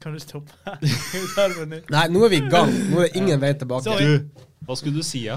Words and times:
Kan 0.00 0.14
du 0.16 0.20
stoppe? 0.22 0.54
Nytt? 0.80 1.90
Nei, 1.94 2.06
nå 2.08 2.22
er 2.24 2.32
vi 2.32 2.38
i 2.40 2.46
gang. 2.48 2.70
Nå 2.88 3.02
er 3.02 3.10
det 3.10 3.20
ingen 3.20 3.40
vei 3.42 3.52
tilbake. 3.60 3.84
Sorry. 3.84 4.46
Hva 4.64 4.76
skulle 4.78 5.02
du 5.02 5.04
si, 5.04 5.26
ja? 5.26 5.36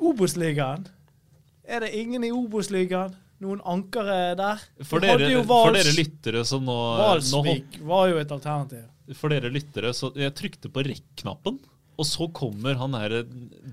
Obos-ligaen. 0.00 0.86
Er 1.70 1.84
det 1.84 1.92
ingen 1.94 2.24
i 2.26 2.32
Obos-ligaen? 2.34 3.14
Noen 3.40 3.62
ankere 3.64 4.34
der? 4.36 4.64
For 4.84 5.00
dere, 5.00 5.28
for 5.48 5.72
dere 5.72 5.92
lyttere 5.96 6.42
som 6.44 6.64
nå, 6.66 6.74
nå 6.74 7.04
Valsvik 7.06 7.78
var 7.88 8.10
jo 8.10 8.18
et 8.20 8.34
alternativ. 8.34 8.82
For 9.16 9.32
dere 9.32 9.52
lyttere, 9.54 9.94
så 9.96 10.10
jeg 10.18 10.34
trykte 10.36 10.68
på 10.72 10.84
rekk-knappen, 10.84 11.56
og 11.96 12.08
så 12.08 12.28
kommer 12.36 12.76
han 12.82 12.98
her 12.98 13.14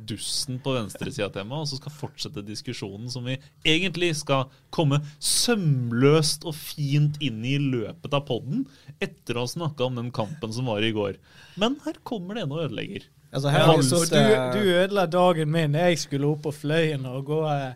dusten 0.07 0.57
på 0.63 0.73
venstresida 0.77 1.27
til 1.35 1.45
meg, 1.49 1.63
og 1.63 1.67
så 1.71 1.79
skal 1.79 1.93
fortsette 1.97 2.43
diskusjonen 2.47 3.09
som 3.11 3.25
vi 3.27 3.35
egentlig 3.67 4.13
skal 4.21 4.47
komme 4.73 5.01
sømløst 5.23 6.45
og 6.47 6.55
fint 6.57 7.19
inn 7.23 7.43
i 7.47 7.57
løpet 7.61 8.13
av 8.17 8.25
podden, 8.27 8.65
etter 9.03 9.37
å 9.37 9.45
ha 9.45 9.51
snakka 9.51 9.87
om 9.89 9.99
den 9.99 10.11
kampen 10.15 10.53
som 10.55 10.69
var 10.71 10.83
i 10.85 10.93
går. 10.95 11.19
Men 11.59 11.77
her 11.85 11.99
kommer 12.07 12.35
det 12.37 12.47
en 12.47 12.55
og 12.57 12.65
ødelegger. 12.67 13.07
Altså, 13.33 13.51
her 13.51 13.59
Ja, 13.59 13.65
har 13.67 13.77
vi 13.77 13.83
så 13.83 14.03
sittet- 14.05 14.53
du, 14.53 14.59
du 14.59 14.73
ødela 14.81 15.05
dagen 15.11 15.51
min. 15.51 15.73
Jeg 15.73 15.97
skulle 15.99 16.29
opp 16.31 16.43
på 16.47 16.53
Fløyen 16.55 17.05
og 17.05 17.25
gå, 17.27 17.41
eh, 17.51 17.73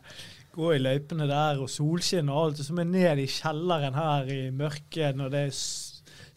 gå 0.55 0.69
i 0.75 0.79
løypene 0.79 1.27
der, 1.27 1.59
og 1.59 1.67
solskinn 1.69 2.29
og 2.31 2.45
alt. 2.45 2.59
Og 2.59 2.65
så 2.65 2.73
må 2.73 2.85
jeg 2.85 2.91
ned 2.93 3.19
i 3.19 3.27
kjelleren 3.27 3.93
her 3.93 4.23
i 4.31 4.49
mørket 4.51 5.15
når 5.19 5.29
det 5.35 5.45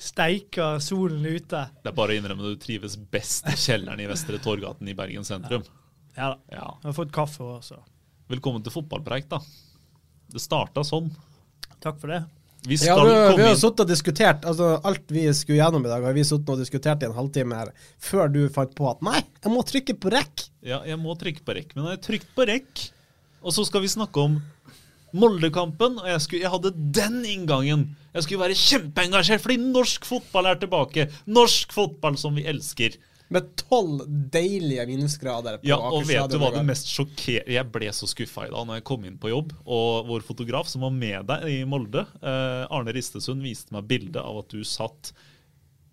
steiker 0.04 0.80
solen 0.82 1.22
ute. 1.24 1.62
Det 1.84 1.92
er 1.92 1.96
bare 1.96 2.12
å 2.12 2.18
innrømme 2.18 2.42
at 2.50 2.58
du 2.58 2.64
trives 2.66 2.96
best 2.96 3.46
i 3.48 3.56
kjelleren 3.56 4.02
i 4.02 4.06
Vestre 4.10 4.38
Torgaten 4.42 4.88
i 4.90 4.94
Bergen 4.98 5.24
sentrum. 5.24 5.62
Ja 5.64 5.80
da. 6.14 6.38
Ja. 6.52 6.68
Jeg 6.82 6.90
har 6.90 6.96
fått 6.96 7.12
kaffe 7.14 7.44
også. 7.58 7.80
Velkommen 8.30 8.64
til 8.64 8.72
fotballpreik, 8.74 9.28
da. 9.30 9.40
Det 10.32 10.40
starta 10.42 10.84
sånn. 10.86 11.10
Takk 11.84 12.00
for 12.00 12.12
det. 12.14 12.22
Vi 12.64 12.78
Ja, 12.80 12.96
vi, 13.04 13.12
vi 13.36 13.44
har 13.44 13.58
sittet 13.60 13.82
og 13.84 13.90
diskutert 13.90 14.46
altså 14.48 14.70
alt 14.88 15.10
vi 15.12 15.26
skulle 15.36 15.58
gjennom 15.58 15.84
i 15.84 15.90
dag, 15.90 16.00
har 16.06 16.14
vi 16.16 16.22
sittet 16.24 16.48
og 16.48 16.62
diskutert 16.62 17.02
i 17.04 17.08
en 17.10 17.16
halvtime 17.16 17.58
her, 17.58 17.72
før 18.00 18.30
du 18.32 18.40
fant 18.48 18.72
på 18.72 18.88
at 18.88 19.02
nei, 19.04 19.20
jeg 19.20 19.52
må 19.52 19.60
trykke 19.68 19.96
på 20.00 20.12
rekk. 20.14 20.46
Ja, 20.64 20.78
jeg 20.88 20.96
må 21.02 21.12
trykke 21.20 21.44
på 21.44 21.56
rekk, 21.58 21.74
men 21.76 21.90
jeg 21.90 21.98
har 21.98 22.04
trykt 22.06 22.30
på 22.32 22.46
rekk. 22.48 22.86
Og 23.44 23.52
så 23.52 23.66
skal 23.68 23.84
vi 23.84 23.92
snakke 23.92 24.22
om 24.22 24.38
Moldekampen, 25.14 26.00
og 26.00 26.08
jeg, 26.08 26.22
skulle, 26.24 26.42
jeg 26.42 26.50
hadde 26.50 26.72
den 26.96 27.20
inngangen. 27.28 27.84
Jeg 28.16 28.24
skulle 28.24 28.46
være 28.46 28.56
kjempeengasjert 28.58 29.44
fordi 29.44 29.60
norsk 29.60 30.08
fotball 30.08 30.48
er 30.50 30.58
tilbake. 30.62 31.06
Norsk 31.30 31.74
fotball 31.76 32.16
som 32.18 32.34
vi 32.34 32.46
elsker. 32.50 32.96
Med 33.32 33.54
tolv 33.56 34.02
deilige 34.08 34.84
minusgrader 34.88 35.56
på 35.60 35.68
Ja, 35.68 35.78
og 35.80 36.04
vet 36.08 36.28
du 36.30 36.36
hva 36.42 36.50
det 36.52 36.64
mest 36.68 36.90
sjokkerende 36.92 37.56
Jeg 37.56 37.70
ble 37.72 37.92
så 37.96 38.08
skuffa 38.10 38.48
i 38.48 38.52
dag 38.52 38.66
når 38.68 38.80
jeg 38.80 38.86
kom 38.90 39.06
inn 39.08 39.20
på 39.20 39.32
jobb, 39.32 39.54
og 39.64 40.10
vår 40.10 40.26
fotograf 40.26 40.68
som 40.70 40.84
var 40.84 40.92
med 40.92 41.24
deg 41.30 41.46
i 41.48 41.60
Molde, 41.68 42.04
eh, 42.20 42.64
Arne 42.68 42.92
Ristesund, 42.94 43.40
viste 43.44 43.72
meg 43.74 43.88
bilde 43.88 44.20
av 44.20 44.42
at 44.44 44.52
du 44.52 44.60
satt 44.68 45.14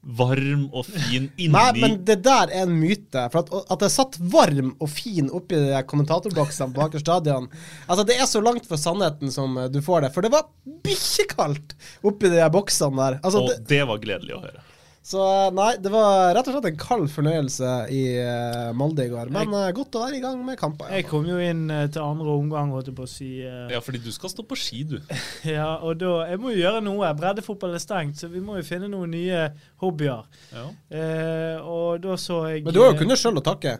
varm 0.01 0.63
og 0.73 0.87
fin 0.89 1.27
inni 1.37 1.53
Nei, 1.53 1.71
men 1.77 1.99
det 2.05 2.17
der 2.25 2.49
er 2.49 2.65
en 2.65 2.73
myte. 2.73 3.27
For 3.33 3.43
at, 3.43 3.51
at 3.75 3.85
jeg 3.85 3.93
satt 3.93 4.17
varm 4.33 4.73
og 4.81 4.89
fin 4.89 5.29
oppi 5.29 5.59
kommentatorboksene 5.87 6.73
på 6.75 6.85
Aker 6.87 7.03
stadion 7.03 7.47
Altså, 7.85 8.05
det 8.09 8.17
er 8.17 8.27
så 8.29 8.41
langt 8.43 8.67
fra 8.69 8.79
sannheten 8.81 9.33
som 9.33 9.57
eh, 9.61 9.69
du 9.71 9.81
får 9.85 10.07
det. 10.07 10.11
For 10.15 10.25
det 10.25 10.33
var 10.33 10.49
bikkjekaldt 10.85 11.77
oppi 12.07 12.33
de 12.33 12.43
boksene 12.53 12.97
der. 12.97 13.19
Altså, 13.21 13.45
Og 13.45 13.53
det, 13.53 13.61
det 13.71 13.83
var 13.87 14.01
gledelig 14.03 14.37
å 14.37 14.43
høre. 14.43 14.65
Så 15.01 15.21
eh, 15.25 15.53
nei, 15.57 15.71
det 15.81 15.89
var 15.89 16.35
rett 16.37 16.45
og 16.45 16.53
slett 16.53 16.67
en 16.69 16.77
kald 16.79 17.07
fornøyelse 17.09 17.69
i 17.89 18.01
eh, 18.21 18.67
Molde 18.77 19.07
i 19.07 19.09
går. 19.09 19.31
Men 19.33 19.49
eh, 19.57 19.71
godt 19.73 19.97
å 19.97 20.03
være 20.03 20.19
i 20.19 20.21
gang 20.21 20.37
med 20.45 20.59
kamper. 20.61 20.91
Jeg 20.93 21.07
kom 21.09 21.25
jo 21.25 21.39
inn 21.41 21.63
til 21.67 22.03
andre 22.03 22.35
omgang, 22.35 22.69
holdt 22.75 22.91
jeg 22.91 22.97
på 22.99 23.07
å 23.07 23.09
si. 23.09 23.31
Uh, 23.41 23.65
Ja, 23.73 23.81
fordi 23.81 24.03
du 24.03 24.11
skal 24.13 24.33
stå 24.33 24.45
på 24.45 24.57
ski, 24.59 24.83
du. 24.93 24.99
Ja, 25.55 25.73
og 25.81 25.97
da 26.03 26.27
Jeg 26.29 26.41
må 26.43 26.53
jo 26.53 26.61
gjøre 26.61 26.83
noe. 26.85 27.09
Breddefotball 27.17 27.73
er 27.79 27.81
stengt, 27.81 28.21
så 28.21 28.29
vi 28.29 28.43
må 28.45 28.59
jo 28.59 28.67
finne 28.67 28.91
noen 28.91 29.15
nye 29.15 29.47
hobbyer. 29.81 30.29
Ja. 30.53 30.67
Uh, 30.93 31.57
og 31.65 32.05
da 32.05 32.19
så 32.21 32.43
jeg 32.51 32.67
Men 32.67 32.77
du 32.77 32.83
har 32.83 32.93
jo 32.93 33.01
kunnet 33.01 33.21
sjøl 33.21 33.41
å 33.41 33.45
takke. 33.45 33.79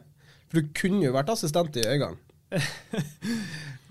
For 0.49 0.59
du 0.59 0.73
kunne 0.75 1.05
jo 1.05 1.13
vært 1.15 1.29
assistent 1.35 1.77
i 1.77 1.85
Øygang. 1.85 2.17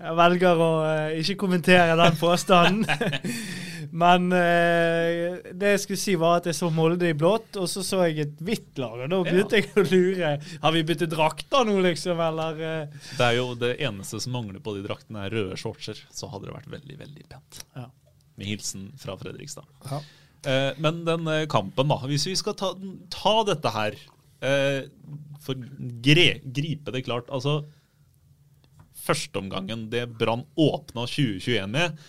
Jeg 0.01 0.17
velger 0.17 0.57
å 0.57 0.69
uh, 0.81 1.13
ikke 1.17 1.39
kommentere 1.45 1.95
den 1.97 2.15
påstanden. 2.19 2.85
Men 3.91 4.31
eh, 4.31 5.39
det 5.51 5.73
jeg 5.73 5.81
skulle 5.83 5.99
si, 5.99 6.13
var 6.19 6.39
at 6.39 6.47
jeg 6.47 6.55
så 6.55 6.69
Molde 6.71 7.09
i 7.09 7.15
blått, 7.17 7.57
og 7.59 7.67
så 7.69 7.83
så 7.83 8.05
jeg 8.07 8.23
et 8.23 8.43
hvitt 8.43 8.79
lag. 8.79 9.01
Og 9.03 9.11
da 9.11 9.19
begynte 9.27 9.59
jeg 9.59 9.67
å 9.75 9.83
lure. 9.83 10.31
Har 10.63 10.75
vi 10.75 10.85
byttet 10.87 11.11
drakter 11.11 11.67
nå, 11.67 11.75
liksom? 11.83 12.21
Eller 12.23 12.63
eh? 12.67 13.01
Det 13.17 13.27
er 13.27 13.37
jo 13.39 13.51
det 13.59 13.73
eneste 13.83 14.21
som 14.23 14.37
mangler 14.37 14.63
på 14.63 14.77
de 14.77 14.85
draktene, 14.85 15.25
er 15.27 15.35
røde 15.35 15.59
shortser. 15.59 15.99
Så 16.15 16.31
hadde 16.31 16.47
det 16.47 16.55
vært 16.55 16.71
veldig, 16.71 16.97
veldig 17.03 17.27
pent. 17.33 17.61
Ja. 17.75 17.89
Med 18.39 18.47
hilsen 18.47 18.89
fra 19.01 19.17
Fredrikstad. 19.19 19.67
Ja. 19.89 19.99
Eh, 20.47 20.71
men 20.81 21.03
den 21.05 21.27
eh, 21.27 21.45
kampen, 21.51 21.91
da. 21.91 21.99
Hvis 22.09 22.25
vi 22.29 22.37
skal 22.39 22.55
ta, 22.57 22.71
ta 23.13 23.35
dette 23.45 23.73
her 23.75 23.97
eh, 24.41 24.87
For 25.43 25.67
gre, 26.07 26.29
gripe 26.41 26.93
det 26.95 27.05
klart. 27.05 27.29
Altså 27.29 27.61
Førsteomgangen 29.01 29.87
det 29.93 30.07
Brann 30.17 30.45
åpna 30.59 31.07
2021 31.09 31.71
med, 31.73 32.01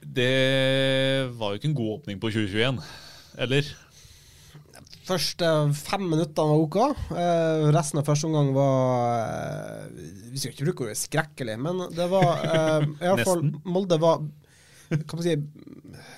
det 0.00 1.30
var 1.36 1.52
jo 1.52 1.60
ikke 1.60 1.70
en 1.70 1.78
god 1.78 1.94
åpning 1.98 2.20
på 2.20 2.32
2021. 2.32 2.80
Eller? 3.44 3.70
Første 5.10 5.46
fem 5.74 6.04
minuttene 6.06 6.52
var 6.52 6.64
OK. 6.64 6.76
Eh, 7.18 7.68
resten 7.74 8.00
av 8.00 8.06
første 8.06 8.28
omgang 8.28 8.52
var 8.54 9.24
eh, 9.24 10.10
Vi 10.30 10.38
skal 10.38 10.52
ikke 10.52 10.68
bruke 10.68 10.86
ordet 10.86 11.00
skrekkelig, 11.00 11.56
men 11.62 11.86
det 11.96 12.06
var 12.12 12.44
eh, 12.44 12.84
i 12.86 13.08
hvert 13.08 13.26
fall 13.26 13.42
Molde 13.64 13.98
var 14.02 14.20
Kan 14.90 15.16
man 15.18 15.24
si 15.24 15.34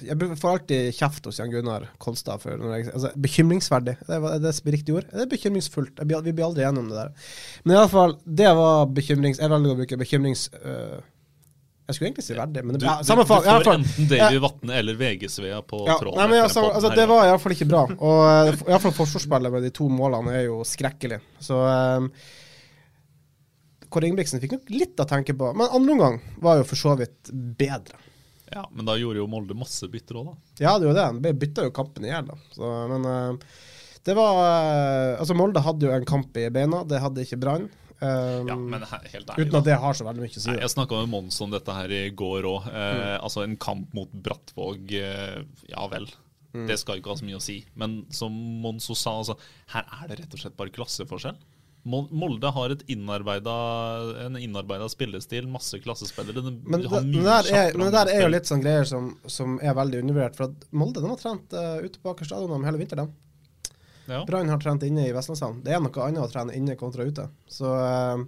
Jeg 0.08 0.18
får 0.40 0.50
alltid 0.50 0.90
kjeft 0.98 1.28
hos 1.28 1.40
Jan 1.40 1.52
Gunnar 1.52 1.86
Kolstad 2.02 2.42
for 2.42 2.56
jeg, 2.56 2.90
altså, 2.90 3.12
bekymringsverdig. 3.16 3.96
Det 4.08 4.18
er 4.18 4.42
det 4.42 4.52
som 4.56 4.68
er 4.68 4.76
riktig 4.76 4.98
ord. 4.98 5.08
Det 5.08 5.24
er 5.24 5.30
bekymringsfullt. 5.30 6.02
Jeg 6.02 6.26
vi 6.26 6.34
blir 6.34 6.48
aldri 6.48 6.66
enige 6.66 6.84
om 6.84 6.92
det 6.92 6.98
der. 6.98 7.32
Men 7.64 7.76
i 7.76 7.80
hvert 7.80 7.94
fall, 7.94 8.14
det 8.26 8.52
var 8.58 8.86
bekymrings... 8.96 9.40
Jeg 9.40 9.52
velger 9.52 9.74
å 9.74 9.80
bruke 9.80 9.98
bekymrings... 10.00 10.48
øh, 10.60 11.00
jeg 11.86 11.96
skulle 11.96 12.08
egentlig 12.10 12.24
si 12.24 12.34
verdig, 12.38 12.62
men 12.64 12.76
det, 12.76 12.80
Du, 12.82 12.86
ja, 12.86 12.94
du, 13.00 13.06
samme 13.08 13.24
du 13.26 13.32
i 13.32 13.36
alle 13.36 13.48
får 13.50 13.64
fall. 13.66 13.80
enten 13.80 14.08
Davy 14.12 14.38
Vatne 14.44 14.76
eller 14.78 14.94
VG-Svea 15.00 15.58
på 15.66 15.80
Ja, 15.88 15.96
tråden. 15.98 16.18
nei, 16.20 16.26
men 16.30 16.38
etter 16.38 16.46
altså, 16.48 16.62
altså, 16.70 16.92
det 16.96 17.06
var 17.10 17.26
iallfall 17.26 17.56
ikke 17.56 17.68
bra. 17.72 17.82
Og 17.96 18.20
uh, 18.22 18.62
iallfall 18.70 18.94
forsvarsspillet 19.00 19.52
med 19.56 19.66
de 19.66 19.72
to 19.74 19.88
målene 19.90 20.36
er 20.38 20.46
jo 20.46 20.60
skrekkelig. 20.68 21.18
Så 21.42 21.58
um, 21.58 22.06
Kåre 23.92 24.08
Ingebrigtsen 24.08 24.40
fikk 24.40 24.54
nok 24.56 24.70
litt 24.72 25.02
å 25.02 25.08
tenke 25.10 25.34
på. 25.36 25.50
Men 25.58 25.68
andre 25.74 25.96
omgang 25.98 26.16
var 26.40 26.62
jo 26.62 26.68
for 26.70 26.80
så 26.80 26.94
vidt 26.96 27.32
bedre. 27.34 27.98
Ja, 28.52 28.66
men 28.72 28.86
da 28.88 28.94
gjorde 29.00 29.20
jo 29.20 29.26
Molde 29.32 29.56
masse 29.56 29.88
bytter 29.88 30.18
òg, 30.20 30.30
da. 30.30 30.34
Ja, 30.64 30.72
det 30.80 30.88
var 30.90 30.96
det. 30.98 31.06
De 31.24 31.34
bytta 31.44 31.66
jo 31.66 31.74
kampen 31.76 32.04
i 32.06 32.10
hjel, 32.12 32.26
da. 32.28 32.36
Så, 32.56 32.72
men 32.92 33.06
uh, 33.08 33.60
det 34.06 34.16
var 34.16 34.38
uh, 34.38 35.20
Altså, 35.20 35.36
Molde 35.36 35.60
hadde 35.64 35.88
jo 35.88 35.92
en 35.94 36.08
kamp 36.08 36.36
i 36.40 36.46
beina. 36.52 36.82
Det 36.88 37.00
hadde 37.04 37.24
ikke 37.26 37.40
Brann. 37.42 37.68
Um, 38.02 38.48
Ja, 38.50 38.56
men 38.58 38.82
he- 38.82 39.08
helt 39.12 39.28
ærlig, 39.30 39.46
uten 39.46 39.58
at 39.60 39.64
det 39.68 39.76
har 39.78 39.94
så 39.94 40.04
veldig 40.08 40.24
mye 40.24 40.32
å 40.34 40.40
si. 40.42 40.48
Nei, 40.50 40.58
jeg 40.58 40.72
snakka 40.74 40.98
med 41.04 41.08
Mons 41.12 41.36
om 41.44 41.52
dette 41.54 41.76
her 41.76 41.92
i 41.94 42.02
går 42.10 42.42
òg. 42.50 42.66
Uh, 42.66 42.72
Mm. 42.72 43.22
Altså 43.22 43.44
en 43.44 43.56
kamp 43.56 43.94
mot 43.94 44.10
Brattvåg, 44.12 44.90
uh, 44.98 45.44
ja 45.70 45.86
vel. 45.92 46.08
Mm. 46.52 46.66
Det 46.68 46.78
skal 46.80 46.98
ikke 46.98 47.08
ha 47.14 47.16
så 47.16 47.24
mye 47.24 47.38
å 47.38 47.42
si. 47.42 47.60
Men 47.78 48.04
som 48.10 48.32
Mons 48.34 48.90
sa, 48.98 49.14
altså, 49.22 49.38
her 49.72 49.86
er 50.02 50.08
det 50.10 50.18
rett 50.20 50.34
og 50.34 50.40
slett 50.42 50.56
bare 50.58 50.74
klasseforskjell. 50.74 51.38
Molde 51.84 52.50
har 52.54 52.70
et 52.70 52.82
innarbeida, 52.92 53.54
en 54.26 54.36
innarbeida 54.38 54.86
spillestil, 54.90 55.48
masse 55.50 55.74
klassespillere. 55.82 56.42
De 56.44 56.52
Men 56.62 56.80
det, 56.84 56.90
der 57.24 57.48
er, 57.50 57.72
men 57.76 57.88
det 57.88 57.92
der 57.96 58.10
er 58.12 58.20
jo 58.22 58.28
litt 58.30 58.46
sånn 58.46 58.62
greier 58.62 58.84
som, 58.86 59.16
som 59.26 59.56
er 59.60 59.74
veldig 59.74 60.02
undervurdert. 60.04 60.36
For 60.38 60.44
at 60.50 60.68
Molde 60.70 61.02
de 61.02 61.10
har 61.10 61.18
trent 61.18 61.52
uh, 61.58 61.82
ute 61.82 61.98
på 61.98 62.12
Aker 62.12 62.24
stadion 62.28 62.62
hele 62.66 62.78
vinteren. 62.78 63.10
Ja. 64.10 64.24
Brann 64.26 64.50
har 64.50 64.60
trent 64.60 64.82
inne 64.82 65.06
i 65.06 65.12
Vestlandshallen. 65.14 65.60
Det 65.62 65.74
er 65.74 65.82
noe 65.82 66.04
annet 66.06 66.24
å 66.24 66.30
trene 66.30 66.56
inne 66.58 66.76
kontra 66.78 67.06
ute. 67.06 67.28
Så 67.50 67.70
eh, 67.70 68.24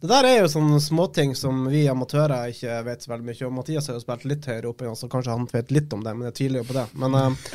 det 0.00 0.08
der 0.08 0.28
er 0.28 0.38
jo 0.40 0.52
sånne 0.52 0.78
småting 0.80 1.34
som 1.36 1.66
vi 1.68 1.82
amatører 1.92 2.54
ikke 2.54 2.78
vet 2.86 3.04
så 3.04 3.12
veldig 3.12 3.26
mye 3.28 3.48
om. 3.48 3.58
Mathias 3.60 3.90
har 3.90 3.98
jo 3.98 4.04
spilt 4.04 4.24
litt 4.30 4.48
høyere 4.48 4.70
oppe, 4.70 4.88
så 4.96 5.10
kanskje 5.12 5.34
han 5.36 5.48
vet 5.50 5.74
litt 5.76 5.92
om 5.92 6.04
det, 6.06 6.14
men 6.16 6.30
jeg 6.30 6.38
tviler 6.38 6.62
jo 6.62 6.70
på 6.70 6.78
det. 6.78 6.86
Men 7.02 7.18
uh, 7.18 7.50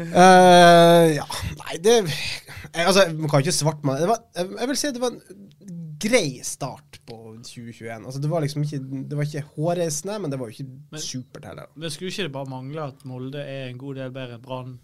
uh, 0.00 1.04
ja, 1.20 1.28
nei, 1.62 1.78
det 1.84 2.00
jeg, 2.00 2.82
Altså, 2.82 3.06
man 3.14 3.30
kan 3.30 3.44
ikke 3.44 3.54
svartmale. 3.54 4.02
Det 4.02 4.10
var, 4.10 4.24
jeg, 4.34 4.50
jeg 4.58 4.72
vil 4.72 4.80
si 4.80 4.92
det 4.96 5.04
var 5.04 5.14
en 5.14 5.47
grei 5.98 6.40
start 6.46 7.00
på 7.08 7.16
2021. 7.42 8.04
Altså, 8.06 8.20
det 8.22 8.30
var 8.30 8.40
liksom 8.44 8.62
ikke 8.64 8.78
Det 9.08 9.16
var 9.18 9.24
ikke 9.28 9.42
hårreisende, 9.56 10.18
men 10.22 10.30
det 10.30 10.38
var 10.40 10.48
jo 10.50 10.56
ikke 10.58 10.80
Men- 10.92 11.00
supert 11.00 11.44
heller. 11.44 11.66
Men 11.74 11.90
skulle 11.90 12.10
ikke 12.12 12.22
det 12.28 12.32
bare 12.32 12.50
mangle 12.50 12.82
at 12.86 13.04
Molde 13.04 13.42
er 13.42 13.68
en 13.68 13.78
god 13.78 13.94
del 13.96 14.10
bedre 14.10 14.34
enn 14.38 14.42
Brann 14.42 14.78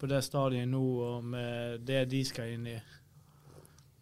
på 0.00 0.08
det 0.08 0.22
stadiet 0.24 0.68
nå, 0.68 0.82
og 1.00 1.24
med 1.24 1.84
det 1.86 2.08
de 2.10 2.24
skal 2.24 2.54
inn 2.54 2.66
i? 2.66 2.78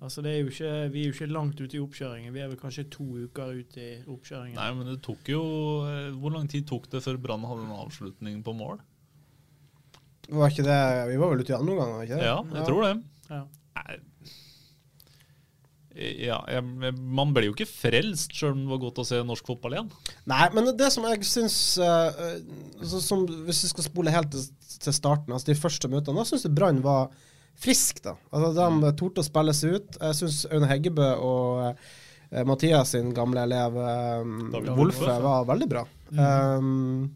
Altså 0.01 0.23
det 0.23 0.31
er 0.31 0.43
jo 0.45 0.51
ikke, 0.53 0.93
Vi 0.93 1.01
er 1.03 1.07
jo 1.09 1.13
ikke 1.17 1.33
langt 1.33 1.61
ute 1.61 1.75
i 1.77 1.81
oppkjøringen. 1.83 2.33
Vi 2.33 2.39
er 2.41 2.49
vel 2.49 2.57
kanskje 2.61 2.85
to 2.91 3.03
uker 3.05 3.51
ute 3.59 3.81
i 3.83 4.03
oppkjøringen. 4.07 4.55
Nei, 4.55 4.69
men 4.75 4.87
det 4.87 5.01
tok 5.03 5.27
jo 5.27 5.41
eh, 5.89 6.13
Hvor 6.15 6.31
lang 6.37 6.47
tid 6.49 6.67
tok 6.69 6.87
det 6.91 7.03
før 7.03 7.19
Brann 7.19 7.43
hadde 7.43 7.65
en 7.67 7.75
avslutning 7.75 8.43
på 8.47 8.55
mål? 8.55 8.79
Var 10.29 10.51
ikke 10.53 10.63
det 10.67 10.79
Vi 11.11 11.17
var 11.19 11.31
vel 11.33 11.41
ute 11.43 11.51
i 11.51 11.57
andre 11.59 11.73
omgang, 11.75 11.93
var 11.97 12.05
ikke 12.07 12.21
det? 12.21 12.29
Ja, 12.29 12.39
jeg 12.55 12.67
tror 12.69 12.83
det. 12.87 13.03
Ja. 13.31 13.43
Nei. 13.79 13.99
Ja, 15.99 16.39
jeg, 16.47 16.93
man 16.95 17.33
blir 17.35 17.49
jo 17.49 17.55
ikke 17.57 17.67
frelst 17.67 18.35
sjøl 18.37 18.53
om 18.53 18.61
det 18.63 18.71
var 18.71 18.83
godt 18.85 19.01
å 19.03 19.07
se 19.09 19.19
norsk 19.27 19.49
fotball 19.51 19.75
igjen. 19.75 19.89
Nei, 20.31 20.45
men 20.55 20.71
det 20.79 20.91
som 20.95 21.07
jeg 21.09 21.27
syns 21.27 21.57
uh, 21.83 22.15
altså, 22.79 23.01
som, 23.03 23.25
Hvis 23.49 23.65
vi 23.67 23.71
skal 23.73 23.87
spole 23.89 24.13
helt 24.15 24.31
til, 24.31 24.45
til 24.85 24.95
starten, 24.95 25.35
altså 25.35 25.51
de 25.51 25.59
første 25.59 25.91
møtene, 25.91 26.21
da 26.21 26.29
syns 26.29 26.47
jeg 26.47 26.55
Brann 26.55 26.79
var 26.85 27.09
frisk. 27.59 28.03
da. 28.05 28.15
Altså, 28.31 28.69
De 28.85 28.93
torde 29.01 29.25
å 29.25 29.27
spille 29.27 29.55
seg 29.57 29.79
ut. 29.79 29.99
Jeg 29.99 30.19
syns 30.21 30.45
Aune 30.53 30.69
Heggebø 30.71 31.09
og 31.17 31.65
uh, 31.67 32.43
Mathias 32.47 32.95
sin 32.95 33.11
gamle 33.17 33.43
elev 33.49 33.79
um, 33.79 34.53
Wolfe 34.79 35.19
var 35.25 35.49
veldig 35.49 35.69
bra. 35.71 35.83
Um, 36.13 37.09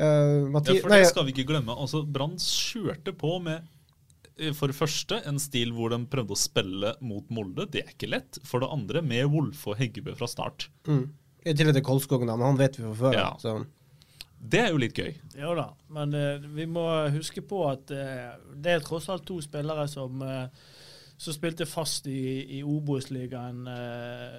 uh, 0.00 0.48
Ja, 0.48 0.62
for 0.80 0.94
det 0.94 1.04
skal 1.10 1.28
vi 1.28 1.36
ikke 1.36 1.50
glemme. 1.52 1.76
Altså, 1.76 2.00
Brann 2.06 2.38
kjørte 2.40 3.12
på 3.16 3.36
med 3.44 3.58
eh, 3.58 3.68
for 4.56 4.70
det 4.70 4.76
første 4.78 5.18
en 5.28 5.40
stil 5.42 5.74
hvor 5.76 5.92
de 5.92 5.98
prøvde 6.10 6.36
å 6.36 6.38
spille 6.38 6.94
mot 7.04 7.26
Molde. 7.34 7.66
Det 7.72 7.82
er 7.84 7.90
ikke 7.94 8.08
lett. 8.12 8.38
For 8.46 8.62
det 8.62 8.70
andre 8.72 9.02
med 9.04 9.28
Wolfe 9.32 9.72
og 9.72 9.80
Heggebø 9.80 10.14
fra 10.18 10.28
start. 10.30 10.70
mm, 10.88 11.04
I 11.44 11.54
tillegg 11.56 11.76
til 11.76 11.86
Kolskogen, 11.86 12.30
da, 12.30 12.38
men 12.40 12.52
han 12.52 12.60
vet 12.60 12.78
vi 12.78 12.86
fra 12.86 12.96
før. 13.02 13.18
Ja. 13.18 13.28
Så. 13.42 13.58
Det 14.40 14.62
er 14.62 14.70
jo 14.72 14.80
litt 14.80 14.96
gøy. 14.96 15.10
Jo 15.36 15.52
da, 15.58 15.66
men 15.92 16.16
uh, 16.16 16.46
vi 16.56 16.64
må 16.70 16.86
huske 17.12 17.42
på 17.44 17.64
at 17.68 17.92
uh, 17.92 18.38
det 18.56 18.76
er 18.76 18.84
tross 18.84 19.10
alt 19.12 19.26
to 19.28 19.36
spillere 19.44 19.84
som, 19.90 20.22
uh, 20.24 20.48
som 21.20 21.36
spilte 21.36 21.68
fast 21.68 22.08
i, 22.08 22.22
i 22.56 22.62
Obos-ligaen 22.64 23.66
eh, 23.68 24.38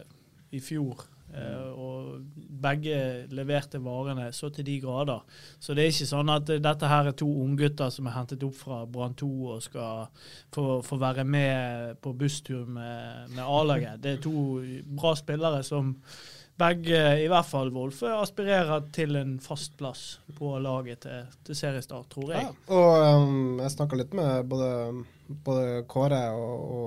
i 0.52 0.60
fjor. 0.60 1.08
eh, 1.34 1.70
og 1.80 2.26
begge 2.62 3.28
leverte 3.32 3.80
varene 3.84 4.32
så 4.36 4.50
til 4.52 4.66
de 4.68 4.80
grader. 4.84 5.24
Så 5.60 5.74
det 5.74 5.86
er 5.86 5.94
ikke 5.94 6.10
sånn 6.10 6.32
at 6.34 6.50
eh, 6.52 6.60
dette 6.64 6.90
her 6.92 7.08
er 7.08 7.16
to 7.18 7.30
unggutter 7.44 7.90
som 7.94 8.10
er 8.10 8.18
hentet 8.18 8.44
opp 8.44 8.58
fra 8.60 8.82
Brann 8.86 9.16
2 9.16 9.30
og 9.56 9.64
skal 9.64 10.10
få, 10.54 10.82
få 10.84 11.00
være 11.00 11.24
med 11.24 11.96
på 12.04 12.14
busstur 12.20 12.66
med, 12.68 13.32
med 13.36 13.44
A-laget. 13.46 14.04
Det 14.04 14.18
er 14.18 14.22
to 14.28 14.36
bra 14.98 15.16
spillere 15.16 15.64
som 15.64 15.96
begge, 16.62 17.00
i 17.24 17.30
hvert 17.32 17.50
fall 17.50 17.70
Wolfe, 17.76 18.10
aspirerer 18.22 18.80
til 18.96 19.12
en 19.20 19.32
fast 19.44 19.72
plass 19.80 20.02
på 20.38 20.48
laget 20.62 21.00
til, 21.06 21.20
til 21.48 21.56
seriestart, 21.58 22.08
tror 22.14 22.28
jeg. 22.36 22.44
Ja. 22.46 22.52
Og 22.78 22.90
um, 23.26 23.60
jeg 23.64 23.74
snakka 23.76 23.94
litt 24.00 24.14
med 24.18 24.30
både, 24.52 24.70
både 25.48 25.64
Kåre 25.92 26.24
og, 26.38 26.56
og 26.78 26.86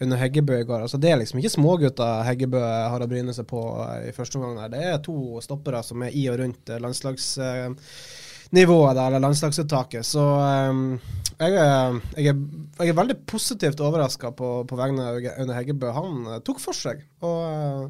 under 0.00 0.16
Heggebø 0.16 0.60
i 0.60 0.64
går. 0.64 0.80
Altså, 0.86 0.96
det 1.00 1.10
er 1.12 1.16
liksom 1.20 1.38
ikke 1.40 1.56
smågutter 1.56 2.22
Heggebø 2.24 2.60
har 2.62 3.02
å 3.04 3.08
bryne 3.10 3.32
seg 3.36 3.46
på 3.50 3.60
eh, 3.84 4.08
i 4.08 4.12
første 4.16 4.38
omgang. 4.40 4.70
Det 4.72 4.80
er 4.92 4.98
to 5.04 5.16
stoppere 5.44 5.80
som 5.84 6.02
er 6.06 6.10
i 6.16 6.22
og 6.32 6.38
rundt 6.40 6.64
eh, 6.72 6.80
landslagsnivået 6.80 8.96
der, 8.96 9.06
eller 9.06 9.24
landslagsuttaket. 9.26 10.04
Så 10.08 10.24
um, 10.24 10.98
jeg, 11.36 11.52
er, 11.52 12.00
jeg, 12.16 12.26
er, 12.32 12.36
jeg 12.80 12.88
er 12.94 13.00
veldig 13.02 13.18
positivt 13.28 13.84
overraska 13.84 14.28
på, 14.36 14.48
på 14.68 14.74
vegne 14.80 15.02
av 15.10 15.14
Aune 15.36 15.56
Heggebø. 15.58 15.88
Han 15.98 16.10
eh, 16.26 16.42
tok 16.48 16.58
for 16.64 16.74
seg. 16.76 16.96
og 17.20 17.40
eh, 17.44 17.86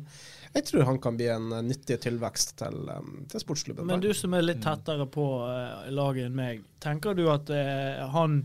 jeg 0.55 0.67
tror 0.67 0.89
han 0.89 0.99
kan 1.03 1.19
bli 1.19 1.29
en 1.31 1.53
eh, 1.55 1.63
nyttig 1.67 2.01
tilvekst 2.03 2.57
til, 2.59 2.81
um, 2.91 3.21
til 3.31 3.43
sportsklubben. 3.43 3.87
Men 3.87 4.03
du 4.03 4.11
som 4.17 4.35
er 4.35 4.47
litt 4.47 4.63
tettere 4.65 5.07
på 5.11 5.29
eh, 5.47 5.91
laget 5.95 6.31
enn 6.31 6.37
meg, 6.39 6.65
tenker 6.83 7.15
du 7.19 7.27
at 7.33 7.53
eh, 7.55 8.03
han 8.15 8.43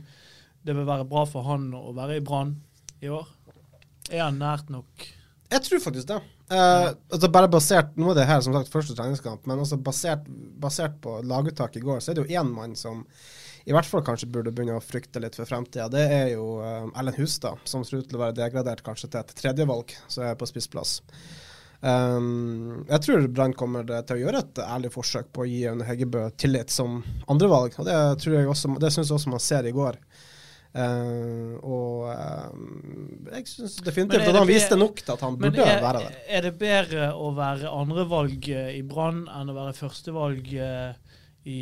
det 0.65 0.73
vil 0.73 0.87
være 0.87 1.05
bra 1.05 1.25
for 1.29 1.45
han 1.45 1.69
å 1.77 1.91
være 1.93 2.17
i 2.19 2.23
Brann 2.25 2.55
i 3.05 3.11
år? 3.13 3.27
Er 4.09 4.27
han 4.27 4.39
nært 4.41 4.71
nok? 4.73 5.05
Jeg 5.53 5.61
tror 5.61 5.81
faktisk 5.83 6.09
det. 6.09 6.17
Eh, 6.49 6.87
altså 7.13 7.29
bare 7.33 7.49
basert, 7.49 7.95
Nå 7.97 8.11
er 8.11 8.19
det 8.19 8.27
her 8.29 8.41
som 8.45 8.53
sagt 8.53 8.73
første 8.73 8.95
treningskamp, 8.97 9.45
men 9.49 9.61
altså 9.61 9.77
basert, 9.81 10.25
basert 10.61 10.97
på 11.01 11.19
laguttak 11.25 11.77
i 11.77 11.83
går, 11.85 12.01
så 12.01 12.11
er 12.11 12.17
det 12.17 12.25
jo 12.25 12.41
én 12.41 12.49
mann 12.53 12.73
som 12.77 13.03
i 13.65 13.73
hvert 13.73 13.87
fall 13.89 14.03
kanskje 14.05 14.29
burde 14.29 14.53
begynne 14.53 14.77
å 14.77 14.83
frykte 14.83 15.21
litt 15.21 15.37
for 15.37 15.49
fremtida. 15.49 15.87
Det 15.89 16.03
er 16.17 16.27
jo 16.35 16.59
eh, 16.65 16.89
Ellen 17.01 17.17
Hustad, 17.17 17.61
som 17.69 17.85
ser 17.85 18.01
ut 18.01 18.09
til 18.09 18.19
å 18.19 18.25
være 18.25 18.37
degradert 18.41 18.85
kanskje 18.85 19.09
til 19.09 19.21
et 19.21 19.33
tredjevalg, 19.37 19.93
som 20.05 20.25
er 20.25 20.37
på 20.37 20.49
spissplass. 20.49 20.99
Um, 21.85 22.85
jeg 22.89 23.01
tror 23.05 23.25
Brann 23.29 23.53
kommer 23.53 23.85
til 23.85 24.15
å 24.15 24.21
gjøre 24.23 24.39
et 24.41 24.61
ærlig 24.63 24.89
forsøk 24.95 25.27
på 25.35 25.43
å 25.43 25.49
gi 25.49 25.59
Aune 25.69 25.85
Heggebø 25.85 26.23
tillit 26.33 26.73
som 26.73 27.03
andrevalg, 27.29 27.75
og 27.77 27.85
det 27.85 27.97
tror 28.23 28.39
jeg 28.39 28.49
også, 28.49 28.71
det 28.81 28.89
syns 28.95 29.11
jeg 29.11 29.19
også 29.19 29.33
man 29.35 29.43
ser 29.43 29.69
i 29.69 29.73
går. 29.75 29.99
Uh, 30.75 31.55
og 31.63 32.09
eh, 32.11 33.35
jeg 33.37 33.45
syns 33.47 33.77
definitivt 33.85 34.25
at 34.27 34.35
han 34.35 34.49
viste 34.49 34.75
nok 34.75 34.97
til 34.99 35.13
at 35.13 35.21
han 35.23 35.37
burde 35.39 35.63
er, 35.63 35.77
være 35.79 36.01
der. 36.03 36.17
er 36.27 36.43
det 36.43 36.51
bedre 36.59 37.05
å 37.15 37.29
være 37.37 37.71
andrevalg 37.71 38.49
eh, 38.51 38.73
i 38.75 38.81
Brann 38.83 39.21
enn 39.31 39.53
å 39.53 39.55
være 39.55 39.77
førstevalg 39.77 40.51
i 40.51 40.65
i 41.45 41.59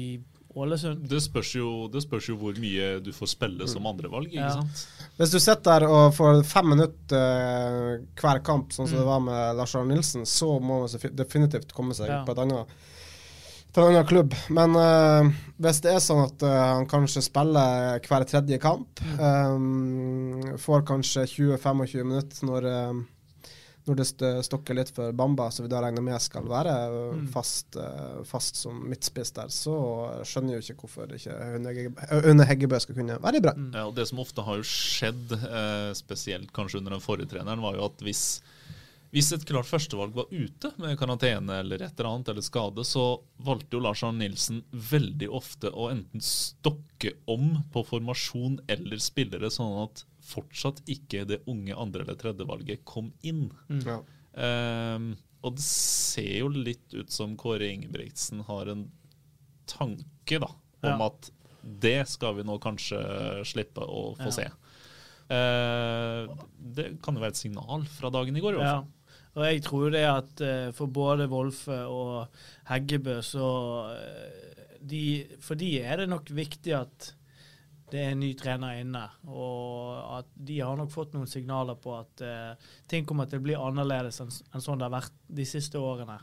Ålesund? 0.55 1.07
Det 1.09 1.19
spørs 1.23 1.55
jo, 1.55 1.87
det 1.89 2.03
spørs 2.03 2.27
jo 2.29 2.35
hvor 2.37 2.53
mye 2.61 2.99
du 3.01 3.11
får 3.11 3.27
spille 3.33 3.67
som 3.67 3.85
andrevalg. 3.89 4.27
ikke 4.29 4.35
Ja. 4.43 4.49
sant? 4.61 4.87
Hvis 5.17 5.31
du 5.31 5.39
sitter 5.39 5.79
der 5.79 5.87
og 5.89 6.13
får 6.13 6.43
fem 6.45 6.69
minutter 6.69 7.17
eh, 7.17 7.99
hver 8.21 8.43
kamp, 8.43 8.69
sånn 8.71 8.87
som 8.87 8.97
Mm. 8.97 9.01
det 9.01 9.05
var 9.07 9.19
med 9.19 9.55
Lars 9.57 9.75
Arne 9.75 9.93
Nilsen, 9.95 10.25
så 10.25 10.59
må 10.61 10.81
man 10.83 11.15
definitivt 11.15 11.73
komme 11.73 11.93
seg 11.93 12.07
Ja. 12.07 12.23
på 12.25 12.31
et 12.31 12.37
annet 12.39 12.67
til 13.73 13.81
en 13.83 13.89
annen 13.95 14.05
klubb. 14.05 14.33
Men 14.53 14.75
uh, 14.75 15.31
hvis 15.59 15.81
det 15.81 15.95
er 15.95 15.97
sånn 15.99 16.25
at 16.27 16.43
uh, 16.43 16.75
han 16.77 16.85
kanskje 16.85 17.23
spiller 17.25 17.99
hver 18.05 18.23
tredje 18.29 18.59
kamp, 18.61 18.99
um, 19.19 20.57
får 20.61 20.83
kanskje 20.85 21.25
20-25 21.57 22.03
minutter 22.05 22.45
når, 22.45 22.65
eh, 22.69 22.93
når 23.85 23.97
det 23.99 24.29
stokker 24.47 24.75
litt 24.77 24.89
for 24.95 25.11
Bamba, 25.11 25.49
som 25.51 25.65
vi 25.65 25.69
da 25.71 25.81
regner 25.83 26.01
med 26.05 26.21
skal 26.23 26.43
være 26.47 26.71
eh, 26.87 27.17
Mm. 27.17 27.27
fast, 27.33 27.75
eh, 27.75 28.23
fast 28.23 28.55
som 28.55 28.77
midtspiss 28.89 29.31
der, 29.35 29.47
så 29.51 29.73
skjønner 30.23 30.55
jeg 30.55 30.61
jo 30.61 30.73
ikke 30.73 30.81
hvorfor 30.87 31.11
ikke 31.13 31.35
Aune 32.23 32.45
Heggebø- 32.47 32.79
skal 32.81 32.95
kunne 32.95 33.19
være 33.21 33.35
i 33.37 33.43
Brann. 33.43 33.67
Mm. 33.69 33.73
Ja, 33.75 33.85
og 33.87 33.95
Det 33.95 34.07
som 34.07 34.19
ofte 34.19 34.43
har 34.43 34.55
jo 34.57 34.63
skjedd, 34.63 35.31
eh, 35.33 35.93
spesielt 35.93 36.51
kanskje 36.53 36.77
under 36.79 36.91
den 36.91 37.01
forrige 37.03 37.29
treneren, 37.29 37.61
var 37.61 37.75
jo 37.75 37.85
at 37.85 37.97
hvis, 37.99 38.41
hvis 39.13 39.31
et 39.33 39.45
klart 39.45 39.65
førstevalg 39.69 40.13
var 40.15 40.25
ute 40.31 40.71
med 40.79 40.97
karantene 40.97 41.59
eller 41.59 41.81
et 41.83 41.99
eller 41.99 42.09
annet, 42.09 42.29
eller 42.29 42.41
skade, 42.41 42.83
så 42.87 43.19
valgte 43.43 43.73
jo 43.77 43.79
Lars 43.83 44.01
Arne 44.03 44.19
Nilsen 44.23 44.63
veldig 44.73 45.29
ofte 45.29 45.69
å 45.71 45.91
enten 45.91 46.21
stokke 46.23 47.13
om 47.27 47.63
på 47.73 47.83
formasjon 47.85 48.59
eller 48.67 48.97
spillere, 48.97 49.51
sånn 49.51 49.83
at 49.83 50.03
fortsatt 50.33 50.81
ikke 50.89 51.25
det 51.29 51.41
unge 51.47 51.75
andre- 51.77 52.03
eller 52.05 52.17
tredjevalget 52.19 52.83
kom 52.89 53.11
inn. 53.23 53.45
Ja. 53.85 53.99
Um, 54.33 55.11
og 55.43 55.55
det 55.59 55.63
ser 55.67 56.39
jo 56.39 56.47
litt 56.49 56.93
ut 56.95 57.11
som 57.13 57.35
Kåre 57.37 57.67
Ingebrigtsen 57.69 58.41
har 58.47 58.71
en 58.73 58.87
tanke 59.69 60.39
da, 60.41 60.49
om 60.83 60.89
Ja. 60.99 61.05
at 61.11 61.29
det 61.63 62.07
skal 62.11 62.35
vi 62.39 62.43
nå 62.47 62.57
kanskje 62.59 62.99
slippe 63.47 63.83
å 63.85 64.15
få 64.17 64.29
Ja. 64.31 64.31
se. 64.31 64.47
Uh, 65.31 66.27
det 66.75 67.01
kan 67.03 67.15
jo 67.15 67.21
være 67.23 67.33
et 67.33 67.39
signal 67.39 67.85
fra 67.95 68.09
dagen 68.13 68.35
i 68.35 68.41
går, 68.43 68.57
i 68.57 68.59
hvert 68.59 68.67
Ja. 68.67 68.81
fall. 68.81 68.91
Og 69.35 69.43
jeg 69.47 69.61
tror 69.65 69.89
det 69.91 70.03
at 70.05 70.41
eh, 70.45 70.71
for 70.77 70.85
både 70.93 71.25
Wolfe 71.27 71.73
og 71.89 72.27
Heggebø, 72.69 73.15
så 73.25 73.47
eh, 73.89 74.65
de, 74.85 75.25
For 75.41 75.55
de 75.57 75.79
er 75.81 75.97
det 76.03 76.09
nok 76.11 76.25
viktig 76.29 76.75
at 76.77 77.13
det 77.91 77.99
er 78.01 78.13
en 78.13 78.21
ny 78.23 78.31
trener 78.37 78.79
inne. 78.81 79.03
Og 79.29 79.99
at 80.19 80.29
de 80.47 80.57
har 80.63 80.77
nok 80.79 80.91
fått 80.93 81.13
noen 81.13 81.29
signaler 81.29 81.77
på 81.81 81.93
at 81.97 82.23
uh, 82.25 82.71
ting 82.89 83.05
kommer 83.05 83.29
til 83.29 83.41
å 83.41 83.45
bli 83.45 83.57
annerledes 83.59 84.21
enn 84.23 84.31
enn 84.31 84.63
sånn 84.63 84.81
det 84.81 84.87
har 84.87 84.95
vært 84.95 85.19
de 85.27 85.45
siste 85.47 85.81
årene. 85.81 86.17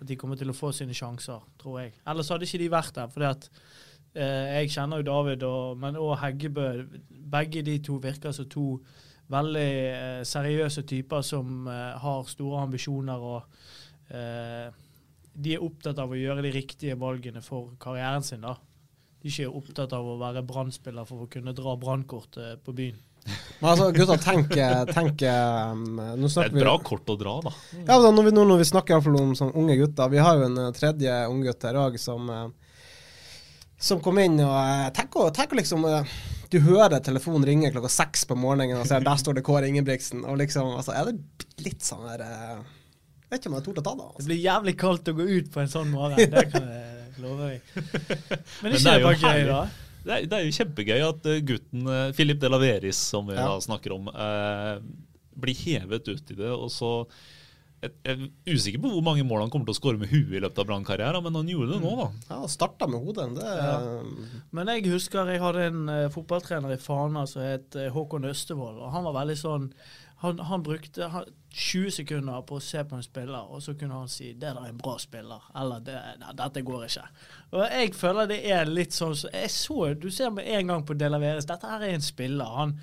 At 0.00 0.08
de 0.08 0.16
kommer 0.16 0.40
til 0.40 0.52
å 0.52 0.56
få 0.56 0.72
sine 0.72 0.96
sjanser, 0.96 1.42
tror 1.60 1.82
jeg. 1.82 1.94
Ellers 2.08 2.30
hadde 2.32 2.48
ikke 2.48 2.62
de 2.62 2.70
vært 2.72 2.96
der. 2.96 3.12
fordi 3.12 3.28
at 3.28 3.48
uh, 3.50 4.46
Jeg 4.60 4.72
kjenner 4.76 5.02
jo 5.02 5.08
David, 5.10 5.46
og, 5.48 5.76
men 5.82 6.00
òg 6.00 6.16
Heggebø. 6.22 6.68
Begge 7.36 7.64
de 7.66 7.78
to 7.84 7.98
virker 8.02 8.32
som 8.36 8.48
to 8.48 8.68
veldig 9.30 9.70
uh, 9.92 10.22
seriøse 10.26 10.86
typer 10.88 11.26
som 11.26 11.66
har 11.68 12.24
store 12.26 12.64
ambisjoner 12.64 13.28
og 13.34 13.58
de 14.10 15.52
er 15.54 15.62
opptatt 15.62 16.00
av 16.02 16.10
å 16.10 16.16
gjøre 16.18 16.42
de 16.42 16.50
riktige 16.50 16.96
valgene 16.98 17.38
for 17.44 17.76
karrieren 17.78 18.24
sin. 18.26 18.42
da. 18.42 18.56
De 19.20 19.28
ikke 19.28 19.44
er 19.46 19.56
opptatt 19.60 19.92
av 19.96 20.06
å 20.08 20.16
være 20.20 20.42
brannspiller 20.48 21.04
for 21.08 21.24
å 21.26 21.30
kunne 21.30 21.52
dra 21.56 21.74
brannkortet 21.76 22.62
på 22.64 22.72
byen. 22.76 22.98
Men 23.60 23.66
altså, 23.74 23.90
gutta, 23.92 24.14
tenk, 24.16 24.54
tenk 24.94 25.20
um, 25.28 25.82
nå 26.16 26.24
Det 26.30 26.38
er 26.40 26.46
et 26.48 26.54
vi 26.56 26.62
bra 26.62 26.72
kort 26.80 27.10
å 27.12 27.16
dra, 27.20 27.34
da. 27.44 27.50
Ja, 27.76 27.98
men 27.98 28.06
da, 28.06 28.12
når 28.16 28.28
vi, 28.30 28.32
nå 28.38 28.44
når 28.48 28.62
vi 28.62 28.68
snakker 28.70 29.10
om 29.10 29.34
sånn 29.36 29.50
unge 29.60 29.76
gutter 29.76 30.08
Vi 30.08 30.22
har 30.24 30.38
jo 30.40 30.46
en 30.46 30.56
eh, 30.62 30.70
tredje 30.72 31.18
unggutt 31.28 31.66
her 31.68 31.76
òg 31.82 31.98
som, 32.00 32.30
eh, 32.32 32.46
som 33.76 34.00
kom 34.00 34.18
inn 34.22 34.40
og 34.40 34.54
eh, 34.56 34.86
Tenk 34.96 35.18
å 35.20 35.26
tenk 35.36 35.52
å 35.52 35.58
liksom 35.60 35.84
eh, 35.90 36.14
Du 36.48 36.56
hører 36.64 37.04
telefonen 37.04 37.44
ringe 37.50 37.70
klokka 37.74 37.92
seks 37.92 38.24
på 38.24 38.38
morgenen, 38.40 38.80
og 38.80 38.88
ser 38.88 39.04
der 39.04 39.20
står 39.20 39.36
det 39.36 39.44
Kåre 39.46 39.68
Ingebrigtsen. 39.68 40.24
Og 40.24 40.40
liksom, 40.40 40.72
altså, 40.80 40.96
er 40.96 41.12
det 41.12 41.46
litt 41.66 41.84
sånn 41.84 42.08
her 42.08 42.24
Jeg 42.24 42.64
Vet 43.30 43.44
ikke 43.44 43.52
om 43.52 43.58
jeg 43.60 43.66
torde 43.68 43.84
å 43.84 43.86
ta 43.86 43.92
det. 43.92 44.00
Det 44.00 44.14
Altså. 44.16 44.28
blir 44.32 44.40
jævlig 44.48 44.74
kaldt 44.80 45.12
å 45.12 45.16
gå 45.20 45.28
ut 45.28 45.52
på 45.52 45.60
en 45.62 45.68
sånn 45.76 45.92
morgen. 45.92 46.32
Det 46.32 46.48
kan 46.50 46.64
jeg 46.72 46.96
love 47.18 47.48
deg. 47.48 47.60
Men 48.62 48.72
Men 48.72 48.78
det 48.78 48.86
er 48.94 49.00
jo 49.00 49.08
bare 49.10 49.20
gøy, 49.34 49.46
da? 49.50 49.60
Det 50.00 50.12
er, 50.14 50.22
det 50.30 50.36
er 50.38 50.46
jo 50.46 50.54
kjempegøy 50.56 51.02
at 51.10 51.26
eh, 51.28 51.42
gutten 51.44 51.88
eh, 51.92 52.06
Philip 52.16 52.38
de 52.40 52.48
Laveris, 52.48 52.96
som 53.10 53.26
vi 53.28 53.34
Ja. 53.36 53.48
da 53.50 53.58
snakker 53.60 53.92
om, 53.98 54.08
eh, 54.08 54.78
blir 55.40 55.54
hevet 55.66 56.08
ut 56.08 56.30
i 56.32 56.38
det. 56.38 56.48
Og 56.54 56.70
så 56.72 56.92
jeg, 57.82 57.92
er 58.04 58.22
usikker 58.48 58.80
på 58.80 58.90
hvor 58.92 59.04
mange 59.04 59.24
mål 59.24 59.40
han 59.44 59.50
kommer 59.52 59.68
til 59.68 59.72
å 59.76 59.78
skåre 59.80 60.00
med 60.00 60.08
huet 60.12 60.34
i 60.36 60.40
løpet 60.40 60.58
av 60.60 60.66
Brann-karrieren, 60.68 61.22
men 61.24 61.36
han 61.38 61.48
gjorde 61.48 61.74
det 61.76 61.80
nå, 61.84 61.92
da. 62.00 62.08
Ja, 62.32 62.40
Starta 62.52 62.88
med 62.88 63.00
hodet. 63.04 63.28
Det 63.36 63.44
Ja. 63.44 63.76
Men 64.56 64.72
jeg 64.72 64.88
husker 64.92 65.28
jeg 65.32 65.40
hadde 65.40 65.66
en 65.68 65.88
eh, 65.88 66.08
fotballtrener 66.12 66.72
i 66.72 66.80
Fana 66.80 67.26
som 67.28 67.42
het 67.44 67.76
Håkon 67.92 68.24
Østevold. 68.28 68.80
og 68.80 68.92
Han 68.92 69.04
var 69.04 69.20
veldig 69.24 69.36
sånn 69.40 69.70
Han, 70.20 70.38
han 70.38 70.62
brukte 70.62 71.08
han, 71.08 71.28
20 71.50 71.90
sekunder 71.90 72.42
på 72.46 72.58
å 72.58 72.62
se 72.62 72.82
på 72.84 72.96
en 72.96 73.04
spiller, 73.04 73.48
og 73.50 73.62
så 73.64 73.74
kunne 73.74 74.02
han 74.02 74.08
si 74.08 74.32
'det 74.32 74.50
er 74.52 74.66
en 74.68 74.78
bra 74.78 74.98
spiller', 74.98 75.50
eller 75.56 75.80
det, 75.80 75.98
nei, 76.20 76.32
'dette 76.36 76.62
går 76.62 76.84
ikke'. 76.84 77.06
Og 77.52 77.62
Jeg 77.70 77.94
føler 77.94 78.26
det 78.26 78.40
er 78.52 78.64
litt 78.64 78.92
sånn 78.92 79.16
som, 79.16 79.30
jeg 79.32 79.50
så, 79.50 79.94
Du 79.94 80.10
ser 80.10 80.30
med 80.30 80.44
en 80.46 80.66
gang 80.66 80.84
på 80.86 80.94
Delaveres 80.94 81.46
dette 81.46 81.66
her 81.66 81.80
er 81.82 81.94
en 81.94 82.00
spiller. 82.00 82.44
Han, 82.44 82.78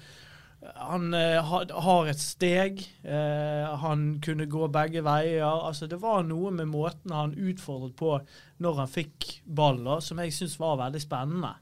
han 0.75 1.13
eh, 1.13 1.53
har 1.69 2.07
et 2.07 2.19
steg. 2.19 2.81
eh, 3.03 3.77
han 3.77 4.19
kunne 4.21 4.45
gå 4.45 4.67
begge 4.67 5.03
veier. 5.03 5.45
altså 5.45 5.87
Det 5.87 6.01
var 6.01 6.23
noe 6.23 6.51
med 6.51 6.67
måten 6.67 7.11
han 7.11 7.37
utfordret 7.37 7.95
på 7.95 8.19
når 8.59 8.75
han 8.75 8.87
fikk 8.87 9.41
ball, 9.45 10.01
som 10.01 10.19
jeg 10.19 10.33
syns 10.33 10.59
var 10.59 10.77
veldig 10.77 11.01
spennende. 11.01 11.53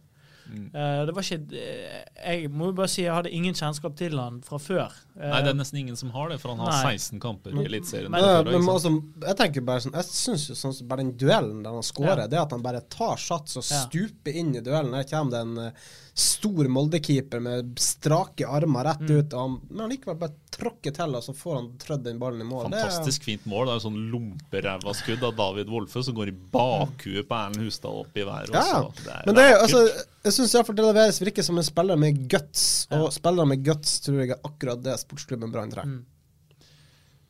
Eh, 0.46 1.06
det 1.08 1.14
var 1.16 1.26
ikke 1.26 1.58
eh, 1.58 2.04
Jeg 2.38 2.50
må 2.54 2.68
jo 2.70 2.76
bare 2.78 2.92
si 2.92 3.02
jeg 3.04 3.14
hadde 3.14 3.32
ingen 3.34 3.56
kjennskap 3.58 3.96
til 3.98 4.18
han 4.20 4.42
fra 4.46 4.60
før. 4.62 4.94
Uh, 5.16 5.24
Nei, 5.32 5.42
det 5.42 5.50
er 5.54 5.58
nesten 5.58 5.80
ingen 5.82 5.98
som 6.00 6.12
har 6.14 6.30
det, 6.30 6.38
for 6.42 6.54
han 6.54 6.60
har 6.66 6.72
Nei. 6.86 6.96
16 7.00 7.20
kamper 7.24 7.56
i 7.56 7.66
Eliteserien. 7.66 8.12
Men- 8.12 8.22
men, 8.22 8.46
men, 8.46 8.66
men 8.66 8.70
altså, 8.76 8.92
jeg 9.26 9.38
tenker 9.42 9.62
bare 9.66 9.80
sånn 9.86 9.96
Jeg 9.98 10.06
syns 10.12 10.48
jo 10.52 10.56
sånn 10.60 10.88
bare 10.88 11.04
den 11.06 11.14
duellen 11.18 11.64
der 11.66 11.72
han 11.74 11.84
scorer, 11.84 12.26
Ja. 12.26 12.28
det 12.28 12.40
at 12.46 12.52
han 12.52 12.62
bare 12.66 12.82
tar 12.82 13.18
sats 13.18 13.58
og 13.58 13.64
Ja. 13.64 13.84
stuper 13.88 14.32
inn 14.36 14.54
i 14.56 14.62
duellen. 14.62 14.92
Der 14.92 15.04
kommer 15.10 15.32
det 15.32 15.42
en 15.42 15.72
stor 16.16 16.70
Molde-keeper 16.72 17.42
med 17.44 17.74
strake 17.84 18.46
armer 18.48 18.86
rett 18.88 19.02
Mm. 19.04 19.18
ut, 19.18 19.34
og 19.34 19.40
han, 19.42 19.56
men 19.70 19.90
likevel 19.92 20.16
bare 20.22 20.34
tråkker 20.56 20.94
til, 20.96 21.16
og 21.18 21.24
så 21.26 21.34
får 21.36 21.56
han 21.58 21.66
trødd 21.78 22.04
den 22.06 22.20
ballen 22.22 22.40
i 22.40 22.48
mål. 22.48 22.70
Det 22.72 22.80
Fantastisk 22.80 23.24
fint 23.28 23.44
mål. 23.46 23.66
Det 23.68 23.74
er 23.74 23.80
jo 23.82 23.84
sånn 23.90 24.06
lomperæva 24.14 24.94
skudd 24.96 25.24
av 25.28 25.36
David 25.36 25.68
Wolfe 25.74 26.04
som 26.08 26.16
går 26.16 26.32
i 26.32 26.36
bakhuet 26.56 27.28
på 27.28 27.36
Erlend 27.36 27.60
Hustad 27.66 27.92
opp 27.92 28.16
i 28.16 28.24
været. 28.24 28.56
Ja. 28.56 28.82
Det 28.96 29.20
men 29.26 29.36
det 29.36 29.44
er, 29.44 29.58
altså, 29.60 29.84
jeg 30.24 30.34
syns 30.38 30.56
iallfall 30.56 30.76
det 30.80 30.86
leveres 30.88 31.20
virker 31.22 31.44
som 31.44 31.58
en 31.60 31.68
spiller 31.68 32.00
med 32.00 32.24
guts, 32.32 32.88
og 32.96 33.12
spillere 33.12 33.46
med 33.52 33.66
guts 33.68 34.00
tror 34.06 34.22
jeg 34.24 34.30
er 34.38 34.40
akkurat 34.48 34.82
det 34.88 34.96
sportsklubben 35.04 35.52
Brann 35.52 35.72
trenger. 35.76 35.98
Mm. 36.00 36.06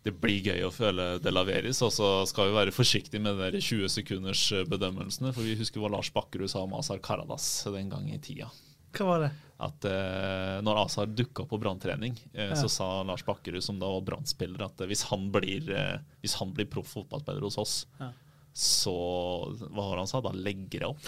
Det 0.05 0.13
blir 0.21 0.43
gøy 0.45 0.61
å 0.67 0.69
føle 0.69 1.05
det 1.17 1.31
laveres, 1.33 1.79
og 1.81 1.89
så 1.89 2.09
skal 2.29 2.51
vi 2.51 2.57
være 2.59 2.71
forsiktige 2.75 3.17
med 3.25 3.39
de 3.39 3.47
der 3.49 3.57
20 3.57 3.89
sekunders 3.89 4.43
bedømmelsene. 4.69 5.33
For 5.33 5.41
vi 5.41 5.55
husker 5.57 5.81
hva 5.81 5.89
Lars 5.95 6.11
Bakkerud 6.13 6.51
sa 6.51 6.61
om 6.61 6.75
Azar 6.77 6.99
Karadas 7.01 7.47
den 7.73 7.89
gang 7.89 8.05
i 8.13 8.19
tida. 8.21 8.51
Hva 8.95 9.05
var 9.09 9.19
det? 9.25 9.31
At 9.65 9.85
eh, 9.87 10.57
når 10.65 10.81
Azar 10.85 11.05
dukka 11.07 11.45
på 11.47 11.57
branntrening, 11.61 12.17
eh, 12.33 12.49
Ja. 12.49 12.55
så 12.59 12.67
sa 12.69 13.03
Lars 13.07 13.23
Bakkerud, 13.23 13.63
som 13.63 13.77
da 13.79 13.87
var 13.87 14.01
brannspiller, 14.01 14.65
at 14.65 14.81
eh, 14.81 14.87
hvis 14.87 15.03
han 15.11 15.29
blir, 15.31 15.69
eh, 15.71 15.97
hvis 16.21 16.35
han 16.41 16.51
blir 16.53 16.65
proff 16.67 16.91
fotballspiller 16.97 17.41
hos 17.47 17.57
oss, 17.57 17.75
Ja. 17.99 18.09
så 18.53 18.95
Hva 19.55 19.75
var 19.83 19.95
det 19.95 20.01
han 20.03 20.07
sa? 20.11 20.21
Da 20.21 20.31
legger 20.31 20.79
jeg 20.79 20.89
opp. 20.89 21.07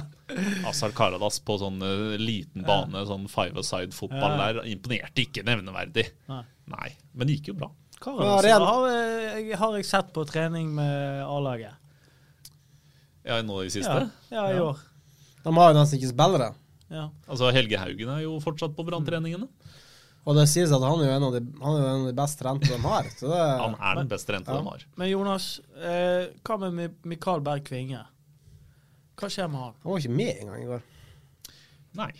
Azar 0.70 0.90
Karadas 0.94 1.38
på 1.46 1.56
sånn 1.58 1.78
eh, 1.82 2.16
liten 2.18 2.62
bane, 2.66 3.04
sånn 3.06 3.28
five-a-side-fotball 3.30 4.34
Ja. 4.38 4.52
der, 4.52 4.60
imponerte 4.74 5.22
ikke 5.26 5.44
nevneverdig. 5.46 6.08
Nei. 6.28 6.42
Nei, 6.66 6.90
men 7.14 7.26
det 7.28 7.36
gikk 7.38 7.52
jo 7.52 7.54
bra. 7.62 7.70
Karadas 8.00 8.44
Ja, 8.44 8.58
har, 8.58 8.88
jeg- 8.90 9.56
har 9.56 9.76
jeg 9.76 9.84
sett 9.86 10.12
på 10.12 10.26
trening 10.26 10.74
med 10.74 11.22
A-laget. 11.22 11.74
Ja, 13.24 13.38
nå 13.42 13.62
i 13.62 13.70
Ja, 13.70 13.70
siste. 13.70 14.10
ja, 14.30 14.46
i 14.50 14.56
Ja. 14.56 14.62
år. 14.62 14.78
De 15.44 15.52
har 15.54 15.72
jo 15.72 15.78
nesten 15.78 15.98
ikke 16.00 16.12
spillere. 16.12 16.54
Ja. 16.94 17.08
Altså, 17.26 17.50
Helge 17.56 17.80
Haugen 17.82 18.12
er 18.14 18.22
jo 18.24 18.36
fortsatt 18.44 18.76
på 18.76 18.86
branntreningene. 18.86 19.48
Og 20.24 20.38
det 20.38 20.46
sies 20.48 20.70
at 20.72 20.80
han 20.80 21.02
er 21.02 21.10
jo 21.10 21.16
en 21.18 21.24
av 21.26 21.32
de, 21.34 21.40
han 21.60 21.74
er 21.76 21.86
en 21.90 22.02
av 22.04 22.06
de 22.08 22.16
best 22.16 22.38
trente 22.40 22.70
de 22.70 22.78
har. 22.80 23.08
Så 23.12 23.28
det, 23.28 23.40
Han 23.60 23.74
er 23.76 23.98
den 24.00 24.08
best 24.08 24.26
trente 24.30 24.48
Ja. 24.54 24.56
de 24.62 24.70
har. 24.70 24.84
Men 24.96 25.10
Jonas, 25.10 25.60
eh, 25.76 26.28
hva 26.46 26.70
med 26.72 26.94
Mikael 27.04 27.42
Berg 27.44 27.64
Kvinge? 27.66 28.00
Hva 29.20 29.28
skjer 29.28 29.50
med 29.50 29.60
han? 29.60 29.74
han 29.82 29.90
var 29.92 29.98
ikke 30.00 30.16
med 30.16 30.38
engang 30.40 30.62
i 30.62 30.70
går. 30.70 30.82
Nei. 32.00 32.12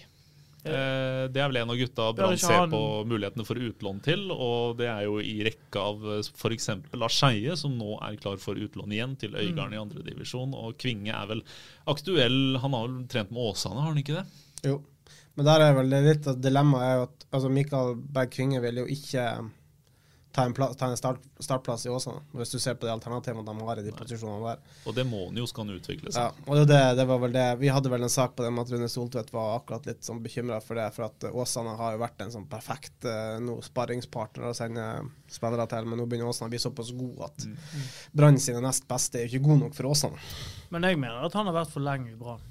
Eh, 0.64 1.26
det 1.28 1.36
er 1.42 1.48
vel 1.50 1.58
en 1.60 1.70
av 1.74 1.76
gutta 1.76 2.04
Brann 2.16 2.38
ser 2.38 2.54
han- 2.62 2.70
på 2.70 3.04
mulighetene 3.06 3.44
for 3.44 3.54
utlån 3.56 4.02
til, 4.02 4.30
og 4.32 4.78
det 4.78 4.86
er 4.88 5.02
jo 5.04 5.18
i 5.20 5.42
rekke 5.44 5.76
av 5.76 6.04
f.eks. 6.24 6.68
Lars 6.94 7.18
Skeie, 7.20 7.54
som 7.56 7.76
nå 7.76 7.98
er 8.00 8.16
klar 8.16 8.38
for 8.38 8.54
utlån 8.54 8.92
igjen 8.92 9.16
til 9.18 9.32
Øygarden 9.32 9.74
i 9.74 9.80
andredivisjon, 9.82 10.54
og 10.54 10.78
Kvinge 10.78 11.12
er 11.12 11.26
vel 11.26 11.42
aktuell 11.86 12.58
Han 12.60 12.72
har 12.72 12.88
vel 12.88 13.06
trent 13.08 13.30
med 13.30 13.42
Åsane, 13.52 13.80
har 13.80 13.92
han 13.92 13.98
ikke 14.02 14.16
det? 14.22 14.26
Jo. 14.64 14.80
Men 15.34 15.48
der 15.50 15.64
er 15.66 15.74
vel 15.74 15.90
det 15.90 16.02
litt 16.06 16.26
av 16.30 16.38
dilemmaet 16.40 16.86
er 16.86 16.96
jo 17.00 17.06
at 17.08 17.28
altså 17.34 17.50
Mikael 17.50 17.94
Berg 17.98 18.30
Kvinge 18.34 18.60
vil 18.62 18.84
jo 18.84 18.88
ikke 18.90 19.26
ta 20.34 20.42
en, 20.44 20.54
plass, 20.54 20.76
ta 20.76 20.86
en 20.90 20.96
start, 20.98 21.20
startplass 21.38 21.84
i 21.86 21.90
Åsane, 21.94 22.18
hvis 22.34 22.50
du 22.50 22.58
ser 22.58 22.74
på 22.74 22.88
de 22.88 22.90
alternativene 22.92 23.44
de 23.46 23.66
har 23.68 23.78
i 23.78 23.84
de 23.86 23.92
posisjonene 23.94 24.48
der. 24.48 24.62
Og 24.90 24.94
det 24.96 25.04
må 25.06 25.20
han 25.28 25.36
jo, 25.38 25.46
skal 25.46 25.62
han 25.68 25.76
utvikle 25.76 26.10
Ja, 26.10 26.24
seg. 26.32 26.40
og 26.50 26.58
det, 26.66 26.78
det, 26.98 27.04
var 27.06 27.20
vel 27.22 27.36
det 27.36 27.44
Vi 27.60 27.70
hadde 27.70 27.92
vel 27.92 28.02
en 28.02 28.10
sak 28.10 28.34
på 28.34 28.42
det 28.42 28.50
med 28.50 28.64
at 28.64 28.72
Rune 28.74 28.88
Soltvedt 28.90 29.30
var 29.34 29.60
akkurat 29.60 29.86
litt 29.86 30.02
sånn 30.06 30.22
bekymra 30.24 30.58
for 30.64 30.80
det, 30.80 30.88
for 30.96 31.06
at 31.06 31.28
eh, 31.28 31.36
Åsane 31.38 31.76
har 31.78 31.94
jo 31.94 32.02
vært 32.02 32.24
en 32.26 32.34
sånn 32.34 32.48
perfekt 32.50 33.06
eh, 33.06 33.36
no, 33.46 33.60
sparringspartner 33.62 34.50
å 34.50 34.56
sende 34.58 34.88
spillere 35.30 35.68
til, 35.70 35.86
men 35.86 36.02
nå 36.02 36.08
begynner 36.10 36.32
Åsane 36.32 36.50
å 36.50 36.54
bli 36.56 36.62
såpass 36.62 36.90
god 36.98 37.28
at 37.28 37.46
Brann 38.10 38.40
sine 38.42 38.62
nest 38.64 38.88
beste 38.90 39.22
er 39.22 39.28
jo 39.28 39.36
ikke 39.38 39.52
god 39.52 39.62
nok 39.68 39.78
for 39.78 39.92
Åsane. 39.92 40.18
Men 40.74 40.90
jeg 40.90 40.98
mener 40.98 41.30
at 41.30 41.38
han 41.38 41.46
har 41.50 41.60
vært 41.62 41.74
for 41.76 41.86
lenge 41.86 42.10
i 42.10 42.18
Brann. 42.18 42.42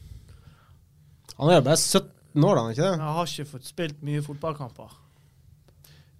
Han 1.39 1.49
er 1.49 1.59
jo 1.59 1.65
bare 1.69 1.79
17 1.79 2.43
år, 2.49 2.59
da, 2.59 2.65
ikke 2.73 2.83
det? 2.83 2.97
Han 2.99 3.17
har 3.17 3.31
ikke 3.31 3.49
fått 3.55 3.69
spilt 3.69 4.03
mye 4.05 4.21
fotballkamper. 4.25 4.99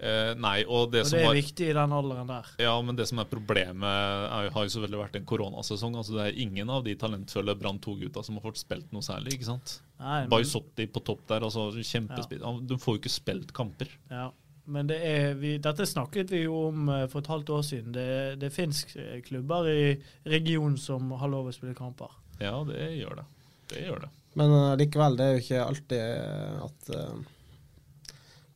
Eh, 0.03 0.34
nei, 0.36 0.65
og 0.67 0.89
det 0.91 1.05
Og 1.05 1.08
som 1.08 1.15
det 1.15 1.22
er 1.22 1.29
har, 1.29 1.38
viktig 1.38 1.67
i 1.70 1.75
den 1.77 1.93
alderen 1.96 2.27
der. 2.27 2.48
Ja, 2.60 2.74
men 2.84 2.98
det 2.98 3.05
som 3.08 3.22
er 3.22 3.27
problemet, 3.29 3.88
er, 3.88 4.50
har 4.51 4.65
jo 4.65 4.72
selvfølgelig 4.74 5.00
vært 5.00 5.17
en 5.20 5.27
koronasesong. 5.29 5.96
altså 5.96 6.17
Det 6.17 6.25
er 6.25 6.39
ingen 6.43 6.72
av 6.74 6.84
de 6.84 6.96
talentfulle 7.00 7.55
Brann 7.60 7.79
2-gutta 7.84 8.24
som 8.25 8.39
har 8.39 8.43
fått 8.43 8.60
spilt 8.60 8.89
noe 8.91 9.05
særlig. 9.05 9.38
ikke 9.38 9.48
sant? 9.48 9.77
Nei, 10.01 10.24
men, 10.25 10.32
Baisotti 10.34 10.89
på 10.91 11.03
topp 11.08 11.27
der, 11.32 11.46
altså 11.48 11.70
kjempespill. 11.77 12.41
Ja. 12.43 12.55
Du 12.67 12.75
får 12.82 12.98
jo 12.98 13.03
ikke 13.03 13.13
spilt 13.13 13.53
kamper. 13.55 13.93
ja. 14.12 14.32
men 14.65 14.88
det 14.88 14.98
er, 15.03 15.34
vi, 15.36 15.58
dette 15.60 15.86
snakket 15.88 16.32
vi 16.32 16.46
jo 16.46 16.70
om 16.70 16.89
eh, 16.89 17.05
for 17.12 17.24
et 17.24 17.32
halvt 17.32 17.53
år 17.55 17.63
siden. 17.67 17.96
Det, 17.96 18.10
det 18.41 18.51
fins 18.55 18.84
klubber 19.27 19.70
i 19.72 19.96
regionen 20.27 20.77
som 20.79 21.15
har 21.20 21.32
lov 21.32 21.48
å 21.48 21.55
spille 21.55 21.77
kamper. 21.77 22.12
Ja, 22.41 22.58
det 22.67 22.91
gjør 22.98 23.22
det. 23.22 23.25
Det 23.72 23.88
gjør 23.88 24.03
det. 24.03 24.12
Men 24.40 24.50
uh, 24.54 24.74
likevel, 24.80 25.16
det 25.20 25.25
er 25.25 25.36
jo 25.38 25.42
ikke 25.44 25.62
alltid 25.68 26.00
eh, 26.02 26.66
at 26.66 26.90
eh, 26.98 27.22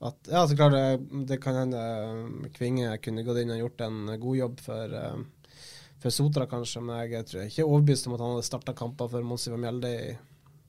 at, 0.07 0.27
ja, 0.29 0.43
så 0.45 0.53
klart 0.53 0.75
det, 0.75 1.23
det 1.25 1.39
kan 1.41 1.55
hende 1.57 2.49
Kvinge 2.53 2.91
kunne 3.01 3.23
gått 3.25 3.39
inn 3.41 3.49
og 3.55 3.63
gjort 3.63 3.81
en 3.87 4.11
god 4.21 4.35
jobb 4.37 4.59
for, 4.61 4.91
for 6.03 6.13
Sotra, 6.13 6.45
kanskje, 6.51 6.83
men 6.85 6.99
jeg 7.09 7.25
tror 7.25 7.39
jeg 7.41 7.47
er 7.47 7.53
ikke 7.55 7.65
overbevist 7.65 8.05
om 8.05 8.13
at 8.13 8.21
han 8.21 8.35
hadde 8.35 8.45
starta 8.45 8.75
kamper 8.77 9.09
for 9.09 9.25
Mons 9.25 9.47
Ivar 9.49 9.57
Mjelde 9.63 9.89
i, 9.97 10.11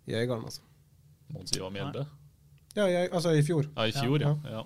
i 0.08 0.16
Øygarden. 0.16 0.46
Altså. 0.48 0.64
Mons 1.36 1.52
Ivar 1.58 1.74
Mjelde. 1.76 2.06
Ja, 2.72 2.86
jeg, 2.88 3.10
altså 3.12 3.34
i 3.36 3.44
fjor. 3.44 3.68
Ja, 3.76 3.84
i 3.84 3.92
fjor, 3.98 4.24
ja. 4.24 4.32
ja. 4.48 4.64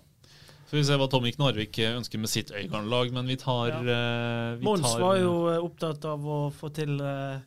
Så 0.70 0.78
vi 0.78 0.84
ser 0.86 1.02
hva 1.02 1.10
Tommy 1.10 1.34
Knarvik 1.34 1.82
ønsker 1.88 2.22
med 2.22 2.30
sitt 2.30 2.54
Øygarden-lag, 2.54 3.10
men 3.18 3.26
vi 3.34 3.40
tar, 3.42 3.74
eh, 3.82 4.60
vi 4.60 4.64
Mons 4.68 4.86
tar 4.86 5.02
var 5.02 5.18
jo 5.24 5.32
opptatt 5.66 6.06
av 6.06 6.22
å 6.22 6.38
få 6.54 6.70
til 6.78 7.02
s- 7.02 7.40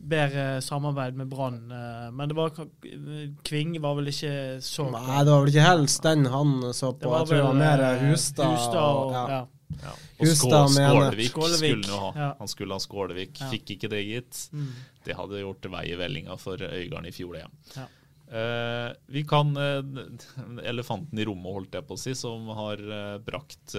bedre 0.00 0.60
samarbeid 0.62 1.16
med 1.16 1.30
Brann, 1.30 1.70
eh, 1.70 2.10
men 2.12 2.28
det 2.28 2.36
var 2.36 2.52
Kving 3.46 3.74
var 3.82 3.96
vel 3.98 4.10
ikke 4.12 4.34
så 4.64 4.88
Nei, 4.92 5.22
det 5.24 5.32
var 5.32 5.42
vel 5.42 5.52
ikke 5.52 5.66
helst 5.66 6.02
den 6.06 6.28
han 6.32 6.54
så 6.74 6.92
på. 6.94 7.10
Jeg 7.10 7.30
tror 7.30 7.36
det 7.36 7.46
var 7.48 7.58
mer 7.58 7.84
eh, 7.88 8.04
Hustad. 8.10 8.54
Hustad 8.54 8.82
og, 8.82 9.16
ja. 9.16 9.24
ja. 9.32 9.78
ja. 9.86 9.94
Og 10.18 10.28
Hustad 10.28 10.76
Skålevik, 10.76 11.32
Skålevik, 11.32 11.64
skulle 11.64 11.80
han 11.80 11.88
jo 11.88 12.02
ha. 12.04 12.12
ja. 12.24 12.28
Han 12.38 12.52
skulle 12.52 12.78
ha 12.78 12.84
Skålevik. 12.84 13.40
Ja. 13.40 13.50
Fikk 13.54 13.74
ikke 13.76 13.90
det, 13.92 14.04
gitt. 14.06 14.44
Mm. 14.52 14.70
Det 15.06 15.18
hadde 15.18 15.42
gjort 15.42 15.72
vei 15.74 15.88
i 15.90 15.98
vellinga 15.98 16.38
for 16.40 16.62
Øygarden 16.68 17.10
i 17.10 17.14
fjor, 17.16 17.40
det. 17.40 17.74
Ja. 17.76 17.88
Eh, 18.32 18.90
vi 19.12 19.24
kan 19.28 19.50
uh, 19.60 19.82
Elefanten 20.64 21.18
i 21.20 21.24
rommet, 21.28 21.52
holdt 21.52 21.74
jeg 21.76 21.84
på 21.84 21.98
å 21.98 22.00
si, 22.00 22.14
som 22.16 22.46
har 22.56 22.80
uh, 22.80 23.18
brakt 23.20 23.74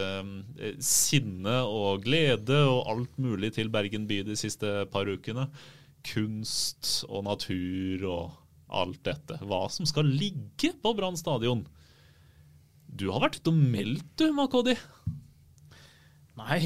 sinne 0.77 1.55
og 1.65 2.03
glede 2.05 2.59
og 2.69 2.91
alt 2.91 3.15
mulig 3.21 3.55
til 3.55 3.71
Bergen 3.73 4.05
by 4.09 4.21
de 4.27 4.37
siste 4.37 4.83
par 4.93 5.09
ukene. 5.09 5.47
Kunst 6.07 7.03
og 7.07 7.25
natur 7.27 8.03
og 8.09 8.23
alt 8.73 9.03
dette. 9.05 9.37
Hva 9.45 9.65
som 9.71 9.87
skal 9.89 10.09
ligge 10.09 10.73
på 10.81 10.93
Brann 10.97 11.17
stadion. 11.19 11.63
Du 12.93 13.09
har 13.13 13.23
vært 13.23 13.39
ute 13.41 13.53
og 13.53 13.61
meldt, 13.73 14.09
du, 14.21 14.27
Makodi. 14.35 14.75
Nei. 16.37 16.59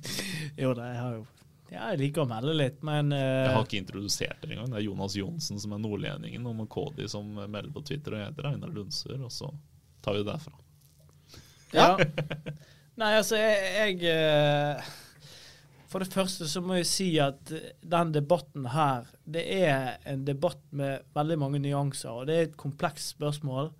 jo 0.62 0.72
det 0.76 0.86
jeg 0.92 1.00
har 1.00 1.12
jo 1.16 1.24
ja, 1.68 1.90
Jeg 1.92 1.98
liker 2.00 2.24
å 2.24 2.28
melde 2.28 2.54
litt, 2.56 2.78
men 2.84 3.12
uh... 3.12 3.18
Jeg 3.18 3.52
har 3.52 3.66
ikke 3.66 3.80
introdusert 3.82 4.40
dere 4.40 4.56
engang. 4.56 4.70
Det 4.72 4.80
er 4.80 4.86
Jonas 4.86 5.16
Johnsen 5.18 5.60
som 5.60 5.74
er 5.76 5.82
nordlendingen, 5.82 6.46
og 6.48 6.56
Makodi 6.62 7.08
som 7.12 7.28
melder 7.36 7.72
på 7.74 7.84
Twitter. 7.88 8.16
Og 8.16 8.22
jeg 8.22 8.30
heter 8.30 8.48
Einar 8.52 8.72
Lundsør, 8.72 9.18
og 9.26 9.34
så 9.34 9.50
tar 10.04 10.16
vi 10.16 10.22
det 10.22 10.30
derfra. 10.30 10.54
Ja. 11.76 11.90
Nei, 13.00 13.12
altså, 13.20 13.36
jeg, 13.36 14.00
jeg 14.00 14.14
eh, 14.14 14.88
For 15.88 16.04
det 16.04 16.12
første 16.12 16.48
så 16.48 16.60
må 16.60 16.76
jeg 16.76 16.88
si 16.88 17.08
at 17.22 17.52
den 17.80 18.10
debatten 18.12 18.66
her, 18.74 19.08
det 19.24 19.44
er 19.56 19.96
en 20.08 20.26
debatt 20.26 20.60
med 20.76 21.06
veldig 21.16 21.38
mange 21.40 21.60
nyanser, 21.64 22.12
og 22.12 22.28
det 22.28 22.36
er 22.36 22.48
et 22.50 22.58
komplekst 22.60 23.14
spørsmål. 23.16 23.70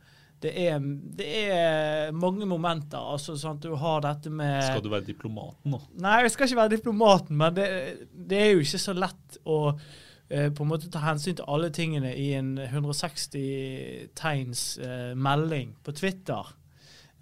Det 0.40 0.52
er, 0.54 0.78
det 1.18 1.28
er 1.50 2.12
mange 2.14 2.46
momenter. 2.46 2.98
altså 2.98 3.34
sånn 3.36 3.56
at 3.58 3.64
Du 3.64 3.72
har 3.74 4.04
dette 4.04 4.30
med 4.30 4.60
Skal 4.62 4.84
du 4.84 4.92
være 4.92 5.08
diplomaten 5.08 5.72
nå? 5.74 5.80
Nei, 5.98 6.20
jeg 6.24 6.34
skal 6.34 6.46
ikke 6.46 6.60
være 6.60 6.74
diplomaten, 6.76 7.40
men 7.40 7.56
det, 7.56 7.66
det 8.12 8.38
er 8.44 8.52
jo 8.52 8.62
ikke 8.62 8.80
så 8.84 8.94
lett 8.94 9.40
å 9.50 9.58
eh, 9.74 10.48
på 10.54 10.62
en 10.62 10.70
måte 10.70 10.92
ta 10.94 11.02
hensyn 11.02 11.40
til 11.40 11.50
alle 11.50 11.72
tingene 11.74 12.14
i 12.14 12.30
en 12.38 12.54
160 12.62 14.14
tegns 14.18 14.62
eh, 14.78 15.10
melding 15.18 15.74
på 15.82 15.96
Twitter. 15.98 16.54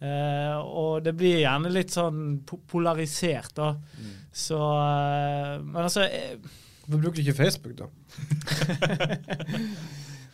Eh, 0.01 0.57
og 0.61 1.03
det 1.07 1.15
blir 1.17 1.39
gjerne 1.41 1.71
litt 1.73 1.95
sånn 1.95 2.43
po 2.45 2.59
polarisert, 2.69 3.55
da. 3.57 3.71
Så 4.37 4.59
eh, 4.61 5.55
Men 5.65 5.83
altså 5.87 6.05
eh, 6.05 6.37
Hvorfor 6.87 7.01
bruker 7.03 7.17
du 7.17 7.23
ikke 7.25 7.39
Facebook, 7.39 7.77
da? 7.81 7.87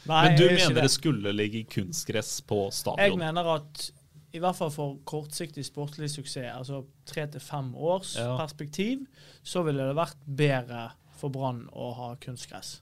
Nei, 0.03 0.23
Men 0.27 0.35
du 0.37 0.43
jeg 0.49 0.57
mener 0.59 0.75
det. 0.75 0.83
det 0.83 0.91
skulle 0.91 1.33
ligge 1.35 1.63
kunstgress 1.71 2.41
på 2.43 2.65
Jeg 2.99 3.15
mener 3.21 3.47
at 3.55 3.85
i 4.33 4.41
hvert 4.41 4.57
fall 4.57 4.71
for 4.73 4.97
kortsiktig 5.05 5.63
sportslig 5.69 6.09
suksess, 6.11 6.49
altså 6.57 6.83
tre 7.07 7.27
til 7.31 7.41
fem 7.45 7.75
års 7.77 8.15
Ja. 8.19 8.33
perspektiv, 8.41 9.05
så 9.45 9.63
ville 9.63 9.85
det 9.87 9.95
vært 9.99 10.17
bedre 10.27 10.87
for 11.21 11.29
Brann 11.31 11.67
å 11.73 11.91
ha 11.95 12.15
kunstgress. 12.17 12.81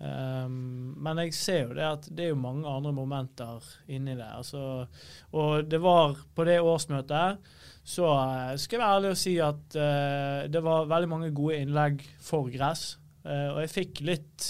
Um, 0.00 0.94
men 0.96 1.18
jeg 1.26 1.34
ser 1.36 1.66
jo 1.66 1.74
det 1.76 1.84
at 1.84 2.06
det 2.08 2.24
er 2.24 2.30
jo 2.30 2.40
mange 2.40 2.68
andre 2.68 2.92
momenter 2.96 3.66
inni 3.92 4.14
det. 4.16 4.28
Altså, 4.32 4.86
og 5.36 5.68
det 5.68 5.80
var 5.84 6.16
på 6.36 6.46
det 6.48 6.56
årsmøtet 6.64 7.50
så 7.90 8.06
eh, 8.06 8.54
skal 8.60 8.76
jeg 8.76 8.82
være 8.82 8.96
ærlig 8.98 9.10
og 9.14 9.18
si 9.18 9.34
at 9.42 9.76
uh, 9.78 10.46
det 10.52 10.62
var 10.64 10.88
veldig 10.90 11.10
mange 11.10 11.30
gode 11.36 11.58
innlegg 11.64 12.04
for 12.22 12.50
gress. 12.52 12.94
Uh, 13.24 13.50
og 13.54 13.60
jeg 13.64 13.72
fikk 13.74 14.00
litt 14.08 14.46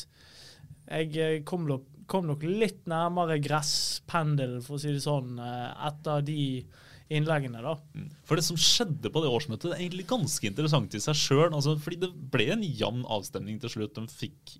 Jeg 0.90 1.42
kom 1.46 1.64
nok, 1.66 1.86
kom 2.10 2.26
nok 2.26 2.42
litt 2.46 2.84
nærmere 2.90 3.38
gresspendelen, 3.42 4.62
for 4.66 4.76
å 4.76 4.82
si 4.82 4.94
det 4.94 5.02
sånn, 5.04 5.38
uh, 5.38 5.70
etter 5.86 6.24
de 6.26 6.40
innleggene, 7.10 7.62
da. 7.62 7.76
For 8.26 8.38
det 8.38 8.46
som 8.46 8.58
skjedde 8.58 9.10
på 9.10 9.22
det 9.22 9.30
årsmøtet, 9.30 9.70
det 9.70 9.76
er 9.76 9.84
egentlig 9.84 10.08
ganske 10.10 10.46
interessant 10.46 10.94
i 10.94 11.02
seg 11.02 11.18
sjøl. 11.18 11.48
Altså, 11.48 11.76
fordi 11.82 12.02
det 12.04 12.10
ble 12.34 12.50
en 12.54 12.66
jevn 12.66 13.06
avstemning 13.10 13.58
til 13.62 13.72
slutt. 13.72 13.98
De 13.98 14.06
fikk 14.10 14.58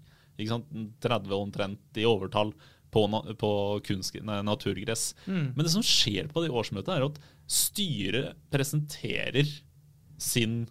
30 0.49 1.35
omtrent 1.37 2.01
i 2.01 2.07
overtall 2.09 2.55
på, 2.91 3.05
på 3.39 3.53
kunst, 3.87 4.17
nei, 4.27 4.41
naturgress. 4.47 5.13
Mm. 5.27 5.53
Men 5.55 5.67
det 5.67 5.73
som 5.75 5.85
skjer 5.87 6.31
på 6.31 6.45
det 6.45 6.53
årsmøtet, 6.53 6.93
er 6.97 7.07
at 7.07 7.19
styret 7.51 8.39
presenterer 8.53 9.49
sin, 10.21 10.63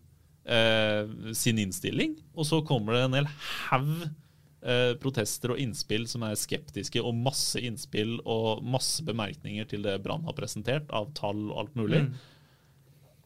eh, 0.45 1.05
sin 1.35 1.61
innstilling, 1.61 2.17
og 2.35 2.47
så 2.49 2.61
kommer 2.67 2.95
det 2.95 3.05
en 3.07 3.19
hel 3.19 3.29
haug 3.69 3.93
eh, 4.63 4.93
protester 5.01 5.55
og 5.55 5.61
innspill 5.61 6.07
som 6.11 6.25
er 6.27 6.39
skeptiske, 6.39 7.01
og 7.03 7.17
masse 7.17 7.61
innspill 7.63 8.17
og 8.25 8.63
masse 8.63 9.05
bemerkninger 9.07 9.69
til 9.71 9.85
det 9.87 9.99
Brann 10.03 10.27
har 10.27 10.37
presentert, 10.37 10.91
av 10.91 11.11
tall 11.17 11.49
og 11.49 11.63
alt 11.63 11.79
mulig. 11.79 12.03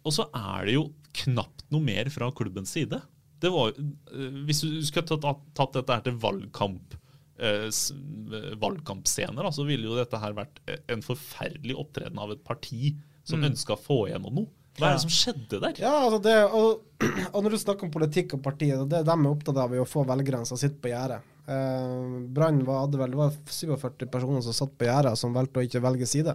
Og 0.03 0.15
så 0.15 0.27
er 0.35 0.67
det 0.67 0.77
jo 0.77 0.87
knapt 1.23 1.65
noe 1.71 1.83
mer 1.83 2.09
fra 2.13 2.29
klubbens 2.35 2.73
side. 2.75 2.99
Det 3.43 3.51
var, 3.51 3.73
eh, 3.75 4.41
hvis 4.47 4.63
du 4.63 4.79
skulle 4.87 5.07
tatt, 5.11 5.43
tatt 5.57 5.75
dette 5.79 5.97
her 5.97 6.03
til 6.07 6.15
valgkamp, 6.23 6.95
eh, 7.39 7.67
eh, 7.67 8.49
valgkampscener, 8.63 9.51
så 9.53 9.65
ville 9.67 9.89
jo 9.89 9.99
dette 9.99 10.19
her 10.23 10.35
vært 10.37 10.61
eh, 10.67 10.79
en 10.95 11.03
forferdelig 11.03 11.75
opptreden 11.83 12.19
av 12.23 12.31
et 12.35 12.43
parti 12.47 12.93
som 13.23 13.39
Mm. 13.39 13.51
ønska 13.53 13.75
å 13.75 13.79
få 13.79 14.05
igjennom 14.09 14.33
noe. 14.41 14.51
Hva 14.79 14.87
er 14.89 14.95
det 14.97 15.03
som 15.03 15.11
skjedde 15.13 15.59
der? 15.61 15.75
Ja, 15.83 15.91
altså 16.07 16.17
det, 16.23 16.33
og, 16.49 16.81
og 17.35 17.43
når 17.45 17.53
du 17.53 17.57
snakker 17.61 17.85
om 17.85 17.91
politikk 17.93 18.33
og 18.33 18.41
partiet, 18.43 18.79
og 18.81 18.89
det 18.89 19.03
de 19.05 19.11
er 19.13 19.29
opptatt 19.29 19.59
av, 19.61 19.71
er 19.75 19.83
å 19.83 19.87
få 19.87 20.01
velgerne 20.07 20.47
som 20.49 20.57
sitter 20.57 20.79
på 20.81 20.89
gjerdet. 20.89 21.21
Eh, 21.43 22.07
Brann 22.33 22.63
hadde 22.65 22.97
vel, 22.97 23.13
det 23.13 23.19
var 23.19 23.35
47 23.45 24.07
personer 24.09 24.41
som 24.41 24.55
satt 24.57 24.73
på 24.79 24.87
gjerdet, 24.87 25.13
som 25.19 25.35
valgte 25.35 25.61
å 25.61 25.65
ikke 25.67 25.81
velge 25.83 26.07
side. 26.09 26.33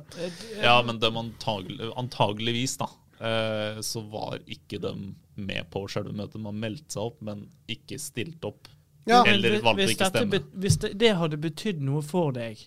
Ja, 0.63 0.77
men 0.87 1.01
de 1.03 1.11
antagel, 1.11 1.81
antageligvis, 1.99 2.77
da, 2.79 2.87
eh, 3.21 3.81
så 3.85 4.03
var 4.11 4.39
ikke 4.47 4.81
de 4.83 4.95
med 5.39 5.71
på 5.71 5.85
selve 5.91 6.15
møtet. 6.17 6.41
Man 6.43 6.59
meldte 6.61 6.97
seg 6.97 7.13
opp, 7.13 7.23
men 7.25 7.47
ikke 7.71 7.99
stilt 8.03 8.45
opp. 8.49 8.69
Ja. 9.09 9.23
Eller 9.27 9.61
valgte 9.65 9.85
hvis 9.85 9.95
ikke 9.97 10.05
dette 10.05 10.25
stemme. 10.25 10.61
Hvis 10.65 10.81
det, 10.83 10.93
det 11.01 11.15
hadde 11.21 11.41
betydd 11.41 11.81
noe 11.85 12.03
for 12.05 12.35
deg, 12.37 12.61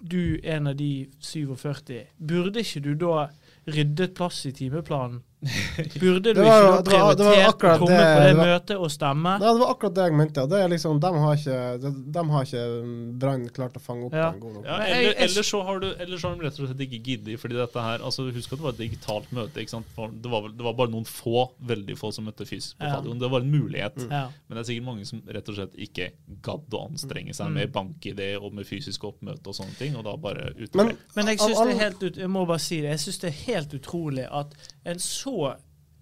du 0.00 0.40
en 0.42 0.70
av 0.70 0.78
de 0.78 1.10
47, 1.20 2.06
burde 2.16 2.64
ikke 2.64 2.82
du 2.84 2.94
da 2.98 3.28
ryddet 3.70 4.14
plass 4.16 4.42
i 4.48 4.54
timeplanen? 4.56 5.20
Burde 6.00 6.34
du 6.34 6.40
var 6.42 6.80
ikke 6.80 6.82
da 6.84 6.90
det 6.90 6.98
var- 7.00 7.14
det 7.16 7.24
var 7.24 7.52
prioritert 7.56 7.62
å 7.64 7.78
komme 7.80 7.96
det- 7.96 8.08
på 8.16 8.20
det 8.20 8.28
det 8.30 8.36
var- 8.36 8.46
møtet 8.50 8.76
og 8.76 8.90
stemme? 8.92 9.32
Det 9.40 9.52
var 9.60 9.70
akkurat 9.74 9.94
det 9.94 10.04
jeg 10.04 10.12
mente. 10.12 10.46
Det 10.50 10.58
er 10.60 10.68
liksom, 10.68 11.00
de 11.00 11.06
har 11.16 11.36
ikke, 11.36 11.80
de, 11.80 11.90
de 12.12 12.24
har 12.30 12.44
ikke 12.44 13.18
Brann 13.20 13.48
klart 13.48 13.72
å 13.76 13.80
fange 13.80 14.04
opp 14.06 14.12
Ja. 14.12 14.30
den 14.32 14.40
gode 14.40 14.64
Ja, 14.66 14.76
eller, 14.84 15.14
eller, 15.16 15.42
så 15.42 15.62
har 15.64 15.80
du, 15.80 15.86
eller 15.98 16.18
så 16.18 16.28
har 16.28 16.36
de 16.36 16.42
rett 16.44 16.60
og 16.60 16.68
slett 16.68 16.84
ikke 16.84 17.02
giddet. 17.02 17.38
fordi 17.40 17.54
dette 17.56 17.80
her, 17.80 17.98
altså 18.04 18.30
Husk 18.30 18.52
at 18.52 18.58
det 18.58 18.64
var 18.64 18.70
et 18.70 18.78
digitalt 18.78 19.30
møte. 19.32 19.54
ikke 19.60 19.70
sant? 19.70 19.86
For 19.96 20.08
Det 20.08 20.30
var, 20.30 20.48
det 20.48 20.60
var 20.62 20.72
bare 20.74 20.90
noen 20.90 21.06
få, 21.06 21.50
veldig 21.64 21.96
få 21.96 22.12
som 22.12 22.24
møtte 22.26 22.44
fysisk 22.46 22.76
på 22.78 22.84
Ja. 22.86 23.00
Det 23.00 23.30
var 23.30 23.40
en 23.40 23.50
mulighet. 23.50 23.96
Ja. 24.10 24.28
Men 24.48 24.56
det 24.56 24.68
er 24.68 24.72
sikkert 24.74 24.84
mange 24.84 25.06
som 25.06 25.22
rett 25.26 25.48
og 25.48 25.54
slett 25.56 25.74
ikke 25.74 26.10
gadd 26.42 26.68
å 26.70 26.90
anstrenge 26.90 27.34
seg 27.34 27.46
Mm. 27.48 27.54
med 27.54 27.72
bank-ID 27.72 28.36
og 28.42 28.52
med 28.52 28.66
fysisk 28.66 29.00
oppmøte 29.04 29.46
og 29.46 29.54
sånne 29.54 29.76
ting, 29.78 29.96
og 29.96 30.04
da 30.04 30.16
bare 30.16 30.52
uteble. 30.54 30.74
Men 30.84 30.96
Men 31.16 31.26
jeg 31.26 31.38
synes 31.38 31.64
det 31.64 31.74
er 31.76 31.84
helt 31.84 32.02
ut, 32.02 32.16
jeg 32.16 32.28
må 32.28 32.46
bare 32.46 32.58
si 32.58 32.80
det, 32.82 32.90
jeg 32.90 32.98
synes 33.00 33.18
det 33.20 33.28
er 33.28 33.52
helt 33.54 33.70
utrolig 33.74 34.28
at 34.30 34.52
en 34.84 34.96
så 34.98 35.29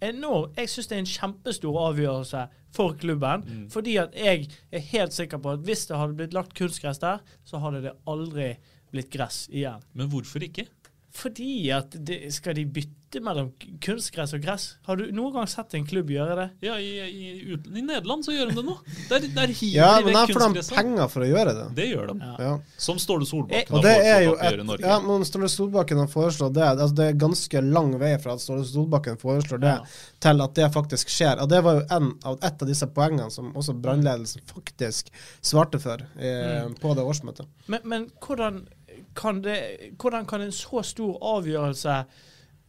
enorm 0.05 0.53
Jeg 0.57 0.71
synes 0.71 0.87
det 0.87 0.97
er 0.97 1.03
en 1.03 1.13
kjempestor 1.13 1.79
avgjørelse 1.89 2.47
for 2.75 2.97
klubben. 3.01 3.45
Mm. 3.47 3.69
Fordi 3.73 3.97
at 4.01 4.15
jeg 4.15 4.49
er 4.73 4.85
helt 4.93 5.17
sikker 5.17 5.41
på 5.43 5.57
at 5.57 5.65
hvis 5.67 5.87
det 5.89 5.99
hadde 5.99 6.19
blitt 6.19 6.37
lagt 6.37 6.55
kunstgress 6.59 7.01
der, 7.03 7.23
så 7.45 7.61
hadde 7.63 7.83
det 7.89 7.97
aldri 8.07 8.53
blitt 8.93 9.11
gress 9.13 9.47
igjen. 9.53 9.83
Men 9.99 10.11
hvorfor 10.13 10.45
ikke? 10.45 10.69
Fordi 11.15 11.71
at 11.73 11.95
det, 12.05 12.33
Skal 12.35 12.55
de 12.59 12.67
bytte 12.67 13.21
mellom 13.25 13.47
kunstgress 13.81 14.35
og 14.37 14.43
gress? 14.45 14.65
Har 14.85 14.99
du 15.01 15.07
noen 15.17 15.33
gang 15.33 15.47
sett 15.49 15.73
en 15.79 15.87
klubb 15.89 16.11
gjøre 16.13 16.35
det? 16.37 16.45
Ja, 16.67 16.75
i, 16.77 16.91
i, 17.09 17.31
uten, 17.55 17.73
I 17.81 17.81
Nederland 17.81 18.27
så 18.27 18.35
gjør 18.35 18.51
de 18.51 18.57
det 18.59 18.65
nå. 18.67 18.75
Der, 19.09 19.25
der 19.33 19.49
hiver 19.57 19.79
Ja, 19.79 19.87
de 19.97 20.05
men 20.05 20.13
vekk 20.19 20.29
der 20.29 20.35
får 20.37 20.55
de 20.59 20.65
penger 20.77 21.09
for 21.15 21.25
å 21.25 21.29
gjøre 21.31 21.55
det. 21.57 21.65
Det 21.79 21.87
gjør 21.89 22.11
de. 22.13 22.17
Ja. 22.21 22.35
Ja. 22.45 22.51
Som 22.77 23.01
Ståle 23.01 23.25
Solbakken 23.31 23.73
Og 23.73 23.81
har 23.81 23.89
det 23.89 23.95
har 23.97 24.05
foreslått 24.05 24.27
jo 24.29 24.37
at 24.37 24.53
vi 24.53 24.61
i 24.61 24.69
Norge. 24.69 24.93
ja, 24.93 24.99
men 25.07 25.25
Ståle 25.31 25.49
Solbakken 25.55 26.03
har 26.05 26.13
foreslått 26.13 26.55
det. 26.61 26.67
Altså 26.69 26.99
det 27.01 27.07
er 27.09 27.19
ganske 27.25 27.65
lang 27.65 27.91
vei 28.05 28.13
fra 28.21 28.37
at 28.37 28.45
Ståle 28.45 28.69
Solbakken 28.69 29.17
foreslår 29.25 29.65
det, 29.65 29.75
Ja. 29.79 29.85
til 30.29 30.45
at 30.45 30.55
det 30.61 30.71
faktisk 30.77 31.09
skjer. 31.17 31.41
Og 31.41 31.49
det 31.49 31.63
var 31.65 31.81
jo 31.81 31.87
en 31.97 32.13
av, 32.29 32.39
et 32.45 32.63
av 32.63 32.69
disse 32.69 32.87
poengene 32.93 33.31
som 33.33 33.55
også 33.57 33.73
brannledelsen 33.81 34.45
faktisk 34.53 35.09
svarte 35.41 35.81
for 35.81 36.05
eh, 36.21 36.67
Mm. 36.69 36.75
på 36.77 36.93
det 36.95 37.09
årsmøtet. 37.09 37.47
Men, 37.73 37.81
men 37.85 38.11
hvordan, 38.21 38.67
kan 39.19 39.41
det, 39.45 39.57
hvordan 39.99 40.27
kan 40.31 40.45
en 40.47 40.53
så 40.55 40.83
stor 40.87 41.19
avgjørelse 41.35 41.99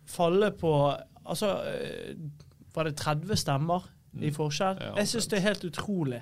falle 0.09 0.51
på 0.57 0.73
Altså, 1.29 1.49
eh, 1.69 2.15
var 2.73 2.87
det 2.89 2.95
30 2.97 3.35
stemmer 3.37 3.83
i 4.17 4.31
forskjell? 4.33 4.79
Mm. 4.81 4.95
Jeg 4.97 5.07
syns 5.11 5.27
det 5.29 5.37
er 5.37 5.43
helt 5.45 5.65
utrolig. 5.67 6.21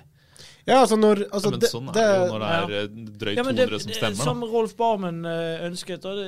Ja, 0.68 0.82
altså 0.82 0.98
når 1.00 1.22
altså 1.32 1.48
ja, 1.48 1.52
men 1.54 1.62
det, 1.62 1.70
sånn 1.72 1.88
er 1.88 1.94
det, 1.96 2.02
det 2.02 2.18
jo 2.18 2.26
når 2.34 2.42
det 2.42 2.50
er 2.50 2.74
eh, 2.82 2.88
drøyt 3.22 3.38
Ja, 3.38 3.44
det, 3.46 3.54
200 3.56 3.80
som 3.86 3.92
stemmer. 3.96 4.18
som. 4.26 4.42
Rolf 4.52 4.74
Barmen 4.76 5.22
eh, 5.24 5.64
ønsket, 5.70 6.04
og 6.04 6.20
det, 6.20 6.26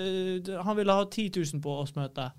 det, 0.48 0.56
han 0.64 0.78
ville 0.78 0.96
ha 0.96 1.04
10 1.04 1.26
000 1.36 1.60
på 1.66 1.74
årsmøtet. 1.82 2.32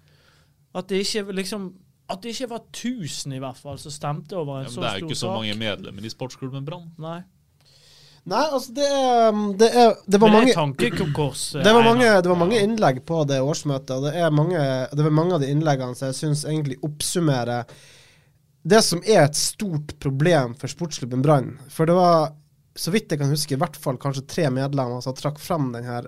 At 0.74 0.90
det 0.90 1.04
ikke 1.06 1.36
liksom 1.38 1.70
At 2.10 2.24
det 2.24 2.34
ikke 2.34 2.50
var 2.56 2.64
1000 2.74 3.34
i 3.38 3.40
hvert 3.44 3.60
fall 3.62 3.78
som 3.80 3.94
stemte 3.94 4.36
over 4.36 4.58
en 4.58 4.66
Ja, 4.66 4.72
stor 4.74 4.82
sak. 4.82 4.88
det 4.88 4.96
er 4.96 5.00
jo 5.06 5.12
ikke 5.12 5.20
så 5.22 5.28
sak. 5.30 5.38
mange 5.38 5.56
medlemmer 5.62 6.04
i 6.10 6.10
sportsklubben 6.12 6.66
Brann. 6.66 6.90
Nei. 8.30 8.44
Altså 8.54 8.74
det 8.78 8.86
er 8.86 9.40
Det, 9.58 9.70
er, 9.74 9.96
det 10.06 10.20
var 10.22 10.30
mange 10.30 10.52
det 10.52 10.58
tankekors. 10.58 11.56
eh, 11.56 11.64
det 11.66 11.74
var, 11.74 11.84
mange, 11.84 12.10
det 12.22 12.30
var 12.30 12.38
mange 12.38 12.60
innlegg 12.62 13.02
på 13.06 13.24
det 13.30 13.40
årsmøtet, 13.42 13.96
og 13.98 14.06
det 14.06 14.14
er 14.22 14.30
mange, 14.36 14.60
det 14.92 15.08
var 15.08 15.16
mange 15.18 15.36
av 15.36 15.42
de 15.42 15.50
innleggene 15.50 15.98
som 15.98 16.12
jeg 16.12 16.20
syns 16.20 16.46
egentlig 16.46 16.78
oppsummerer 16.86 17.66
det 18.62 18.82
som 18.86 19.02
er 19.10 19.24
et 19.24 19.36
stort 19.40 19.96
problem 20.00 20.54
for 20.54 20.70
sportsklubben 20.70 21.24
Brann. 21.26 21.56
For 21.74 21.90
det 21.90 21.96
var, 21.98 22.30
så 22.78 22.94
vidt 22.94 23.10
jeg 23.10 23.18
kan 23.24 23.32
huske, 23.34 23.56
i 23.58 23.62
hvert 23.62 23.80
fall 23.82 23.98
kanskje 23.98 24.28
tre 24.30 24.52
medlemmer 24.54 25.02
som 25.02 25.18
trakk 25.18 25.40
fram 25.42 25.72
den 25.74 25.88
her 25.90 26.06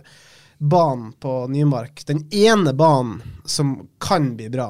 banen 0.61 1.15
på 1.17 1.47
Nymark. 1.49 2.05
Den 2.05 2.27
ene 2.29 2.75
banen 2.77 3.23
som 3.49 3.73
kan 3.97 4.35
bli 4.37 4.51
bra. 4.53 4.69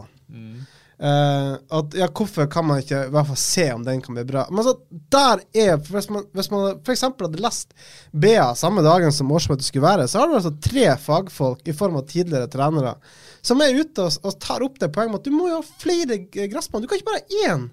Eh, 1.00 1.54
at 1.78 1.96
ja, 1.98 2.08
Hvorfor 2.14 2.48
kan 2.52 2.68
man 2.68 2.82
ikke 2.84 3.00
i 3.08 3.12
hvert 3.14 3.30
fall 3.32 3.40
se 3.42 3.66
om 3.74 3.84
den 3.86 4.02
kan 4.04 4.18
bli 4.18 4.26
bra? 4.30 4.46
Men 4.52 4.62
altså, 4.62 4.78
der 5.12 5.42
er 5.66 5.78
Hvis 5.82 6.10
man, 6.14 6.26
hvis 6.38 6.52
man 6.54 6.80
f.eks. 6.86 7.06
hadde 7.08 7.42
lest 7.42 7.74
BA 8.12 8.52
samme 8.60 8.86
dagen 8.86 9.12
som 9.16 9.32
årsmøtet 9.34 9.68
skulle 9.68 9.88
være, 9.88 10.08
så 10.08 10.22
har 10.22 10.30
du 10.30 10.38
altså 10.38 10.54
tre 10.64 10.92
fagfolk 11.02 11.68
i 11.68 11.76
form 11.78 11.98
av 12.00 12.08
tidligere 12.10 12.52
trenere 12.52 12.98
som 13.44 13.60
er 13.60 13.76
ute 13.76 14.06
og, 14.06 14.20
og 14.24 14.38
tar 14.40 14.64
opp 14.64 14.78
det 14.80 14.92
poenget 14.96 15.12
med 15.12 15.20
at 15.20 15.28
du 15.28 15.36
må 15.36 15.50
jo 15.50 15.60
ha 15.60 15.80
flere 15.82 16.22
gressbaner. 16.32 16.86
Du 16.86 16.92
kan 16.92 17.02
ikke 17.02 17.10
bare 17.10 17.24
ha 17.24 17.48
én. 17.50 17.66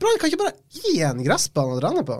Brann 0.00 0.18
kan 0.20 0.30
ikke 0.30 0.40
bare 0.42 0.56
ha 0.56 0.94
én 1.08 1.22
gressbane 1.24 1.76
å 1.76 1.82
trene 1.82 2.02
på. 2.06 2.18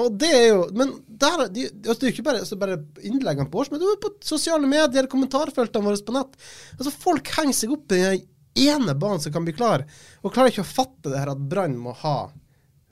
Og 0.00 0.14
det 0.20 0.28
er 0.32 0.46
jo, 0.48 0.60
Men 0.76 0.94
der, 1.08 1.44
er 1.44 1.50
de, 1.52 1.66
altså 1.68 1.98
det 2.00 2.06
er 2.06 2.10
jo 2.10 2.14
ikke 2.16 2.26
bare, 2.28 2.42
altså 2.44 2.58
bare 2.60 2.78
innleggene 3.04 3.50
på 3.50 3.62
årsmøtet, 3.62 3.84
det 3.84 3.88
er 3.88 3.96
jo 3.96 4.02
på 4.06 4.28
sosiale 4.30 4.70
medier, 4.70 5.08
kommentarfeltene 5.12 5.88
våre 5.88 6.04
på 6.04 6.16
nett. 6.16 6.36
Altså 6.78 6.92
Folk 6.94 7.32
henger 7.36 7.56
seg 7.56 7.74
opp 7.76 7.96
i 7.96 8.02
den 8.04 8.22
ene 8.54 8.94
banen 8.94 9.20
som 9.20 9.32
kan 9.32 9.44
bli 9.44 9.52
klar, 9.52 9.84
og 10.22 10.32
klarer 10.34 10.52
ikke 10.52 10.64
å 10.64 10.68
fatte 10.68 11.12
det 11.12 11.18
her 11.20 11.32
at 11.34 11.42
Brann 11.50 11.76
må 11.78 11.92
ha 12.04 12.30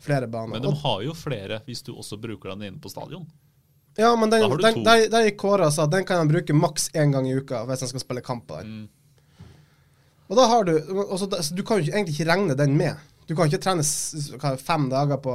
flere 0.03 0.29
baner. 0.31 0.59
Men 0.59 0.63
de 0.63 0.75
har 0.83 1.03
jo 1.03 1.15
flere 1.17 1.61
hvis 1.67 1.83
du 1.83 1.95
også 1.95 2.19
bruker 2.21 2.53
den 2.55 2.69
inne 2.69 2.83
på 2.83 2.93
stadion. 2.93 3.27
ja, 3.97 4.13
men 4.17 4.31
den, 4.31 4.45
den, 4.61 4.83
der, 4.85 5.09
der 5.11 5.27
gikk 5.27 5.41
Kåre 5.41 5.71
og 5.71 5.75
sa 5.75 5.87
at 5.89 5.95
den 5.95 6.05
kan 6.07 6.21
han 6.23 6.31
bruke 6.31 6.55
maks 6.55 6.91
én 6.95 7.15
gang 7.15 7.27
i 7.29 7.35
uka 7.35 7.65
hvis 7.67 7.87
han 7.87 7.91
skal 7.95 8.05
spille 8.05 8.25
kamp 8.25 8.47
på 8.49 8.61
den. 8.61 8.87
Og 10.27 10.37
da 10.37 10.47
har 10.51 10.65
du 10.67 10.73
også, 11.07 11.29
Du 11.55 11.63
kan 11.63 11.79
jo 11.79 11.93
egentlig 11.93 12.17
ikke 12.17 12.31
regne 12.31 12.57
den 12.59 12.77
med. 12.77 12.97
Du 13.27 13.35
kan 13.35 13.47
ikke 13.47 13.63
trene 13.63 13.83
fem 14.59 14.89
dager 14.91 15.19
på, 15.23 15.35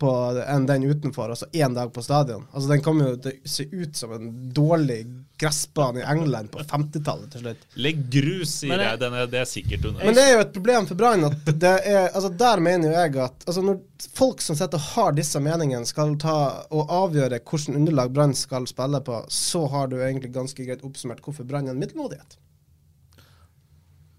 på 0.00 0.10
enn 0.48 0.64
den 0.68 0.86
utenfor, 0.88 1.30
altså 1.32 1.46
så 1.46 1.64
én 1.64 1.74
dag 1.76 1.90
på 1.92 2.02
stadion. 2.04 2.46
Altså 2.52 2.70
Den 2.72 2.82
kommer 2.84 3.10
jo 3.10 3.16
til 3.20 3.34
å 3.36 3.50
se 3.54 3.66
ut 3.70 3.96
som 3.96 4.14
en 4.16 4.30
dårlig 4.56 5.02
gressbane 5.40 6.00
i 6.02 6.06
England 6.08 6.50
på 6.52 6.60
50-tallet 6.68 7.30
til 7.32 7.44
slutt. 7.44 7.62
Legg 7.80 8.02
grus, 8.12 8.54
sier 8.62 8.76
det- 8.76 8.88
jeg. 8.90 9.00
Den 9.00 9.14
er, 9.14 9.26
det 9.26 9.40
er 9.40 9.48
sikkert 9.48 9.84
under. 9.88 10.04
Men 10.04 10.16
det 10.16 10.24
er 10.24 10.34
jo 10.34 10.42
et 10.44 10.52
problem 10.52 10.86
for 10.88 11.00
Brann 11.00 11.24
Altså 11.24 12.30
Der 12.36 12.60
mener 12.60 12.90
jo 12.90 12.94
jeg 12.96 13.16
at 13.24 13.44
altså 13.46 13.62
når 13.64 13.80
folk 14.16 14.40
som 14.44 14.56
sitter 14.56 14.80
og 14.80 14.88
har 14.94 15.12
disse 15.16 15.40
meningene, 15.40 15.86
skal 15.86 16.16
ta 16.20 16.36
og 16.70 16.88
avgjøre 16.88 17.40
hvilket 17.40 17.74
underlag 17.76 18.12
Brann 18.12 18.34
skal 18.34 18.66
spille 18.66 19.00
på, 19.04 19.24
så 19.28 19.66
har 19.68 19.88
du 19.88 19.96
egentlig 20.00 20.32
ganske 20.32 20.64
greit 20.64 20.84
oppsummert 20.84 21.20
hvorfor 21.24 21.44
Brann 21.48 21.68
er 21.68 21.76
en 21.76 21.80
middelmådighet. 21.82 22.36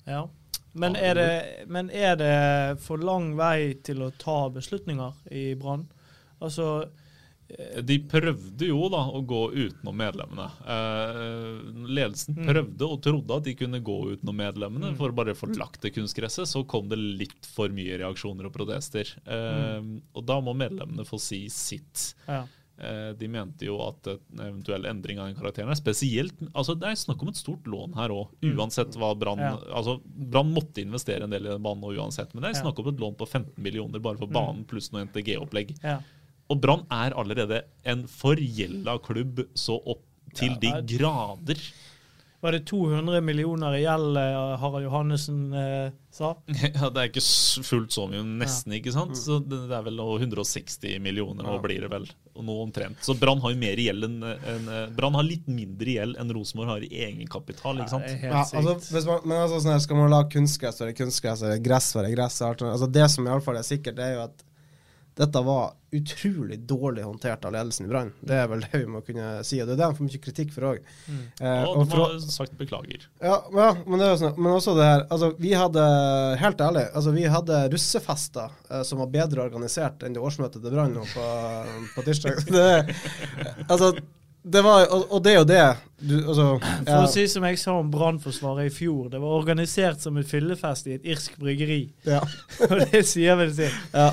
Ja. 0.07 0.27
Men 0.73 0.95
er, 0.95 1.15
det, 1.15 1.67
men 1.67 1.89
er 1.91 2.15
det 2.15 2.79
for 2.79 2.97
lang 2.97 3.33
vei 3.35 3.73
til 3.83 4.05
å 4.05 4.11
ta 4.17 4.45
beslutninger 4.49 5.13
i 5.35 5.53
Brann? 5.59 5.87
Altså 6.41 6.85
De 7.83 7.97
prøvde 8.07 8.69
jo 8.69 8.85
da 8.87 9.01
å 9.11 9.19
gå 9.27 9.41
utenom 9.51 9.97
medlemmene. 9.99 10.45
Eh, 10.63 11.57
ledelsen 11.91 12.37
Mm. 12.37 12.45
prøvde 12.47 12.87
og 12.87 13.01
trodde 13.03 13.35
at 13.35 13.43
de 13.43 13.53
kunne 13.59 13.81
gå 13.83 13.97
utenom 14.13 14.37
medlemmene 14.39 14.93
for 14.95 15.11
å 15.11 15.15
bare 15.17 15.35
få 15.35 15.49
lagt 15.59 15.81
det 15.83 15.91
kunstgresset. 15.97 16.47
Så 16.47 16.63
kom 16.65 16.87
det 16.87 16.95
litt 16.97 17.45
for 17.51 17.67
mye 17.67 17.97
reaksjoner 17.99 18.47
og 18.47 18.53
protester. 18.55 19.03
Eh, 19.27 19.81
Og 20.15 20.23
da 20.25 20.39
må 20.39 20.55
medlemmene 20.55 21.03
få 21.03 21.19
si 21.19 21.49
sitt. 21.49 22.13
Ja. 22.25 22.45
Eh, 22.79 23.11
De 23.13 23.27
mente 23.27 23.65
jo 23.67 23.75
at 23.85 24.07
en 24.07 24.39
eventuell 24.39 24.85
endring 24.89 25.19
av 25.19 25.27
den 25.27 25.35
karakteren 25.35 25.69
er 25.69 25.77
spesielt 25.77 26.33
altså 26.55 26.73
Det 26.79 26.87
er 26.89 26.95
snakk 26.97 27.21
om 27.21 27.29
et 27.29 27.37
stort 27.37 27.67
lån 27.69 27.93
her 27.95 28.09
òg, 28.09 28.31
uansett 28.55 28.95
hva 28.97 29.11
Brann 29.19 29.37
Ja. 29.39 29.57
altså 29.75 29.99
Brann 30.05 30.53
måtte 30.55 30.81
investere 30.81 31.23
en 31.27 31.29
del 31.35 31.45
i 31.45 31.49
den 31.51 31.61
banen 31.61 31.83
uansett, 31.83 32.33
men 32.33 32.41
det 32.43 32.49
er 32.55 32.61
snakk 32.63 32.79
om 32.79 32.87
et 32.87 32.97
lån 33.03 33.15
på 33.19 33.27
15 33.27 33.53
millioner 33.61 33.99
bare 33.99 34.17
for 34.17 34.27
banen 34.27 34.63
pluss 34.65 34.91
noe 34.91 35.05
NTG-opplegg. 35.05 35.75
ja. 35.83 35.99
Og 36.49 36.59
Brann 36.59 36.81
er 36.91 37.13
allerede 37.15 37.61
en 37.85 38.01
forgjelda 38.07 38.97
klubb 39.05 39.45
så 39.55 39.77
opp 39.87 40.01
til 40.35 40.55
de 40.59 40.71
grader. 40.97 41.55
Var 42.41 42.51
det 42.51 42.65
200 42.65 43.21
millioner 43.21 43.75
i 43.77 43.83
gjeld 43.85 44.17
eh, 44.17 44.57
Harald 44.59 44.83
Johannessen 44.83 45.53
eh, 45.53 45.91
sa? 46.15 46.33
Ja, 46.75 46.89
Det 46.91 47.01
er 47.01 47.09
ikke 47.09 47.23
fullt 47.67 47.95
så 47.95 48.07
mye, 48.11 48.23
nesten, 48.41 48.75
ikke 48.77 48.93
sant? 48.95 49.15
Så 49.19 49.39
det 49.43 49.63
er 49.71 49.85
vel 49.85 50.01
160 50.01 50.99
millioner 51.03 51.47
nå, 51.47 51.57
blir 51.63 51.85
det 51.85 51.91
vel. 51.91 52.07
Og 52.35 52.45
noe 52.47 52.65
omtrent. 52.65 53.01
Så 53.03 53.15
Brann 53.19 53.41
har 53.43 53.53
jo 53.53 53.59
mer 53.61 53.79
gjeld 53.81 54.07
enn 54.07 54.19
enn, 54.23 54.69
eh, 54.71 54.85
Brann 54.95 55.17
har 55.19 55.27
litt 55.27 55.49
mindre 55.51 55.97
gjeld 55.97 56.19
enn 56.21 56.35
Rosenborg 56.35 56.73
har 56.75 56.85
i 56.87 56.91
egenkapital, 57.07 57.81
ikke 57.81 57.95
sant? 57.95 58.13
Ja, 58.23 58.45
altså, 58.45 58.77
hvis 58.95 59.09
man, 59.09 59.25
men 59.25 59.41
altså, 59.41 59.59
sånn 59.63 59.75
her, 59.75 59.83
skal 59.83 59.99
man 59.99 60.13
lage 60.13 60.31
kunstgress, 60.37 60.79
være 60.83 60.93
det 60.93 60.99
kunstgress, 61.01 61.43
eller 61.47 61.63
gress, 61.63 61.91
så 61.91 62.03
er 62.03 62.13
gress. 62.15 62.39
Altså, 62.45 62.89
det 62.91 63.09
som 63.11 63.27
i 63.27 63.33
alle 63.33 63.45
fall 63.45 63.59
er 63.59 63.67
sikkert, 63.67 63.99
det 63.99 64.07
er 64.07 64.17
jo 64.19 64.23
at 64.29 64.47
dette 65.19 65.41
var 65.43 65.73
utrolig 65.91 66.55
dårlig 66.63 67.03
håndtert 67.03 67.43
av 67.45 67.51
ledelsen 67.51 67.85
i 67.85 67.89
Brann. 67.91 68.13
Det 68.23 68.37
er 68.39 68.45
vel 68.47 68.61
det 68.63 68.79
vi 68.79 68.85
må 68.87 69.01
kunne 69.03 69.41
si, 69.43 69.57
og 69.59 69.67
det 69.67 69.73
er 69.75 69.79
det 69.81 69.89
de 69.91 69.97
får 69.97 70.07
mye 70.07 70.21
kritikk 70.23 70.53
for 70.55 70.67
òg. 70.69 70.85
Eh, 71.41 71.65
Og 71.67 71.81
de 71.91 71.99
har 71.99 72.13
sagt 72.31 72.55
beklager. 72.59 73.09
ja, 73.19 73.41
ja, 73.57 73.67
men 73.85 74.05
sånn, 74.21 74.37
men 74.39 74.53
også 74.55 74.77
det 74.77 74.87
her 74.87 75.03
Altså, 75.11 75.33
vi 75.41 75.51
hadde, 75.57 75.83
helt 76.39 76.63
ærlig, 76.63 76.85
altså 76.95 77.11
vi 77.11 77.25
hadde 77.27 77.59
russefester 77.73 78.55
eh, 78.69 78.85
som 78.87 79.03
var 79.03 79.11
bedre 79.11 79.43
organisert 79.43 80.03
enn 80.07 80.15
det 80.15 80.23
årsmøtet 80.23 80.63
til 80.63 80.71
Brann 80.77 80.95
nå 80.95 81.03
på, 81.11 81.27
på 81.97 82.07
tirsdag. 82.07 82.39
Det, 82.55 82.95
altså, 83.67 83.91
det 84.43 84.61
var 84.65 84.87
og, 84.89 85.03
og 85.13 85.23
det 85.23 85.31
er 85.31 85.37
jo 85.37 85.47
det 85.49 85.63
du, 86.01 86.15
altså, 86.17 86.45
For 86.87 87.03
å 87.03 87.09
si 87.11 87.27
som 87.29 87.43
jeg 87.45 87.59
sa 87.61 87.75
om 87.77 87.91
Brannforsvaret 87.93 88.71
i 88.71 88.73
fjor, 88.73 89.11
det 89.13 89.19
var 89.21 89.35
organisert 89.37 90.01
som 90.01 90.15
et 90.17 90.25
fyllefest 90.25 90.87
i 90.89 90.95
et 90.95 91.05
irsk 91.13 91.35
bryggeri. 91.37 91.83
ja. 92.09 92.23
Og 92.65 92.73
det 92.89 93.03
sier 93.05 93.37
vel 93.37 93.51
sitt. 93.53 93.75
Ja. 93.93 94.07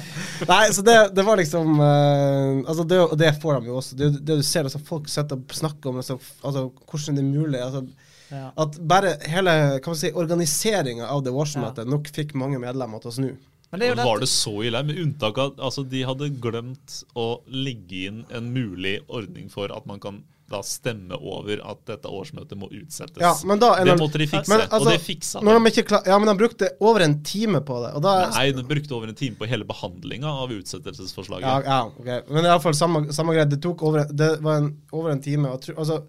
Nei, 0.51 0.67
så 0.77 0.85
det, 0.85 0.97
det 1.17 1.25
var 1.25 1.41
liksom 1.41 1.81
uh, 1.81 2.61
Altså 2.69 2.85
det, 2.85 2.99
Og 3.07 3.17
det 3.21 3.33
får 3.41 3.63
de 3.63 3.73
jo 3.73 3.79
også. 3.81 3.97
Det, 3.97 4.11
det 4.21 4.37
du 4.43 4.45
ser, 4.45 4.69
altså 4.69 4.83
folk 4.85 5.09
sitter 5.09 5.41
og 5.41 5.57
snakker 5.57 5.95
om 5.95 6.03
altså, 6.03 6.19
altså, 6.45 6.67
hvordan 6.91 7.17
det 7.21 7.25
er 7.25 7.33
mulig. 7.33 7.65
Altså, 7.65 7.87
Ja. 8.29 8.51
at 8.61 8.75
bare 8.85 9.15
hele 9.25 9.53
kan 9.81 9.95
man 9.95 9.97
si, 9.97 10.11
organiseringa 10.13 11.07
av 11.09 11.23
det 11.25 11.33
årsmøtet 11.33 11.89
nok 11.89 12.11
fikk 12.13 12.35
mange 12.37 12.59
medlemmer 12.61 13.01
til 13.01 13.09
å 13.09 13.15
snu. 13.17 13.31
Men 13.71 13.81
det 13.81 13.87
er 13.87 13.93
jo 13.93 14.09
Var 14.09 14.23
det 14.25 14.31
så 14.33 14.55
ille? 14.65 14.83
Med 14.89 14.99
unntak 15.03 15.39
av 15.39 15.61
altså 15.61 15.85
de 15.85 16.03
hadde 16.09 16.31
glemt 16.41 17.03
å 17.19 17.29
legge 17.53 18.07
inn 18.09 18.25
en 18.33 18.51
mulig 18.55 18.99
ordning 19.09 19.51
for 19.53 19.73
at 19.75 19.87
man 19.89 20.01
kan 20.01 20.23
da 20.49 20.63
stemme 20.65 21.13
over 21.13 21.61
at 21.61 21.83
dette 21.91 22.09
årsmøtet 22.09 22.57
må 22.57 22.71
utsettes. 22.73 23.21
Ja, 23.21 23.35
men 23.45 23.61
da 23.61 23.75
det 23.85 23.99
måtte 24.01 24.17
de 24.17 24.25
fikse, 24.31 24.49
Men, 24.49 24.63
altså, 24.65 24.79
og 24.79 24.87
det 24.95 25.03
fiksa 25.05 25.43
når 25.45 25.59
de. 25.59 25.65
de 25.67 25.73
ikke 25.75 25.85
klar, 25.91 26.07
Ja, 26.09 26.17
men 26.19 26.31
de 26.31 26.35
brukte 26.41 26.71
over 26.81 27.05
en 27.05 27.19
time 27.23 27.61
på 27.61 27.77
det. 27.85 27.91
Og 27.99 28.05
da, 28.07 28.15
Nei, 28.33 28.47
de 28.57 28.65
brukte 28.65 28.97
over 28.97 29.13
en 29.13 29.19
time 29.19 29.37
på 29.37 29.49
hele 29.51 29.69
behandlinga 29.69 30.33
av 30.45 30.55
utsettelsesforslaget. 30.57 31.45
ja, 31.45 31.59
ja, 31.67 31.83
ok. 31.93 32.33
Men 32.33 32.49
iallfall 32.49 32.79
samme, 32.79 33.05
samme 33.13 33.37
greie. 33.37 33.45
Det 33.53 33.61
tok 33.61 33.85
over, 33.91 34.09
det 34.09 34.31
var 34.41 34.63
en, 34.63 34.73
over 34.97 35.13
en 35.13 35.21
time. 35.21 35.53
Og, 35.53 35.69
altså, 35.77 36.01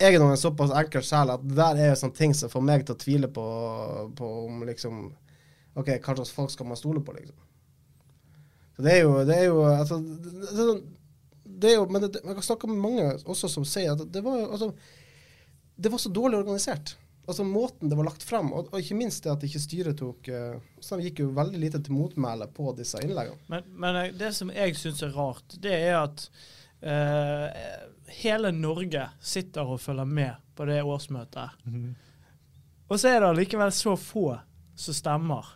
jeg 0.00 0.16
er 0.16 0.24
nå 0.24 0.30
en 0.32 0.40
såpass 0.40 0.72
enkel 0.80 1.04
sjel 1.04 1.36
at 1.36 1.44
det 1.44 1.60
der 1.60 1.84
er 1.84 1.92
jo 1.92 2.00
sånne 2.00 2.16
ting 2.16 2.32
som 2.36 2.52
får 2.52 2.64
meg 2.64 2.88
til 2.88 2.96
å 2.96 3.00
tvile 3.04 3.28
på, 3.32 3.46
på 4.16 4.32
om 4.46 4.64
liksom 4.68 5.04
OK, 5.76 5.90
hva 6.00 6.16
slags 6.16 6.32
folk 6.32 6.52
skal 6.52 6.68
man 6.70 6.78
stole 6.80 7.02
på, 7.04 7.14
liksom? 7.16 7.38
Så 8.76 8.84
det 8.84 8.92
er 8.92 9.02
jo, 9.06 9.16
det 9.24 9.38
er 9.40 9.48
jo 9.48 9.62
altså, 9.64 9.98
det, 10.04 10.32
det, 10.36 10.52
er 10.52 10.68
sånn- 10.70 10.84
det 11.46 11.70
er 11.70 11.74
jo, 11.78 11.86
Men 11.88 12.02
det, 12.04 12.20
jeg 12.20 12.36
har 12.36 12.44
snakka 12.44 12.68
med 12.68 12.82
mange 12.82 13.08
også 13.24 13.48
som 13.48 13.64
sier 13.68 13.94
at 13.94 14.02
det 14.12 14.20
var 14.24 14.42
altså, 14.50 14.72
Det 15.76 15.92
var 15.92 16.00
så 16.02 16.10
dårlig 16.12 16.38
organisert. 16.42 16.96
Altså 17.26 17.44
Måten 17.44 17.88
det 17.90 17.96
var 17.98 18.06
lagt 18.06 18.22
fram, 18.22 18.52
og, 18.52 18.68
og 18.72 18.80
ikke 18.80 18.98
minst 18.98 19.24
det 19.24 19.32
at 19.32 19.44
ikke 19.48 19.60
styret 19.62 19.98
tok 19.98 20.28
uh, 20.30 20.60
Så 20.80 20.98
de 21.00 21.08
gikk 21.08 21.24
jo 21.24 21.30
veldig 21.36 21.58
lite 21.62 21.80
til 21.82 21.96
motmæle 21.96 22.46
på 22.54 22.70
disse 22.78 23.00
innleggene. 23.02 23.40
Men, 23.52 23.66
men 23.72 23.98
eh, 24.02 24.12
det 24.16 24.30
som 24.36 24.52
jeg 24.54 24.76
syns 24.78 25.02
er 25.02 25.16
rart, 25.16 25.56
det 25.64 25.74
er 25.74 25.96
at 26.04 26.26
uh, 26.86 27.48
hele 28.20 28.52
Norge 28.54 29.08
sitter 29.20 29.72
og 29.74 29.80
følger 29.82 30.06
med 30.08 30.36
på 30.56 30.68
det 30.68 30.78
årsmøtet. 30.86 31.56
Og 32.86 33.00
så 33.00 33.10
er 33.10 33.20
det 33.20 33.32
allikevel 33.32 33.72
så 33.74 33.96
få 33.98 34.28
som 34.78 34.94
stemmer. 34.94 35.48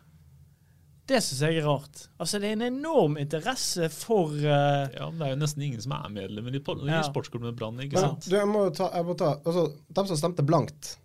Det 1.11 1.19
syns 1.27 1.41
jeg 1.43 1.59
er 1.59 1.65
rart. 1.67 2.05
Altså 2.23 2.39
Det 2.39 2.49
er 2.53 2.55
en 2.55 2.63
enorm 2.69 3.17
interesse 3.19 3.89
for 3.91 4.31
uh... 4.31 4.87
Ja, 4.95 5.09
men 5.11 5.19
Det 5.19 5.27
er 5.27 5.35
jo 5.35 5.41
nesten 5.43 5.65
ingen 5.67 5.83
som 5.83 5.97
er 5.99 6.09
medlemmer 6.15 6.55
i, 6.55 6.63
i 6.63 6.91
Ja. 6.93 7.03
sportsklubben 7.09 7.57
Brann. 7.59 7.81
ikke 7.83 7.99
Men 7.99 8.05
sant? 8.13 8.29
du, 8.31 8.37
jeg 8.39 8.47
må 8.49 8.65
ta, 8.77 8.91
jeg 8.95 9.09
må 9.11 9.17
ta 9.19 9.33
altså, 9.43 9.67
De 9.91 10.05
som 10.13 10.21
stemte 10.23 10.47
blankt, 10.47 10.97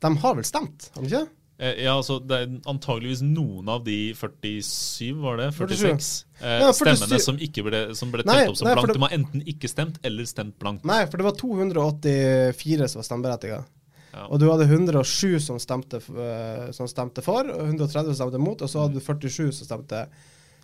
de 0.00 0.10
har 0.22 0.34
vel 0.36 0.44
stemt, 0.48 0.90
har 0.94 1.02
de 1.02 1.08
ikke? 1.08 1.26
Eh, 1.60 1.74
Ja, 1.84 1.96
altså 2.00 2.18
Det 2.24 2.36
er 2.40 2.52
antageligvis 2.72 3.20
noen 3.24 3.68
av 3.68 3.82
de 3.84 3.96
47, 4.16 5.10
var 5.24 5.36
det? 5.40 5.48
47. 5.56 5.76
46 5.76 6.12
eh, 6.40 6.60
Ja, 6.62 6.70
47. 6.72 6.80
stemmene 6.96 7.20
som, 7.24 7.40
ikke 7.48 7.64
ble, 7.66 7.80
som 7.98 8.12
ble 8.14 8.24
Nei, 8.28 8.38
opp 8.48 8.56
som 8.60 8.68
nei, 8.68 8.74
blankt. 8.76 8.92
det- 8.92 8.96
De 9.00 9.04
har 9.06 9.16
enten 9.18 9.42
ikke 9.54 9.68
stemt 9.72 9.98
eller 10.04 10.24
stemt 10.28 10.56
blankt. 10.60 10.84
Nei, 10.88 11.02
for 11.08 11.16
det 11.20 11.24
var 11.28 11.36
284 11.40 12.88
som 12.88 13.00
var 13.00 13.08
stemmeberettiga. 13.08 13.62
Ja. 14.12 14.26
Og 14.26 14.40
du 14.42 14.48
hadde 14.50 14.66
107 14.66 15.38
som 15.40 15.58
stemte, 15.62 16.00
eh, 16.00 16.70
som 16.74 16.88
stemte 16.90 17.22
for, 17.22 17.46
og 17.46 17.66
130 17.68 18.10
som 18.14 18.18
stemte 18.24 18.42
mot, 18.42 18.60
og 18.62 18.68
så 18.70 18.84
hadde 18.84 18.98
du 18.98 19.04
47 19.04 19.52
som 19.52 19.68
stemte 19.68 20.04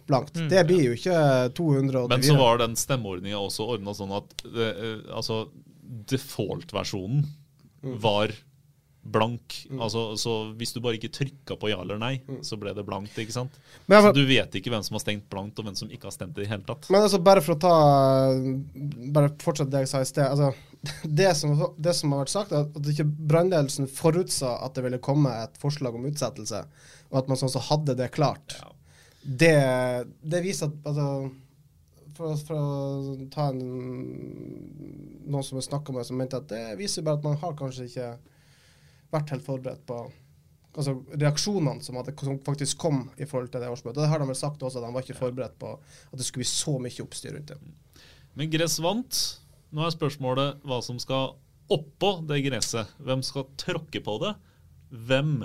blankt. 0.07 0.35
det 0.51 0.67
blir 0.69 0.85
jo 0.85 0.97
ikke 0.99 1.53
284. 1.55 2.09
Men 2.09 2.23
så 2.27 2.37
var 2.39 2.59
den 2.63 2.77
stemmeordninga 2.79 3.39
også 3.39 3.67
ordna 3.77 3.95
sånn 3.95 4.13
at 4.19 4.45
eh, 4.47 4.71
eh, 4.71 4.99
altså 5.15 5.47
default-versjonen 6.11 7.25
Mm. 7.85 7.99
var 8.01 8.33
blank. 9.13 9.57
Altså, 9.79 10.03
så 10.21 10.35
hvis 10.59 10.75
du 10.75 10.81
bare 10.85 10.99
ikke 10.99 11.13
trykka 11.15 11.57
på 11.61 11.71
ja 11.71 11.79
eller 11.83 12.01
nei, 12.01 12.15
så 12.47 12.59
ble 12.61 12.73
det 12.77 12.85
blankt. 12.87 13.17
ikke 13.19 13.35
sant? 13.35 13.57
Men, 13.87 14.03
Så 14.03 14.13
du 14.17 14.25
vet 14.29 14.55
ikke 14.59 14.73
hvem 14.75 14.85
som 14.87 14.99
har 14.99 15.05
stengt 15.05 15.29
blankt, 15.33 15.59
og 15.59 15.69
hvem 15.69 15.79
som 15.79 15.91
ikke 15.93 16.11
har 16.11 16.17
stemt 16.17 16.35
det 16.37 16.45
i 16.45 16.47
det 16.47 16.53
hele 16.53 16.67
tatt. 16.69 16.91
men 16.93 17.07
altså, 17.07 17.21
bare 17.23 17.45
for 17.45 17.57
å 17.57 17.61
ta 17.63 17.75
Bare 19.17 19.33
fortsette 19.43 19.73
det 19.73 19.85
jeg 19.85 19.93
sa 19.93 20.03
i 20.03 20.09
sted. 20.09 20.27
Altså, 20.27 20.53
det, 21.21 21.31
som, 21.39 21.57
det 21.79 21.97
som 21.99 22.13
har 22.15 22.25
vært 22.25 22.35
sagt, 22.35 22.53
er 22.53 22.67
at 22.67 22.93
ikke 22.93 23.09
brannledelsen 23.09 23.91
forutsa 23.91 24.59
at 24.67 24.77
det 24.77 24.87
ville 24.87 25.03
komme 25.03 25.33
et 25.45 25.59
forslag 25.63 25.97
om 25.97 26.07
utsettelse, 26.09 26.63
og 27.11 27.19
at 27.23 27.31
man 27.31 27.41
sånn 27.41 27.53
så 27.53 27.63
hadde 27.71 27.97
det 27.99 28.13
klart. 28.15 28.59
Det, 29.27 29.57
det 30.23 30.45
viser 30.45 30.71
at 30.71 30.87
altså, 30.87 31.09
for, 32.17 32.37
for 32.47 32.57
å 32.57 33.17
ta 33.33 33.51
en, 33.51 33.61
noen 35.27 35.45
som 35.45 35.59
jeg 35.59 35.69
snakka 35.69 35.95
med, 35.95 36.07
som 36.09 36.19
mente 36.21 36.39
at 36.41 36.49
det 36.51 36.79
viser 36.81 37.05
bare 37.07 37.21
at 37.21 37.27
man 37.27 37.39
har 37.43 37.57
kanskje 37.59 37.89
ikke 37.91 38.11
vært 39.15 39.33
helt 39.35 39.47
forberedt 39.47 39.85
på 39.89 40.01
altså 40.77 40.93
reaksjonene 41.17 41.81
som, 41.85 41.97
hadde, 41.97 42.13
som 42.21 42.39
faktisk 42.45 42.79
kom 42.83 43.07
i 43.17 43.27
forhold 43.29 43.49
til 43.53 43.63
det 43.63 43.71
årsmøtet. 43.73 44.03
Det 44.03 44.11
har 44.13 44.21
de 44.21 44.29
vel 44.29 44.39
sagt 44.39 44.63
også, 44.63 44.81
at 44.81 44.85
de 44.85 44.93
var 44.93 45.07
ikke 45.07 45.19
forberedt 45.19 45.57
på 45.61 45.73
at 45.79 46.19
det 46.19 46.27
skulle 46.27 46.45
bli 46.45 46.51
så 46.51 46.77
mye 46.83 47.05
oppstyr 47.07 47.37
rundt 47.37 47.53
det. 47.55 47.59
Men 48.37 48.53
gress 48.53 48.77
vant. 48.85 49.21
Nå 49.73 49.85
er 49.87 49.95
spørsmålet 49.95 50.61
hva 50.69 50.81
som 50.85 51.01
skal 51.03 51.35
oppå 51.73 52.11
det 52.29 52.43
gresset. 52.47 52.93
Hvem 53.03 53.25
skal 53.27 53.49
tråkke 53.59 54.03
på 54.05 54.19
det? 54.23 54.35
Hvem 55.09 55.41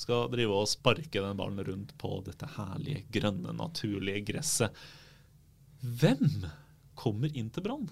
skal 0.00 0.30
drive 0.32 0.56
og 0.56 0.70
sparke 0.70 1.22
den 1.22 1.38
ballen 1.38 1.62
rundt 1.68 1.92
på 2.00 2.16
dette 2.26 2.48
herlige, 2.56 3.04
grønne, 3.14 3.54
naturlige 3.54 4.24
gresset? 4.32 4.84
Hvem 5.84 6.48
kommer 6.98 7.30
inn 7.36 7.52
til 7.52 7.66
Brann? 7.66 7.86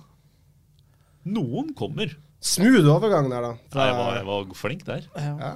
Noen 1.28 1.70
kommer. 1.78 2.16
Smooth 2.42 2.88
overgang 2.90 3.28
der, 3.30 3.44
da. 3.44 3.52
Nei, 3.76 3.84
jeg, 3.86 3.94
var, 3.98 4.16
jeg 4.16 4.26
var 4.26 4.54
flink 4.58 4.80
der. 4.88 5.04
Ja. 5.14 5.52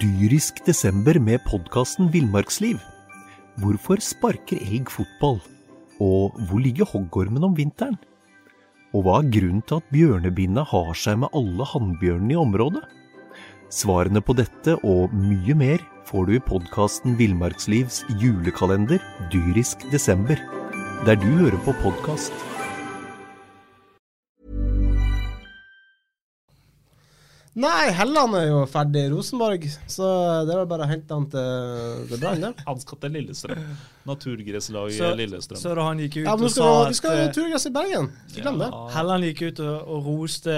Dyrisk 0.00 0.62
desember 0.64 1.18
med 1.20 1.42
podkasten 1.44 2.08
Villmarksliv. 2.14 2.80
Hvorfor 3.60 4.00
sparker 4.00 4.56
elg 4.56 4.88
fotball? 4.88 5.36
Og 6.00 6.38
hvor 6.48 6.62
ligger 6.64 6.88
hoggormen 6.88 7.44
om 7.44 7.56
vinteren? 7.58 7.98
Og 8.96 9.04
hva 9.04 9.18
er 9.20 9.28
grunnen 9.36 9.60
til 9.68 9.82
at 9.82 9.92
bjørnebinna 9.92 10.64
har 10.70 10.96
seg 10.96 11.20
med 11.20 11.36
alle 11.36 11.68
hannbjørnene 11.74 12.34
i 12.34 12.40
området? 12.40 12.82
Svarene 13.70 14.24
på 14.24 14.34
dette 14.38 14.78
og 14.80 15.12
mye 15.12 15.54
mer 15.54 15.84
får 16.08 16.26
du 16.26 16.32
i 16.38 16.42
podkasten 16.42 17.20
Villmarkslivs 17.20 18.00
julekalender 18.18 18.98
Dyrisk 19.30 19.84
desember, 19.92 20.40
der 21.06 21.14
du 21.14 21.26
hører 21.26 21.56
på 21.64 21.72
podkast. 21.82 22.32
Nei, 27.60 27.88
Helland 27.90 28.36
er 28.38 28.44
jo 28.46 28.58
ferdig 28.70 29.00
i 29.08 29.10
Rosenborg, 29.10 29.64
så 29.90 30.06
det 30.46 30.52
er 30.54 30.60
vel 30.60 30.68
bare 30.70 30.84
å 30.86 30.88
hente 30.88 31.16
han 31.16 31.24
til, 31.32 32.04
til 32.06 32.20
Brann, 32.22 32.44
det. 32.44 32.50
Han 32.68 32.78
skal 32.78 33.00
til 33.02 33.12
Lillestrøm. 33.16 33.64
Naturgresslaget 34.06 35.16
Lillestrøm. 35.18 35.58
så 35.58 35.72
da 35.74 35.88
han 35.88 35.98
gikk 36.00 36.20
ut 36.20 36.28
Ja, 36.28 36.36
og 36.38 36.52
sa 36.54 36.68
at 36.84 36.92
vi 36.92 36.98
skal 37.00 37.16
eh, 37.16 37.24
ha 37.26 37.32
turgress 37.34 37.66
i 37.66 37.72
Bergen. 37.74 38.06
Ikke 38.30 38.44
glem 38.46 38.62
det. 38.62 38.70
Helland 38.94 39.26
gikk 39.26 39.42
ut 39.48 39.62
og, 39.66 39.90
og 39.96 40.06
roste 40.12 40.54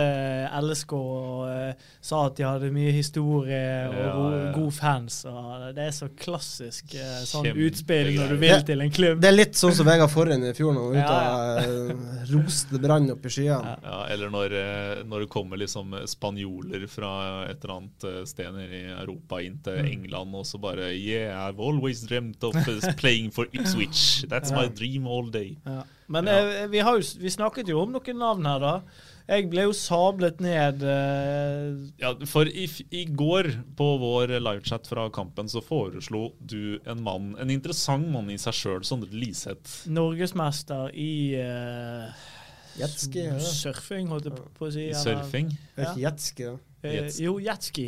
LSK 0.61 0.95
og 0.99 1.41
uh, 1.49 1.89
sa 2.05 2.21
at 2.29 2.37
de 2.39 2.47
hadde 2.47 2.71
mye 2.77 2.93
historie 2.95 3.65
og 3.89 3.97
Ja, 3.97 4.13
ja. 4.13 4.53
god 4.59 4.77
fans. 4.77 5.23
Og 5.33 5.52
det 5.77 5.85
er 5.89 5.95
så 5.97 6.09
klassisk 6.17 6.95
eh, 6.95 7.23
sånn 7.29 7.47
utspill 7.53 8.11
når 8.19 8.29
du 8.35 8.37
vil 8.43 8.63
til 8.69 8.81
en 8.85 8.91
klubb. 8.95 9.21
Det 9.23 9.29
er 9.31 9.37
litt 9.37 9.59
sånn 9.59 9.75
som 9.77 9.87
Vegard 9.89 10.11
Forhen 10.13 10.45
i 10.49 10.53
fjor, 10.57 10.73
når 10.77 10.83
han 10.83 10.93
var 10.93 11.03
ute 11.03 11.17
og 11.19 11.93
eh, 11.93 12.27
roste 12.33 12.81
Brann 12.83 13.11
opp 13.15 13.27
i 13.29 13.33
skyene. 13.37 13.75
Ja, 13.85 14.01
eller 14.15 14.33
når, 14.35 14.57
eh, 14.61 15.03
når 15.09 15.25
det 15.27 15.31
kommer 15.33 15.61
liksom 15.61 15.95
spanjoler 16.11 16.87
fra 16.91 17.13
et 17.51 17.63
eller 17.65 17.75
annet 17.79 18.09
sted 18.31 18.53
nede 18.57 18.83
i 18.83 18.85
Europa 18.99 19.41
inn 19.43 19.59
til 19.65 19.81
Mm. 19.83 19.89
England, 19.93 20.35
og 20.37 20.45
så 20.47 20.59
bare 20.61 20.91
Yeah, 20.93 21.49
I've 21.49 21.59
always 21.59 22.03
dreamt 22.07 22.45
of 22.45 22.55
playing 23.01 23.31
for 23.33 23.47
Ipswich. 23.53 24.25
That's 24.29 24.53
my 24.55 24.69
dream 24.69 25.07
all 25.07 25.31
day. 25.31 25.57
Ja. 25.65 25.83
Men 26.13 26.27
Ja. 26.27 26.39
eh, 26.63 26.67
vi, 26.69 26.79
har 26.85 26.99
jo, 26.99 27.07
vi 27.19 27.31
snakket 27.31 27.69
jo 27.73 27.81
om 27.81 27.93
noen 27.93 28.19
navn 28.19 28.45
her, 28.47 28.59
da. 28.61 28.81
Jeg 29.29 29.49
ble 29.53 29.67
jo 29.69 29.75
sablet 29.77 30.41
ned 30.43 30.83
eh, 30.83 31.77
Ja, 32.03 32.13
for 32.29 32.49
i, 32.49 32.67
i 32.91 33.05
går 33.07 33.49
på 33.79 33.89
vår 34.03 34.35
livechat 34.43 34.89
fra 34.91 35.07
kampen 35.15 35.51
så 35.53 35.63
foreslo 35.65 36.33
du 36.41 36.81
en 36.89 37.03
mann, 37.05 37.33
en 37.41 37.53
interessant 37.55 38.09
mann 38.13 38.31
i 38.33 38.39
seg 38.41 38.57
sjøl, 38.59 38.83
Sondre 38.87 39.13
Liseth. 39.15 39.85
norgesmester 39.93 40.91
i 40.99 41.13
uh... 41.39 42.29
Jetski, 42.73 43.27
ja. 43.27 43.37
surfing, 43.37 44.07
holdt 44.09 44.31
jeg 44.31 44.45
på 44.57 44.65
å 44.65 44.71
si. 44.73 44.87
I 44.89 44.97
surfing. 44.97 45.51
Er 45.77 45.99
jetski, 46.01 46.47
da. 46.49 46.55
Eh, 46.83 46.95
Jetski. 46.97 47.27
jo, 47.27 47.35
jetski. 47.43 47.85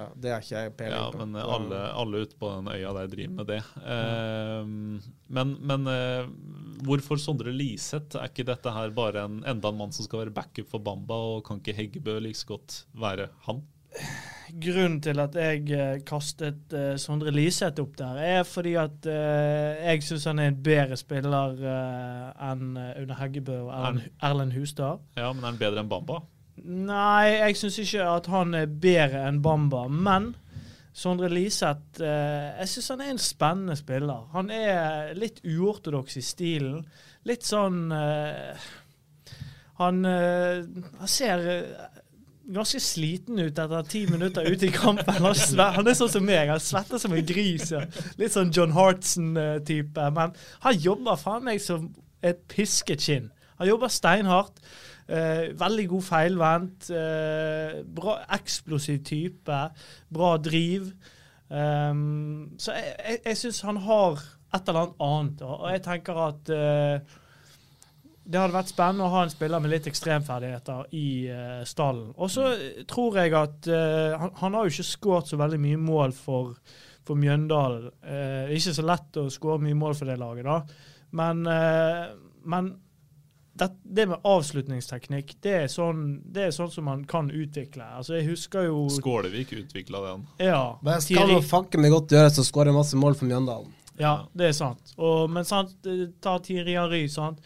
Ja, 0.00 0.06
det 0.16 0.30
er 0.32 0.44
ikke 0.44 0.62
jeg 0.62 0.74
peiling 0.78 0.96
Ja, 0.96 1.08
på. 1.12 1.24
men 1.24 1.36
alle, 1.40 1.80
alle 2.02 2.22
ute 2.24 2.38
på 2.40 2.50
den 2.54 2.70
øya 2.72 2.94
der 2.96 3.10
driver 3.12 3.34
med 3.40 3.50
det. 3.50 3.60
Eh, 3.94 4.70
men 5.36 5.52
men 5.60 5.90
eh, 5.92 6.30
hvorfor 6.86 7.20
Sondre 7.20 7.52
Liseth? 7.52 8.16
Er 8.16 8.30
ikke 8.32 8.48
dette 8.48 8.72
her 8.72 8.94
bare 8.96 9.26
en, 9.28 9.42
enda 9.44 9.72
en 9.72 9.78
mann 9.82 9.92
som 9.92 10.06
skal 10.06 10.24
være 10.24 10.34
backup 10.40 10.70
for 10.72 10.82
Bamba, 10.82 11.20
og 11.34 11.44
kan 11.46 11.60
ikke 11.60 11.76
Heggebø 11.76 12.18
like 12.24 12.40
så 12.40 12.54
godt 12.54 12.80
være 12.96 13.28
han? 13.46 13.62
Grunnen 14.50 14.98
til 15.02 15.18
at 15.22 15.36
jeg 15.38 15.62
eh, 15.74 16.00
kastet 16.06 16.74
uh, 16.74 16.94
Sondre 16.98 17.30
Liseth 17.34 17.82
opp 17.82 17.96
der, 17.98 18.18
er 18.18 18.42
fordi 18.46 18.74
at 18.78 19.06
uh, 19.06 19.78
jeg 19.78 20.02
syns 20.06 20.26
han 20.30 20.42
er 20.42 20.50
en 20.50 20.58
bedre 20.62 20.98
spiller 20.98 21.54
uh, 21.60 22.50
enn 22.50 22.74
Une 22.78 23.18
Heggebø 23.18 23.60
og 23.68 23.70
Erlend, 23.76 24.08
Erlend 24.22 24.56
Hustad. 24.56 25.04
Ja, 25.18 25.30
men 25.32 25.44
er 25.44 25.52
han 25.52 25.60
bedre 25.60 25.84
enn 25.84 25.90
Bamba? 25.90 26.22
Nei, 26.60 27.38
jeg 27.38 27.56
syns 27.56 27.78
ikke 27.80 28.06
at 28.18 28.28
han 28.32 28.54
er 28.58 28.68
bedre 28.68 29.24
enn 29.28 29.40
Bamba, 29.44 29.86
men 29.88 30.34
Sondre 31.00 31.30
Liseth 31.30 32.02
eh, 32.02 32.50
Jeg 32.58 32.68
syns 32.68 32.90
han 32.92 33.02
er 33.04 33.12
en 33.12 33.22
spennende 33.22 33.76
spiller. 33.78 34.26
Han 34.34 34.50
er 34.52 35.14
litt 35.16 35.38
uortodoks 35.46 36.18
i 36.18 36.24
stilen. 36.24 36.82
Litt 37.28 37.46
sånn 37.46 37.86
eh, 37.94 38.66
han, 39.80 40.04
eh, 40.04 40.64
han 40.98 41.08
ser 41.08 41.46
eh, 41.48 42.00
ganske 42.50 42.80
sliten 42.82 43.38
ut 43.40 43.58
etter 43.58 43.88
ti 43.88 44.02
minutter 44.10 44.44
ute 44.50 44.68
i 44.68 44.74
kampen. 44.74 45.22
Han, 45.22 45.34
han 45.78 45.88
er 45.88 45.96
sånn 45.96 46.12
som 46.12 46.26
meg, 46.26 46.50
han 46.52 46.60
svetter 46.60 47.00
som 47.00 47.14
en 47.16 47.26
gris. 47.26 47.70
Ja. 47.72 47.86
Litt 48.20 48.34
sånn 48.34 48.52
John 48.52 48.74
Hartson-type. 48.76 50.10
Men 50.16 50.34
han 50.66 50.84
jobber 50.84 51.20
faen 51.20 51.46
meg 51.48 51.62
som 51.64 51.88
et 52.20 52.42
pisket 52.52 53.06
kinn. 53.06 53.30
Han 53.60 53.70
jobber 53.70 53.92
steinhardt. 53.92 54.60
Eh, 55.10 55.46
veldig 55.58 55.86
god 55.90 56.04
feilvendt. 56.06 56.90
Eh, 56.94 57.80
bra 57.98 58.20
eksplosiv 58.36 59.00
type. 59.06 59.62
Bra 60.14 60.36
driv. 60.38 60.92
Um, 61.50 62.52
så 62.62 62.76
jeg, 62.76 62.92
jeg, 62.94 63.18
jeg 63.26 63.38
syns 63.40 63.64
han 63.66 63.80
har 63.82 64.20
et 64.54 64.68
eller 64.68 64.84
annet 64.84 65.02
annet. 65.06 65.42
Og, 65.46 65.64
jeg 65.72 65.82
tenker 65.82 66.20
at 66.26 66.52
eh, 66.54 67.16
det 68.30 68.38
hadde 68.38 68.54
vært 68.54 68.70
spennende 68.70 69.06
å 69.06 69.14
ha 69.14 69.24
en 69.24 69.32
spiller 69.32 69.62
med 69.62 69.72
litt 69.72 69.88
ekstremferdigheter 69.90 70.92
i 70.98 71.08
eh, 71.32 71.62
stallen. 71.66 72.12
Og 72.14 72.30
så 72.30 72.52
tror 72.90 73.18
jeg 73.18 73.34
at 73.38 73.70
eh, 73.70 74.14
han, 74.20 74.34
han 74.42 74.58
har 74.58 74.66
jo 74.66 74.74
ikke 74.76 74.90
skåret 74.92 75.32
så 75.32 75.40
veldig 75.40 75.58
mye 75.62 75.80
mål 75.82 76.14
for, 76.14 76.54
for 77.06 77.18
Mjøndalen. 77.18 77.90
Eh, 78.04 78.54
ikke 78.58 78.76
så 78.76 78.86
lett 78.86 79.18
å 79.18 79.26
skåre 79.32 79.64
mye 79.66 79.78
mål 79.78 79.98
for 79.98 80.10
det 80.10 80.18
laget, 80.22 80.46
da. 80.46 80.86
Men, 81.18 81.42
eh, 81.50 82.06
men 82.50 82.70
det, 83.60 83.68
det 83.84 84.06
med 84.10 84.24
avslutningsteknikk, 84.26 85.34
det 85.44 85.52
er, 85.62 85.66
sånn, 85.70 86.04
det 86.24 86.46
er 86.48 86.54
sånn 86.56 86.70
som 86.72 86.86
man 86.88 87.02
kan 87.08 87.28
utvikle. 87.30 87.84
Altså, 88.00 88.16
jeg 88.18 88.30
husker 88.30 88.68
jo 88.70 88.86
Skålevik 88.92 89.52
utvikla 89.56 90.00
den. 90.06 90.24
Ja. 90.40 90.62
Men 90.80 90.96
jeg 90.98 91.10
skal 91.10 91.34
jo 91.34 91.40
nå 91.40 91.44
fanken 91.46 91.84
meg 91.84 91.92
godt 91.94 92.14
gjøres 92.16 92.40
å 92.40 92.46
jeg 92.46 92.76
masse 92.76 92.98
mål 92.98 93.18
for 93.18 93.30
Mjøndalen. 93.30 93.76
Ja, 94.00 94.14
det 94.32 94.48
er 94.48 94.56
sant. 94.56 94.94
Og, 94.96 95.28
men 95.32 95.44
sant, 95.48 95.76
eh, 95.88 96.08
ta 96.24 96.38
Thierry 96.40 96.78
Henry. 96.78 97.02
Sant? 97.12 97.42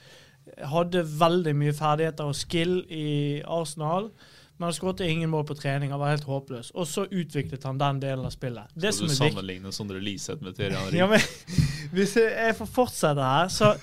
Hadde 0.70 1.02
veldig 1.02 1.54
mye 1.58 1.74
ferdigheter 1.74 2.30
og 2.30 2.38
skill 2.38 2.76
i 2.92 3.42
Arsenal, 3.42 4.10
men 4.54 4.68
han 4.68 4.74
skåret 4.76 5.02
ingen 5.02 5.32
mål 5.32 5.48
på 5.48 5.56
trening. 5.58 5.90
Han 5.90 5.98
var 5.98 6.12
helt 6.12 6.28
håpløs. 6.28 6.70
Og 6.78 6.86
så 6.86 7.08
utviklet 7.10 7.64
han 7.66 7.80
den 7.80 7.98
delen 8.04 8.28
av 8.28 8.34
spillet. 8.34 8.70
Det 8.74 8.92
Skal 8.94 9.00
som 9.00 9.10
du 9.10 9.14
er 9.16 9.32
sammenligne 9.32 9.72
Sondre 9.74 10.02
Liseth 10.04 10.44
med 10.46 10.54
Thierry 10.54 10.78
Henry? 10.78 11.00
ja, 11.00 11.08
men, 11.10 11.24
Hvis 11.96 12.14
jeg 12.20 12.30
jeg 12.30 12.54
får 12.60 12.70
fortsette 12.76 13.32
her, 13.34 13.50
så 13.50 13.74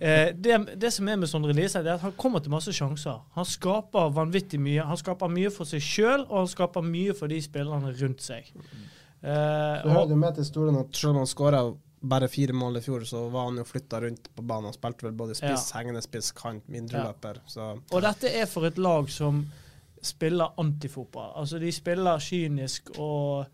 eh, 0.00 0.32
det, 0.34 0.58
det 0.80 0.90
som 0.92 1.08
er 1.08 1.16
med 1.20 1.28
Sondre 1.30 1.52
Lise, 1.56 1.78
er 1.80 1.94
at 1.94 2.00
han 2.04 2.12
kommer 2.18 2.40
til 2.44 2.50
masse 2.52 2.72
sjanser. 2.72 3.20
Han 3.36 3.44
skaper 3.48 4.12
vanvittig 4.16 4.60
mye. 4.60 4.84
Han 4.86 4.96
skaper 5.00 5.28
mye 5.32 5.50
for 5.54 5.68
seg 5.68 5.82
sjøl, 5.84 6.26
og 6.28 6.38
han 6.44 6.52
skaper 6.52 6.84
mye 6.86 7.14
for 7.16 7.28
de 7.32 7.40
spillerne 7.44 7.92
rundt 8.00 8.22
seg. 8.24 8.52
Eh, 8.54 9.82
Du 9.82 9.90
hører 9.90 10.12
jo 10.14 10.16
med 10.20 10.34
til 10.36 10.44
historien 10.44 10.76
at 10.80 10.94
selv 10.96 11.14
om 11.16 11.22
han 11.24 11.30
skåra 11.30 11.64
bare 12.06 12.28
fire 12.30 12.52
mål 12.54 12.76
i 12.78 12.80
fjor, 12.84 13.02
så 13.08 13.24
var 13.32 13.48
han 13.48 13.56
jo 13.58 13.64
flytta 13.66 14.00
rundt 14.04 14.28
på 14.36 14.42
banen. 14.46 14.68
Han 14.68 14.76
spilte 14.76 15.06
vel 15.08 15.14
både 15.18 15.34
spiss, 15.34 15.70
hengende 15.74 16.02
spiss, 16.04 16.28
kant, 16.36 16.66
mindreløper. 16.70 17.40
Ja. 17.56 17.72
Og 17.90 18.02
dette 18.04 18.30
er 18.30 18.46
for 18.46 18.68
et 18.68 18.78
lag 18.78 19.08
som 19.10 19.40
spiller 20.06 20.52
antifotball. 20.60 21.32
Altså, 21.40 21.58
de 21.58 21.72
spiller 21.72 22.20
kynisk 22.22 22.92
og 22.98 23.46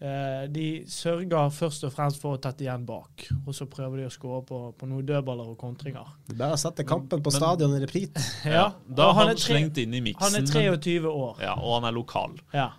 de 0.00 0.84
sørger 0.90 1.50
først 1.54 1.84
og 1.86 1.92
fremst 1.94 2.18
for 2.20 2.36
å 2.36 2.40
tette 2.42 2.64
igjen 2.66 2.82
bak, 2.84 3.26
og 3.46 3.54
så 3.56 3.64
prøver 3.70 4.02
de 4.02 4.06
å 4.08 4.12
skåre 4.12 4.42
på, 4.44 4.58
på 4.76 4.88
noen 4.90 5.06
dødballer 5.06 5.52
og 5.54 5.58
kontringer. 5.60 6.10
Det 6.26 6.34
er 6.34 6.40
bare 6.42 6.56
å 6.58 6.60
sette 6.60 6.84
kampen 6.84 7.22
på 7.24 7.32
stadion 7.32 7.76
i 7.76 7.80
reprit. 7.84 8.18
Ja, 8.44 8.66
Da 8.84 9.06
har 9.12 9.30
han, 9.30 9.36
tre- 9.38 9.54
slengt 9.54 9.78
inn 9.80 9.94
i 9.96 10.02
miksen. 10.04 10.24
Han 10.34 10.42
er 10.42 10.76
23 10.76 10.98
år. 11.08 11.38
Ja, 11.40 11.54
og 11.56 11.78
han 11.78 11.88
er 11.88 11.94
lokal. 11.96 12.34
Ja. 12.52 12.72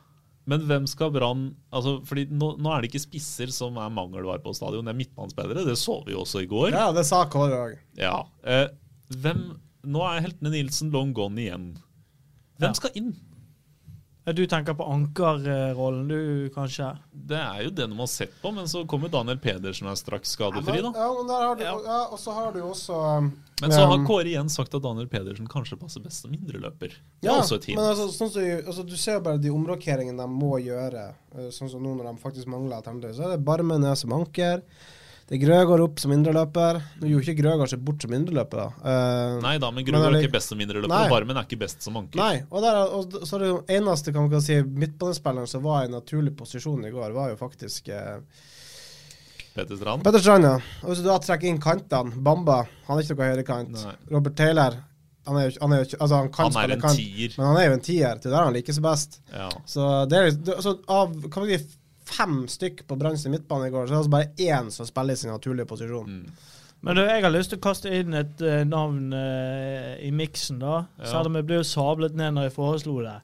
Men 0.45 0.61
hvem 0.69 0.83
skal 0.85 1.09
Brann 1.09 1.47
altså, 1.73 1.95
fordi 2.05 2.27
nå, 2.29 2.51
nå 2.61 2.69
er 2.75 2.83
det 2.83 2.91
ikke 2.91 3.01
spisser 3.07 3.49
som 3.49 3.79
er 3.81 3.89
mangelvare 3.89 4.43
på 4.43 4.51
stadion, 4.53 4.85
det 4.85 4.93
er 4.93 4.99
midtbanespillere. 4.99 5.63
Det 5.65 5.73
så 5.81 5.95
vi 6.05 6.13
jo 6.13 6.21
også 6.21 6.43
i 6.43 6.49
går. 6.51 6.69
Ja, 6.75 6.91
det 6.93 7.07
sa 7.09 7.23
Kåre 7.33 7.61
òg. 7.63 7.79
Ja. 7.97 8.19
Eh, 8.45 8.67
hvem 9.23 9.47
Nå 9.85 10.01
er 10.05 10.21
heltene 10.25 10.49
Nilsen 10.53 10.91
long 10.93 11.11
gone 11.17 11.41
igjen. 11.47 11.65
Hvem 12.61 12.71
Ja. 12.71 12.77
skal 12.77 12.93
inn? 12.97 13.09
Du 14.33 14.41
tenker 14.49 14.73
på 14.73 14.83
ankerrollen, 14.89 16.07
du, 16.07 16.49
kanskje? 16.49 16.87
Det 17.13 17.37
er 17.37 17.59
jo 17.67 17.69
det 17.77 17.85
de 17.91 17.97
har 17.99 18.07
sett 18.09 18.31
på, 18.41 18.49
men 18.51 18.65
så 18.67 18.81
kommer 18.89 19.11
Daniel 19.13 19.37
Pedersen 19.37 19.85
og 19.85 19.93
er 19.93 19.99
straks 19.99 20.31
skadefri, 20.33 20.79
da. 20.81 20.89
Ja, 20.97 21.09
men 21.13 21.27
der 21.29 21.43
har 21.45 21.59
du, 21.59 21.61
Ja. 21.63 21.75
ja, 21.85 21.99
og 22.09 22.17
så 22.19 22.33
har 22.33 22.55
du 22.55 22.63
også 22.65 22.97
um, 23.19 23.27
Men 23.61 23.71
så 23.71 23.83
har 23.85 23.93
um, 23.93 24.07
Kåre 24.07 24.31
igjen 24.31 24.49
sagt 24.49 24.73
at 24.73 24.81
Daniel 24.81 25.07
Pedersen 25.11 25.45
kanskje 25.47 25.77
passer 25.77 26.01
best 26.01 26.25
som 26.25 26.33
indreløper. 26.33 26.97
Ja, 27.21 27.35
er 27.35 27.43
også 27.43 27.59
et 27.59 27.69
hint. 27.69 27.77
men 27.77 27.91
altså, 27.91 28.09
sånn 28.17 28.33
som, 28.33 28.49
altså, 28.65 28.87
du 28.89 28.97
ser 28.97 29.21
bare 29.21 29.37
de 29.37 29.53
omrokeringene 29.53 30.17
de 30.17 30.41
må 30.41 30.57
gjøre, 30.57 31.05
eh, 31.37 31.51
sånn 31.53 31.69
som 31.69 31.85
nå 31.85 31.93
når 31.93 32.09
de 32.09 32.25
faktisk 32.25 32.49
mangler 32.49 32.79
alternativ. 32.81 33.13
Så 33.19 33.29
er 33.29 33.35
det 33.35 33.45
Barmen 33.45 33.85
ned 33.85 34.01
som 34.01 34.17
anker. 34.17 34.65
Det 35.25 35.39
er 35.39 35.41
Grøgaard 35.41 35.81
opp 35.81 35.97
som 36.03 36.11
indreløper. 36.13 36.77
Nå 37.01 37.07
gjorde 37.09 37.25
ikke 37.25 37.39
Grøgaard 37.41 37.71
seg 37.71 37.79
bort 37.87 38.03
som 38.05 38.11
indreløper. 38.13 38.75
Eh, 38.85 39.37
Nei 39.41 39.55
da, 39.63 39.71
men 39.73 39.85
Grøgaard 39.87 40.13
er 40.19 40.25
ikke 40.27 40.35
best 40.35 40.51
som 40.53 40.59
indreløper, 40.61 40.91
Nei. 40.91 41.03
og 41.07 41.13
Barmen 41.15 41.39
er 41.41 41.47
ikke 41.47 41.57
best 41.63 41.81
som 41.81 41.97
anker. 41.97 42.19
Nei, 42.21 42.43
og, 42.51 42.59
der, 42.61 42.77
er- 42.83 42.93
og 42.93 43.15
så 43.25 43.39
er 43.39 43.41
det 43.45 43.47
jo 43.49 43.55
eneste 43.79 44.13
kan 44.13 44.27
man 44.29 44.43
si, 44.45 44.59
midtbanespilleren 44.85 45.49
som 45.49 45.63
var 45.65 45.87
i 45.87 45.89
naturlig 45.89 46.35
posisjon 46.37 46.85
i 46.85 46.91
går, 46.93 47.15
var 47.17 47.31
jo 47.33 47.39
faktisk 47.39 47.89
uh, 47.89 48.19
Petter 49.55 49.79
Strand. 49.79 50.03
Petter 50.05 50.21
Strand, 50.21 50.45
ja. 50.45 50.55
Og 50.83 50.91
hvis 50.91 51.01
du 51.01 51.07
da 51.09 51.15
trekker 51.23 51.49
inn 51.49 51.61
kantene, 51.63 52.13
Bamba, 52.21 52.59
han 52.89 52.99
er 52.99 53.05
ikke 53.07 53.17
noe 53.17 53.29
høyrekant. 53.31 53.81
Robert 54.11 54.35
Taylor, 54.37 54.77
han 55.25 55.39
er 55.41 55.47
jo 55.47 55.55
han 55.63 55.73
er 55.73 55.81
jo 55.81 55.87
altså 56.03 56.19
han 56.19 56.29
kan 56.35 56.51
Han 56.53 56.61
er 56.69 56.75
en 56.75 56.81
kant, 56.83 56.99
tier. 56.99 57.33
men 57.39 57.47
han 57.49 57.57
er 57.63 57.65
jo 57.71 57.77
en 57.79 57.85
tier. 57.87 58.19
Det 58.21 58.29
er 58.29 58.35
der 58.35 58.45
han 58.45 58.53
liker 58.59 58.75
seg 58.77 58.85
best. 58.85 59.17
Ja. 59.33 59.47
Så 59.65 59.87
det 60.11 60.19
er 60.21 60.29
det, 60.35 60.53
altså, 60.59 60.75
Av 60.99 61.15
kan 61.33 61.47
vi 61.49 61.57
si, 61.57 61.71
fem 62.05 62.43
stykk 62.47 62.83
på 62.87 62.97
Brann 62.99 63.17
sin 63.17 63.31
midtbane 63.33 63.67
i 63.67 63.73
går, 63.73 63.87
så 63.87 63.93
er 63.93 63.95
det 63.95 64.01
altså 64.03 64.13
bare 64.17 64.33
én 64.37 64.71
som 64.71 64.85
spiller 64.89 65.13
i 65.13 65.21
sin 65.23 65.31
naturlige 65.33 65.65
posisjon. 65.69 66.05
Mm. 66.05 66.51
Men 66.85 66.95
du, 66.99 67.01
jeg 67.01 67.23
har 67.23 67.31
lyst 67.33 67.49
til 67.49 67.57
å 67.57 67.63
kaste 67.65 67.89
inn 67.97 68.13
et 68.13 68.41
uh, 68.45 68.61
navn 68.67 69.07
uh, 69.15 69.95
i 70.05 70.11
miksen, 70.13 70.59
da. 70.61 70.83
Ja. 70.99 71.05
Selv 71.15 71.31
om 71.31 71.35
jeg 71.39 71.47
ble 71.49 71.55
jo 71.61 71.65
sablet 71.65 72.13
ned 72.19 72.35
når 72.35 72.49
jeg 72.49 72.53
foreslo 72.59 72.99
det. 73.01 73.15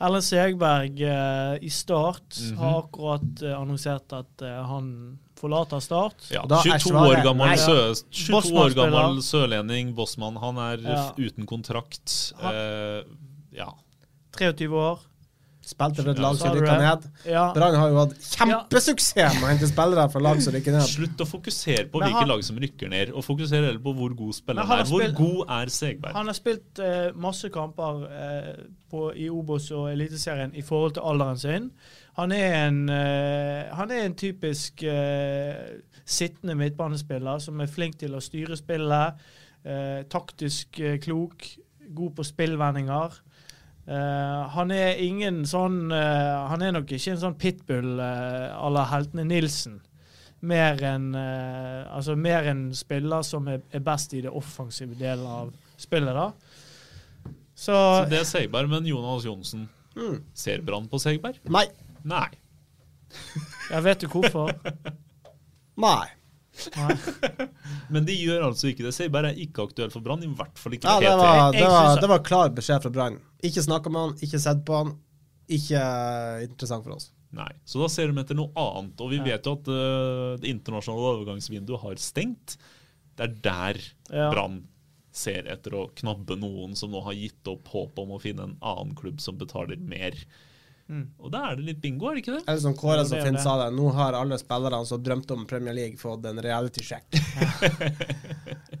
Ellen 0.00 0.22
Segberg 0.24 1.00
uh, 1.04 1.56
i 1.64 1.68
Start 1.72 2.36
Mhm. 2.50 2.56
har 2.60 2.78
akkurat 2.82 3.42
annonsert 3.56 4.12
at 4.16 4.44
han 4.68 5.18
forlater 5.40 5.80
Start. 5.80 6.26
Ja, 6.32 6.42
Og 6.42 6.48
da 6.52 6.58
er 6.60 6.76
22 6.78 6.96
år 7.00 7.22
gammel, 7.24 7.46
nei. 7.48 7.56
sø, 7.56 7.94
22 8.12 8.58
år 8.60 8.74
gammel 8.76 9.22
sørlending, 9.24 9.94
Bossmann. 9.96 10.36
Han 10.36 10.58
er 10.58 10.82
Ja. 10.84 11.12
uten 11.16 11.46
kontrakt. 11.48 12.34
Eh, 12.42 13.02
ja. 13.56 13.70
23 14.36 14.68
år. 14.76 14.98
Spilte 15.70 16.02
for 16.02 16.10
et 16.12 16.18
lag 16.22 16.36
som 16.40 16.54
rykka 16.56 16.76
ned. 16.80 17.04
Ja. 17.30 17.44
Brann 17.54 17.76
har 17.78 17.92
jo 17.92 17.98
hatt 18.00 18.14
kjempesuksess 18.26 19.36
med 19.38 19.44
å 19.46 19.50
hente 19.52 19.68
spillere 19.70 20.06
fra 20.10 20.22
lag 20.24 20.40
som 20.42 20.54
rykker 20.56 20.74
ned. 20.74 20.86
Slutt 20.90 21.22
å 21.22 21.26
fokusere 21.30 21.84
på 21.92 22.00
hvilke 22.02 22.26
lag 22.26 22.42
som 22.46 22.58
rykker 22.60 22.90
ned, 22.90 23.12
og 23.14 23.24
fokusere 23.26 23.68
heller 23.70 23.82
på 23.84 23.92
hvor 23.98 24.14
god 24.18 24.34
spilleren 24.36 24.74
er. 24.74 24.84
Hvor 24.90 25.04
spilt- 25.04 25.16
god 25.20 25.54
er 25.60 25.72
Segberg? 25.74 26.16
Han 26.18 26.30
har 26.32 26.38
spilt 26.38 26.82
eh, 26.82 27.10
masse 27.14 27.50
kamper 27.54 28.02
eh, 28.10 28.52
på, 28.90 29.04
i 29.14 29.28
Obos 29.30 29.70
og 29.76 29.90
Eliteserien 29.92 30.54
i 30.58 30.62
forhold 30.66 30.96
til 30.98 31.06
alderen 31.12 31.38
sin. 31.38 31.70
Han 32.18 32.32
er 32.34 32.56
en, 32.66 32.80
eh, 32.90 33.70
han 33.78 33.90
er 33.94 34.04
en 34.08 34.14
typisk 34.18 34.82
eh, 34.82 35.78
sittende 36.04 36.56
midtbanespiller 36.58 37.38
som 37.40 37.60
er 37.62 37.70
flink 37.70 38.00
til 38.02 38.16
å 38.18 38.20
styre 38.24 38.58
spillet. 38.58 39.20
Eh, 39.64 40.02
taktisk 40.10 40.80
eh, 40.80 40.98
klok, 41.04 41.46
god 41.94 42.16
på 42.18 42.24
spillvendinger. 42.26 43.20
Eh, 43.86 44.40
han 44.54 44.70
er 44.74 45.00
ingen 45.02 45.40
sånn 45.48 45.88
uh, 45.90 46.46
Han 46.52 46.62
er 46.62 46.74
nok 46.76 46.92
ikke 46.92 47.14
en 47.14 47.22
sånn 47.22 47.38
pitbull 47.40 47.96
uh, 47.98 48.52
à 48.54 48.68
la 48.70 48.84
heltene 48.92 49.24
Nilsen. 49.26 49.80
Mer 50.46 50.78
enn 50.86 51.10
uh, 51.16 51.88
altså 51.90 52.14
mer 52.16 52.46
en 52.52 52.68
spiller 52.76 53.24
som 53.26 53.48
er, 53.50 53.64
er 53.72 53.82
best 53.84 54.14
i 54.16 54.22
det 54.24 54.30
offensive 54.30 54.94
delen 55.00 55.26
av 55.26 55.50
spillet, 55.80 56.14
da. 56.16 56.30
Så, 57.54 57.74
Så 57.74 58.06
det 58.08 58.22
er 58.22 58.28
Segberg, 58.28 58.70
men 58.72 58.88
Jonas 58.88 59.26
Johnsen 59.26 59.68
Mm. 59.96 60.22
Ser 60.34 60.62
Brann 60.62 60.88
på 60.88 60.98
Segberg? 60.98 61.40
Nei. 61.50 61.66
Nei. 62.06 62.28
jeg 63.70 63.82
vet 63.84 64.04
jo 64.06 64.10
hvorfor. 64.12 64.52
Nei. 65.84 66.06
Nei. 66.76 66.96
Men 67.90 68.06
de 68.06 68.14
gjør 68.14 68.46
altså 68.50 68.70
ikke 68.70 68.86
det. 68.86 68.94
Segberg 68.96 69.32
er 69.32 69.42
ikke 69.42 69.66
aktuell 69.66 69.90
for 69.92 70.04
Brann, 70.04 70.22
i 70.24 70.30
hvert 70.30 70.60
fall 70.60 70.76
ikke 70.76 70.88
Ja, 70.88 71.00
det 71.02 71.16
var, 71.18 71.42
det 71.56 71.66
var, 71.66 72.00
det 72.00 72.10
var 72.12 72.22
klar 72.26 72.54
beskjed 72.54 72.86
fra 72.86 72.94
Brann. 72.94 73.18
Ikke 73.46 73.62
snakka 73.64 73.90
med 73.92 74.00
han, 74.00 74.14
ikke 74.24 74.40
sett 74.42 74.64
på 74.68 74.76
han. 74.76 74.94
Ikke 75.50 75.80
interessant 76.46 76.84
for 76.86 76.96
oss. 76.96 77.10
Nei, 77.32 77.50
Så 77.64 77.78
da 77.80 77.86
ser 77.90 78.10
de 78.10 78.20
etter 78.20 78.34
noe 78.38 78.50
annet. 78.58 78.98
Og 79.00 79.10
vi 79.12 79.18
Ja. 79.20 79.24
vet 79.24 79.46
jo 79.46 79.52
at 79.54 79.68
uh, 79.70 80.36
det 80.42 80.50
internasjonale 80.50 81.12
overgangsvinduet 81.14 81.80
har 81.84 81.94
stengt. 82.02 82.56
Det 83.16 83.28
er 83.28 83.34
der 83.42 83.80
Ja. 84.10 84.30
Brann 84.32 84.64
ser 85.12 85.42
etter 85.50 85.74
å 85.74 85.88
knabbe 85.94 86.36
noen 86.38 86.76
som 86.76 86.90
nå 86.90 87.02
har 87.02 87.14
gitt 87.14 87.46
opp 87.50 87.66
håp 87.68 87.98
om 87.98 88.10
å 88.14 88.20
finne 88.22 88.42
en 88.46 88.56
annen 88.62 88.94
klubb 88.94 89.20
som 89.20 89.36
betaler 89.38 89.76
mer. 89.78 90.14
Mm. 90.90 91.04
Og 91.22 91.30
da 91.30 91.44
er 91.46 91.58
det 91.58 91.68
litt 91.68 91.82
bingo, 91.82 92.08
er 92.10 92.16
det 92.18 92.24
ikke 92.24 92.32
det? 92.34 92.42
Eller 92.50 92.62
som 92.64 92.74
Kåre 92.74 93.04
så 93.04 93.12
som 93.12 93.20
Finn 93.22 93.38
sa 93.38 93.52
det, 93.60 93.68
nå 93.76 93.92
har 93.94 94.16
alle 94.18 94.38
spillerne 94.40 94.80
som 94.88 95.02
drømte 95.06 95.36
om 95.36 95.44
Premier 95.46 95.76
League, 95.76 96.00
fått 96.00 96.26
en 96.26 96.42
reality-sjekk. 96.42 97.14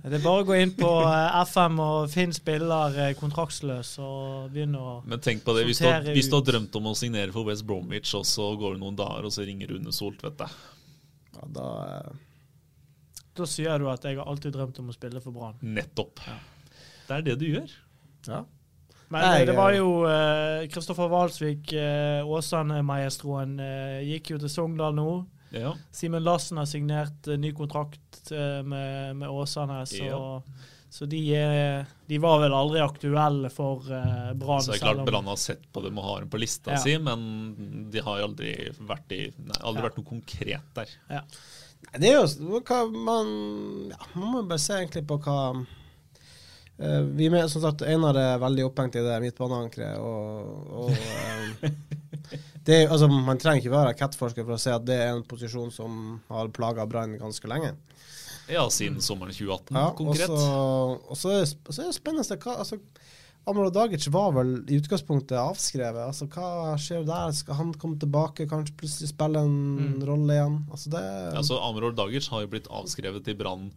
Det 0.10 0.16
er 0.16 0.22
bare 0.24 0.42
å 0.42 0.46
gå 0.48 0.56
inn 0.58 0.72
på 0.74 0.88
eh, 1.06 1.36
FM 1.46 1.78
og 1.84 2.10
finn 2.10 2.32
spiller 2.34 2.96
eh, 2.98 3.12
kontraktsløs 3.18 3.92
og 4.02 4.50
begynne 4.50 4.80
å 4.80 4.94
Men 5.06 5.22
tenk 5.22 5.44
på 5.46 5.54
det, 5.54 5.66
hvis 5.68 5.82
du, 5.82 5.86
har, 5.86 6.06
hvis 6.08 6.30
du 6.32 6.34
har 6.38 6.46
drømt 6.48 6.78
om 6.80 6.88
å 6.90 6.94
signere 6.98 7.34
for 7.34 7.46
West 7.46 7.66
Bromwich, 7.68 8.10
og 8.18 8.24
så 8.26 8.48
går 8.58 8.74
det 8.74 8.82
noen 8.82 8.98
dager, 8.98 9.28
og 9.28 9.34
så 9.34 9.46
ringer 9.46 9.70
Rune 9.70 9.94
Soltvedt 9.94 10.40
deg. 10.40 10.56
Ja, 11.36 11.50
da, 11.60 11.68
eh, 11.86 13.26
Da 13.38 13.46
sier 13.46 13.78
du 13.78 13.90
at 13.92 14.08
jeg 14.08 14.18
har 14.18 14.26
alltid 14.26 14.56
drømt 14.56 14.80
om 14.82 14.90
å 14.90 14.96
spille 14.96 15.22
for 15.22 15.36
Brann. 15.36 15.60
Nettopp. 15.62 16.24
Det 17.06 17.20
er 17.20 17.28
det 17.30 17.38
du 17.38 17.46
gjør. 17.52 17.76
ja. 18.26 18.42
Men 19.10 19.24
Nei, 19.26 19.40
eh, 19.42 19.46
det 19.48 19.56
var 19.58 19.72
jo 19.74 19.88
Kristoffer 20.06 20.68
Kristoffer 20.70 21.08
Walsvik, 21.10 21.72
uh, 21.74 22.22
Åsane-maestroen, 22.30 23.56
uh, 23.58 24.00
gikk 24.06 24.30
jo 24.36 24.38
til 24.38 24.52
Sogndal 24.52 24.94
nå. 24.94 25.08
Ja. 25.50 25.72
Simen 25.90 26.22
Lassen 26.22 26.60
har 26.62 26.66
signert 26.70 27.26
eh, 27.26 27.34
ny 27.38 27.50
kontrakt 27.58 28.30
eh, 28.30 28.60
med, 28.62 29.16
med 29.18 29.28
Åsane, 29.34 29.80
så, 29.90 30.04
Ja. 30.04 30.42
så 30.90 31.06
de, 31.10 31.20
de 32.06 32.18
var 32.22 32.38
vel 32.44 32.54
aldri 32.54 32.78
aktuelle 32.84 33.50
for 33.50 33.82
eh, 33.90 34.30
Brann. 34.38 34.62
Så 34.62 34.76
det 34.76 34.78
er 34.78 34.84
klart 34.84 35.02
Brann 35.10 35.26
har 35.26 35.40
sett 35.42 35.66
på 35.74 35.82
dem 35.82 35.98
og 35.98 36.06
har 36.06 36.22
dem 36.22 36.30
på 36.30 36.38
lista 36.38 36.76
Ja. 36.76 36.78
si, 36.78 36.94
men 37.02 37.90
de 37.90 37.98
har 38.06 38.22
aldri 38.28 38.52
vært, 38.78 39.10
i, 39.10 39.24
nei, 39.42 39.58
aldri 39.58 39.82
Ja. 39.82 39.88
vært 39.88 39.98
noe 39.98 40.10
konkret 40.12 40.70
der. 40.78 40.94
Ja. 41.10 41.24
Det 41.96 42.10
er 42.12 42.20
jo 42.20 42.60
hva 42.60 42.80
man 42.92 43.28
ja, 43.90 43.98
Man 44.14 44.30
må 44.36 44.42
bare 44.46 44.60
se 44.62 44.76
egentlig 44.78 45.02
på 45.10 45.18
hva 45.24 45.38
eh, 45.56 45.64
Vi 47.16 47.28
med, 47.30 47.50
som 47.52 47.60
sagt, 47.62 47.82
Einar 47.84 48.16
er 48.16 48.38
veldig 48.40 48.64
opphengt 48.70 48.96
i 48.96 49.02
det 49.04 49.18
midtbaneankeret, 49.20 49.98
og, 50.00 50.70
og 50.72 50.90
eh, 50.94 51.70
det, 52.64 52.74
er- 52.84 52.88
altså, 52.94 53.08
Man 53.12 53.38
trenger 53.38 53.60
ikke 53.60 53.74
være 53.74 53.90
rakettforsker 53.92 54.46
for 54.46 54.56
å 54.56 54.60
se 54.62 54.72
at 54.72 54.86
det 54.88 54.96
er 54.96 55.12
en 55.14 55.24
posisjon 55.28 55.70
som 55.74 56.20
har 56.30 56.48
plaga 56.56 56.86
Brann 56.88 57.18
ganske 57.20 57.48
lenge. 57.52 57.74
Ja, 58.50 58.64
siden 58.72 58.98
sommeren 59.04 59.30
2018, 59.36 59.76
Ja, 59.76 59.90
konkret. 59.94 60.30
og 60.32 61.14
så 61.20 61.30
er 61.36 61.44
er 61.44 61.90
det 61.92 61.94
spennende 62.00 62.38
hva 62.40 62.56
altså, 62.64 62.80
Amro 63.48 63.70
Dagic 63.72 64.04
var 64.12 64.32
vel 64.36 64.50
i 64.68 64.76
utgangspunktet 64.80 65.38
avskrevet. 65.38 66.02
Altså, 66.10 66.26
Hva 66.28 66.74
skjer 66.78 67.06
der? 67.08 67.30
Skal 67.32 67.56
han 67.56 67.70
komme 67.80 67.96
tilbake, 67.98 68.44
kanskje 68.50 68.74
plutselig 68.76 69.08
spille 69.14 69.40
en 69.40 69.54
Mm. 69.78 70.02
rolle 70.04 70.34
igjen? 70.34 70.58
Altså, 70.70 70.90
det 70.92 71.04
Altså, 71.38 71.56
Amror 71.62 71.92
Dagic 71.96 72.28
har 72.28 72.42
jo 72.42 72.50
blitt 72.52 72.68
avskrevet 72.68 73.28
i 73.28 73.34
Brann 73.38 73.70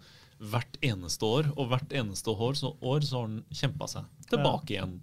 hvert 0.52 0.78
eneste 0.84 1.26
år, 1.26 1.52
og 1.58 1.70
hvert 1.72 1.94
eneste 1.96 2.34
år 2.36 2.58
så, 2.60 2.74
år 2.84 3.06
så 3.08 3.20
har 3.22 3.28
han 3.30 3.44
kjempa 3.56 3.88
seg 3.88 4.08
tilbake 4.32 4.76
igjen. 4.76 4.98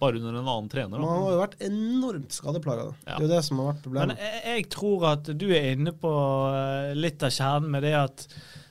Bare 0.00 0.16
under 0.16 0.38
en 0.38 0.46
annen 0.48 0.70
trener. 0.72 0.96
Men 0.96 1.08
han 1.10 1.22
har 1.26 1.34
jo 1.34 1.40
vært 1.42 1.58
enormt 1.66 2.32
skadeplaga. 2.32 2.86
da. 2.88 2.94
Ja. 3.04 3.18
Det 3.18 3.18
er 3.18 3.26
jo 3.26 3.34
det 3.34 3.42
som 3.44 3.58
har 3.60 3.66
vært 3.74 3.82
Men 3.84 3.84
problemet. 3.84 4.22
jeg, 4.24 4.40
jeg 4.56 4.68
tror 4.72 5.04
at 5.10 5.30
du 5.42 5.44
er 5.52 5.68
inne 5.74 5.92
på 5.92 6.12
eh, 6.56 6.94
litt 6.96 7.26
av 7.28 7.34
kjernen 7.36 7.68
med 7.74 7.84
det 7.84 7.92
at 7.98 8.24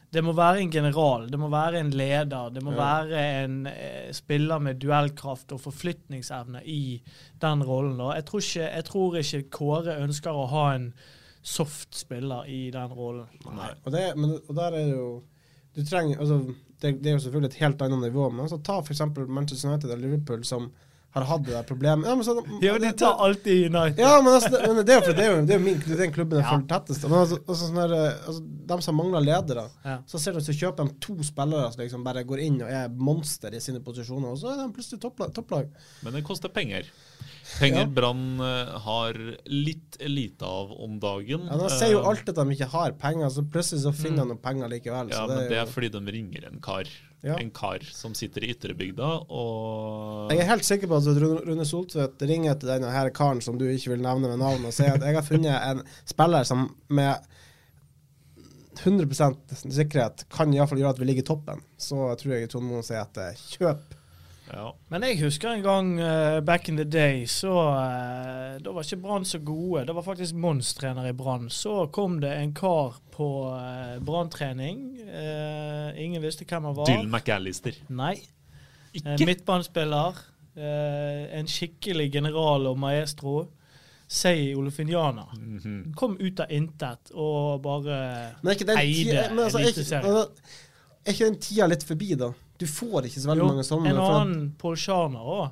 det 0.10 0.24
må 0.26 0.34
være 0.34 0.63
en 0.63 0.72
general, 0.74 1.28
det 1.30 1.38
må 1.38 1.52
være 1.54 1.84
en 1.84 1.91
leder, 1.93 2.50
det 2.56 2.63
må 2.65 2.72
Ja. 2.74 2.80
være 2.82 3.19
en 3.43 3.60
eh, 3.69 4.10
spiller 4.17 4.58
med 4.65 4.80
duellkraft 4.82 5.54
og 5.54 5.62
forflytningsevne 5.67 6.63
i 6.65 6.98
den 7.45 7.62
rollen. 7.62 8.00
Da. 8.02 8.15
Jeg, 8.17 8.26
tror 8.26 8.41
ikke, 8.41 8.65
jeg 8.74 8.86
tror 8.89 9.19
ikke 9.22 9.43
Kåre 9.54 10.00
ønsker 10.02 10.34
å 10.34 10.48
ha 10.50 10.65
en 10.80 10.89
soft 11.45 11.93
spiller 11.95 12.50
i 12.50 12.72
den 12.74 12.89
rollen. 12.98 13.30
Nei. 13.53 13.70
Og, 13.86 13.91
det, 13.93 14.07
men, 14.18 14.34
og 14.49 14.55
der 14.57 14.74
er 14.74 14.82
det 14.82 14.95
jo 14.97 15.12
Du 15.80 15.88
trenger 15.88 16.19
altså, 16.19 16.41
det, 16.82 16.93
det 17.03 17.09
er 17.11 17.17
jo 17.17 17.23
selvfølgelig 17.25 17.53
et 17.53 17.61
helt 17.63 17.82
annet 17.88 18.05
nivå, 18.09 18.27
men 18.36 18.45
altså, 18.45 18.59
ta 18.63 18.77
f.eks. 18.84 19.01
Manchester 19.27 19.71
United 19.71 19.89
eller 19.95 20.05
Liverpool, 20.09 20.43
som 20.47 20.69
har 21.15 21.23
hatt 21.25 21.41
det 21.47 21.55
der 21.55 21.63
problemet. 21.65 22.05
Ja, 22.05 22.13
men 22.15 22.23
så, 22.27 22.36
Ja, 22.61 22.75
de 22.77 22.91
tar 22.93 23.15
alltid 23.25 23.63
United. 23.73 23.97
ja, 24.03 24.11
men, 24.21 24.34
altså, 24.38 24.51
det, 24.53 24.59
men 24.75 24.86
det 24.86 24.93
er 24.93 24.99
jo 25.07 25.13
det 25.17 25.23
er 25.25 25.32
jo, 25.32 25.39
det 25.49 25.55
er 25.55 25.57
jo 25.57 25.63
min, 25.65 25.80
det 25.82 25.95
er 25.95 26.01
den 26.03 26.11
klubben 26.13 26.38
jeg 26.38 26.45
Ja. 26.45 26.51
følger 26.53 26.67
tettest. 26.69 27.07
Men 27.09 27.17
altså, 27.23 27.39
altså, 27.47 27.69
sånn 27.71 27.80
der, 27.82 27.93
eh, 27.97 28.27
altså, 28.30 28.43
de 28.69 28.77
som 28.86 28.95
mangler 29.01 29.25
ledere, 29.25 29.63
Ja. 29.88 29.95
så 30.05 30.21
ser 30.21 30.38
du 30.38 30.39
så 30.45 30.53
kjøper 30.53 30.86
de 30.91 30.93
to 31.07 31.15
spillere 31.25 31.71
som 31.73 31.82
liksom 31.82 32.03
bare 32.05 32.23
går 32.30 32.43
inn 32.45 32.61
og 32.61 32.69
er 32.69 32.89
monster 32.93 33.55
i 33.57 33.59
sine 33.65 33.82
posisjoner, 33.82 34.30
og 34.30 34.38
så 34.38 34.53
er 34.53 34.61
de 34.61 34.73
plutselig 34.77 35.01
topplag. 35.01 35.34
topplag. 35.34 35.71
Men 36.03 36.13
det 36.13 36.23
koster 36.30 36.49
penger. 36.53 36.86
Penger 37.58 37.82
Ja. 37.82 37.89
Brann 37.97 38.39
eh, 38.45 38.72
har 38.86 39.18
litt 39.50 39.97
lite 40.06 40.45
av 40.45 40.72
om 40.72 41.00
dagen. 41.02 41.47
Ja, 41.50 41.58
de 41.58 41.70
sier 41.74 41.95
jo 41.95 42.04
alt 42.04 42.20
alltid 42.20 42.38
at 42.38 42.45
de 42.45 42.56
ikke 42.56 42.70
har 42.72 42.93
penger, 43.02 43.30
så 43.34 43.43
plutselig 43.43 43.82
så 43.84 43.93
finner 43.95 44.24
de 44.24 44.34
noen 44.36 44.41
penger 44.43 44.70
likevel. 44.72 45.10
Ja, 45.12 45.26
det 45.28 45.36
men 45.36 45.43
det 45.43 45.50
det 45.50 45.58
er 45.58 45.66
er 45.66 45.72
fordi 45.74 45.89
de 45.95 46.04
ringer 46.14 46.45
en 46.52 46.62
kar. 46.62 46.91
Ja. 47.26 47.36
En 47.36 47.50
kar 47.52 47.84
som 47.84 48.14
sitter 48.16 48.45
i 48.47 48.54
ytrebygda 48.54 49.08
og 49.28 50.30
jeg 50.32 50.39
er 50.39 50.47
helt 50.47 50.64
sikker 50.64 50.88
på 50.88 51.02
at 51.02 51.18
Rune 51.20 51.41
Rune 51.43 51.66
Soltvedt 51.68 52.22
ringer 52.30 52.56
til 52.56 52.70
denne 52.72 52.93
her 52.93 53.10
karen 53.12 53.41
som 53.43 53.58
du 53.60 53.66
ikke 53.68 53.91
vil 53.91 54.06
nevne 54.06 54.30
med 54.32 54.39
navn, 54.39 54.64
og 54.64 54.72
sier 54.72 54.95
at 54.95 55.04
jeg 55.04 55.18
har 55.18 55.26
funnet 55.28 55.66
en 55.68 55.84
spiller 56.08 56.47
som 56.47 56.70
med 56.88 57.20
100% 58.80 59.36
sikkerhet 59.76 60.24
kan 60.32 60.54
iallfall 60.56 60.80
gjøre 60.80 60.95
at 60.95 61.02
vi 61.02 61.10
ligger 61.10 61.26
i 61.26 61.28
toppen. 61.28 61.64
Så 61.76 61.97
tror 62.22 62.36
jeg 62.38 62.47
Trond 62.52 62.70
Moen 62.70 62.86
sier 62.88 63.02
at 63.04 63.18
eh, 63.20 63.41
kjøp. 63.58 63.97
Ja. 64.54 64.72
Men 64.89 65.06
jeg 65.08 65.20
husker 65.24 65.52
en 65.52 65.64
gang 65.66 65.91
uh, 66.00 66.39
back 66.45 66.70
in 66.70 66.78
the 66.80 66.86
day, 66.86 67.26
så 67.30 67.52
uh, 67.52 68.58
Da 68.64 68.74
var 68.74 68.84
ikke 68.84 69.02
Brann 69.04 69.26
så 69.26 69.39
gode. 69.39 69.86
Det 69.88 69.95
var 69.95 70.06
faktisk 70.06 70.36
Mons 70.36 70.74
trener 70.74 71.10
i 71.10 71.14
Brann. 71.14 71.50
Så 71.50 71.86
kom 71.93 72.20
det 72.22 72.34
en 72.38 72.54
kar 72.54 72.97
på 73.14 73.30
uh, 73.54 74.00
Brann-trening. 74.06 74.84
Uh, 75.06 75.93
ingen 76.02 76.22
visste 76.22 76.45
hvem 76.50 76.70
han 76.72 76.76
var. 76.76 76.89
Dylan 76.89 77.12
McAllister. 77.12 77.78
Nei. 77.89 78.18
Ikke? 78.93 79.26
midtbanespiller. 79.26 80.18
Eh, 80.60 81.39
en 81.39 81.47
skikkelig 81.47 82.10
general 82.14 82.68
og 82.68 82.80
maestro. 82.80 83.45
Sei 84.10 84.56
Olofiniana. 84.56 85.28
Mm 85.38 85.58
-hmm. 85.58 85.93
Kom 85.93 86.18
ut 86.20 86.39
av 86.39 86.52
intet 86.52 87.12
og 87.12 87.62
bare 87.62 88.32
Men 88.41 88.47
er 88.47 88.52
ikke 88.52 88.66
den 88.66 88.78
eide 88.78 89.30
altså, 89.30 89.58
er, 89.58 89.64
Eliteserien. 89.64 90.06
altså, 90.06 90.30
er 91.06 91.12
ikke 91.12 91.26
den 91.26 91.39
tida 91.39 91.68
litt 91.68 91.84
forbi, 91.84 92.16
da? 92.16 92.32
Du 92.60 92.68
får 92.68 93.07
ikke 93.07 93.22
så 93.24 93.32
veldig 93.32 93.43
Jo, 93.45 93.49
mange 93.53 93.66
sånne. 93.68 93.89
en 93.93 93.99
for 94.01 94.20
annen 94.20 94.45
Paul 94.60 94.76
Scharner 94.80 95.34
òg. 95.39 95.49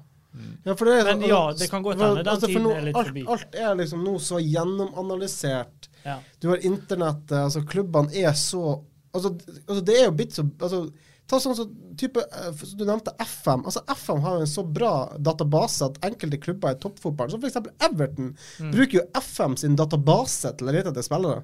Ja, 0.67 0.75
for 0.77 0.85
det 0.85 0.95
er, 0.99 1.07
Men 1.15 1.23
ja, 1.25 1.39
det 1.57 1.69
kan 1.71 1.81
godt 1.81 1.97
hende. 1.97 2.21
Den 2.21 2.27
altså, 2.29 2.47
tiden 2.51 2.67
er 2.69 2.83
litt 2.85 2.97
alt, 2.99 3.07
forbi. 3.09 3.23
Alt 3.33 3.55
er 3.57 3.75
liksom 3.79 4.03
nå 4.05 4.17
så 4.21 4.37
gjennomanalysert. 4.43 5.87
Ja. 6.03 6.19
Du 6.39 6.49
har 6.51 6.57
internettet, 6.65 7.31
altså 7.37 7.63
klubbene 7.67 8.13
er 8.15 8.33
så 8.37 8.83
Altså, 9.15 9.31
altså 9.65 9.81
det 9.87 9.93
er 9.97 10.03
jo 10.05 10.11
blitt 10.19 10.35
så 10.35 10.43
altså, 10.61 10.81
Ta 11.27 11.39
sånn 11.41 11.55
som 11.57 11.69
type 11.99 12.21
eh, 12.21 12.59
Du 12.77 12.83
nevnte 12.85 13.11
FM. 13.23 13.63
Altså 13.65 13.81
FM 13.89 14.19
har 14.23 14.35
jo 14.37 14.43
en 14.45 14.51
så 14.51 14.63
bra 14.63 14.91
database 15.19 15.87
at 15.89 15.97
enkelte 16.05 16.37
klubber 16.43 16.75
i 16.75 16.77
toppfotballen, 16.79 17.33
som 17.33 17.41
f.eks. 17.43 17.57
Everton, 17.83 18.29
Mm. 18.61 18.71
bruker 18.75 18.99
jo 18.99 19.03
FM 19.17 19.57
sin 19.57 19.75
database 19.75 20.53
til 20.59 20.67
å 20.69 20.75
lete 20.75 20.91
etter 20.93 21.03
spillere. 21.07 21.41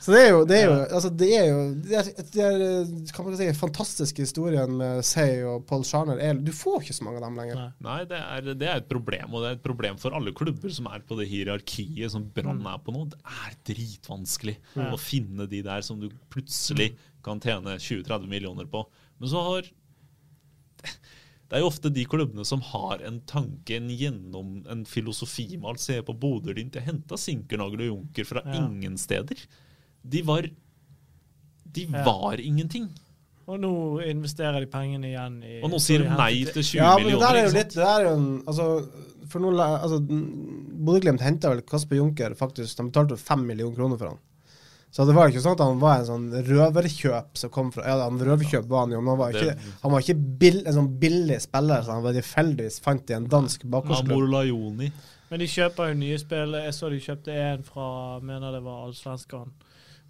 Så 0.00 0.12
det 0.14 0.20
er 0.24 0.30
jo 0.30 0.44
Det 0.48 0.56
er 0.56 0.64
jo, 0.70 0.74
altså 0.96 1.10
det 1.20 1.28
er 1.36 1.46
jo 1.50 1.58
det 1.84 1.96
er, 1.98 2.10
det 2.32 2.44
er, 2.46 3.10
kan 3.12 3.26
man 3.26 3.36
si, 3.36 3.48
fantastiske 3.58 4.24
historien 4.24 4.72
med 4.78 5.02
Say 5.04 5.42
og 5.44 5.66
Paul 5.68 5.84
Scharner. 5.84 6.18
Er, 6.22 6.34
du 6.40 6.52
får 6.56 6.82
ikke 6.86 6.96
så 6.96 7.04
mange 7.04 7.20
av 7.20 7.26
dem 7.28 7.36
lenger. 7.40 7.60
Nei. 7.60 7.70
Nei, 7.88 7.98
det 8.08 8.20
er, 8.22 8.50
det 8.62 8.68
er 8.72 8.80
et 8.82 8.88
problem, 8.90 9.34
og 9.36 9.42
det 9.44 9.50
er 9.50 9.58
et 9.58 9.64
problem 9.66 9.98
for 10.00 10.16
alle 10.16 10.32
klubber 10.36 10.72
som 10.72 10.86
er 10.92 11.04
på 11.06 11.18
det 11.20 11.28
hierarkiet 11.32 12.12
som 12.14 12.28
Brann 12.32 12.62
Mm. 12.62 12.70
er 12.72 12.78
på 12.86 12.94
nå. 12.96 13.04
Det 13.12 13.18
er 13.24 13.56
dritvanskelig 13.72 14.56
å 14.90 14.96
finne 15.00 15.46
de 15.50 15.60
der 15.66 15.82
som 15.84 16.00
du 16.00 16.08
plutselig 16.32 16.94
kan 17.26 17.40
tjene 17.42 17.76
20-30 17.82 18.28
millioner 18.30 18.64
på. 18.70 18.84
Men 19.20 19.28
så 19.28 19.42
har 19.44 19.68
Det 21.46 21.54
er 21.54 21.62
jo 21.62 21.68
ofte 21.70 21.90
de 21.94 22.02
klubbene 22.10 22.42
som 22.46 22.60
har 22.72 23.02
en 23.06 23.20
tanke, 23.28 23.76
en 23.76 23.86
gjennom, 23.94 24.64
en 24.66 24.80
filosofi 24.88 25.52
med 25.56 25.68
alt. 25.70 25.82
Se 25.84 26.00
på 26.02 26.14
Bodø-Glimt. 26.18 26.74
Jeg 26.74 26.88
henta 26.88 27.14
Sinkernagel 27.20 27.84
og 27.84 27.90
Junker 27.92 28.26
fra 28.26 28.42
Ja. 28.44 28.64
ingen 28.66 28.96
steder. 28.98 29.36
De 30.08 30.22
var 30.26 30.48
De 31.76 31.82
Ja. 31.90 32.04
var 32.04 32.40
ingenting. 32.40 32.88
Og 33.46 33.60
nå 33.62 33.72
investerer 34.02 34.60
de 34.64 34.66
pengene 34.66 35.06
igjen 35.12 35.36
i 35.46 35.58
Og 35.62 35.70
nå 35.70 35.78
sier 35.82 36.02
de 36.02 36.08
nei 36.18 36.44
til 36.48 36.62
20 36.64 36.80
Ja, 36.80 36.96
men 36.98 37.12
det 37.12 37.20
der 37.20 37.36
er 37.36 37.44
jo 37.46 37.52
litt? 37.54 37.74
Det 37.76 37.84
er 37.86 38.06
jo 38.06 38.14
en 38.16 38.42
Altså, 38.46 38.66
for 39.30 39.42
nå 39.44 39.52
altså, 39.54 40.00
Bodø-Glimt 40.86 41.20
henta 41.22 41.52
vel 41.52 41.62
Kasper 41.66 41.96
Junker, 42.00 42.34
faktisk. 42.38 42.76
De 42.78 42.88
betalte 42.88 43.18
fem 43.20 43.44
millioner 43.46 43.76
kroner 43.76 44.00
for 44.00 44.14
han. 44.14 44.18
Så 44.96 45.04
det 45.04 45.14
var 45.16 45.28
ikke 45.28 45.42
sånn 45.44 45.56
at 45.58 45.60
han 45.60 45.80
var 45.82 45.98
en 46.00 46.06
sånn 46.08 46.26
røverkjøp 46.46 47.36
som 47.36 47.50
kom 47.52 47.72
fra 47.74 47.84
Ja, 47.84 47.96
han 48.06 48.18
røverkjøp 48.22 48.68
var 48.70 48.86
han 48.86 48.94
jo, 48.94 49.00
men 49.02 49.12
han 49.12 49.18
var 49.20 49.34
ikke, 49.34 49.56
han 49.82 49.92
var 49.92 50.04
ikke 50.04 50.14
bill, 50.40 50.62
en 50.64 50.76
sånn 50.78 50.88
billig 51.02 51.36
spiller 51.44 51.82
som 51.84 51.98
han 51.98 52.06
bare 52.06 52.16
tilfeldigvis 52.22 52.78
fant 52.80 53.10
i 53.12 53.16
en 53.18 53.26
dansk 53.28 53.66
bakgårdsklubb. 53.74 54.86
Men 55.28 55.42
de 55.42 55.48
kjøper 55.50 55.90
jo 55.90 55.98
nye 56.00 56.18
spill. 56.22 56.54
Jeg 56.62 56.74
så 56.74 56.90
de 56.92 57.00
kjøpte 57.02 57.34
en 57.34 57.66
fra 57.66 57.88
mener 58.22 58.54
det 58.54 58.62
var 58.64 58.86
Allsvenskan. 58.86 59.50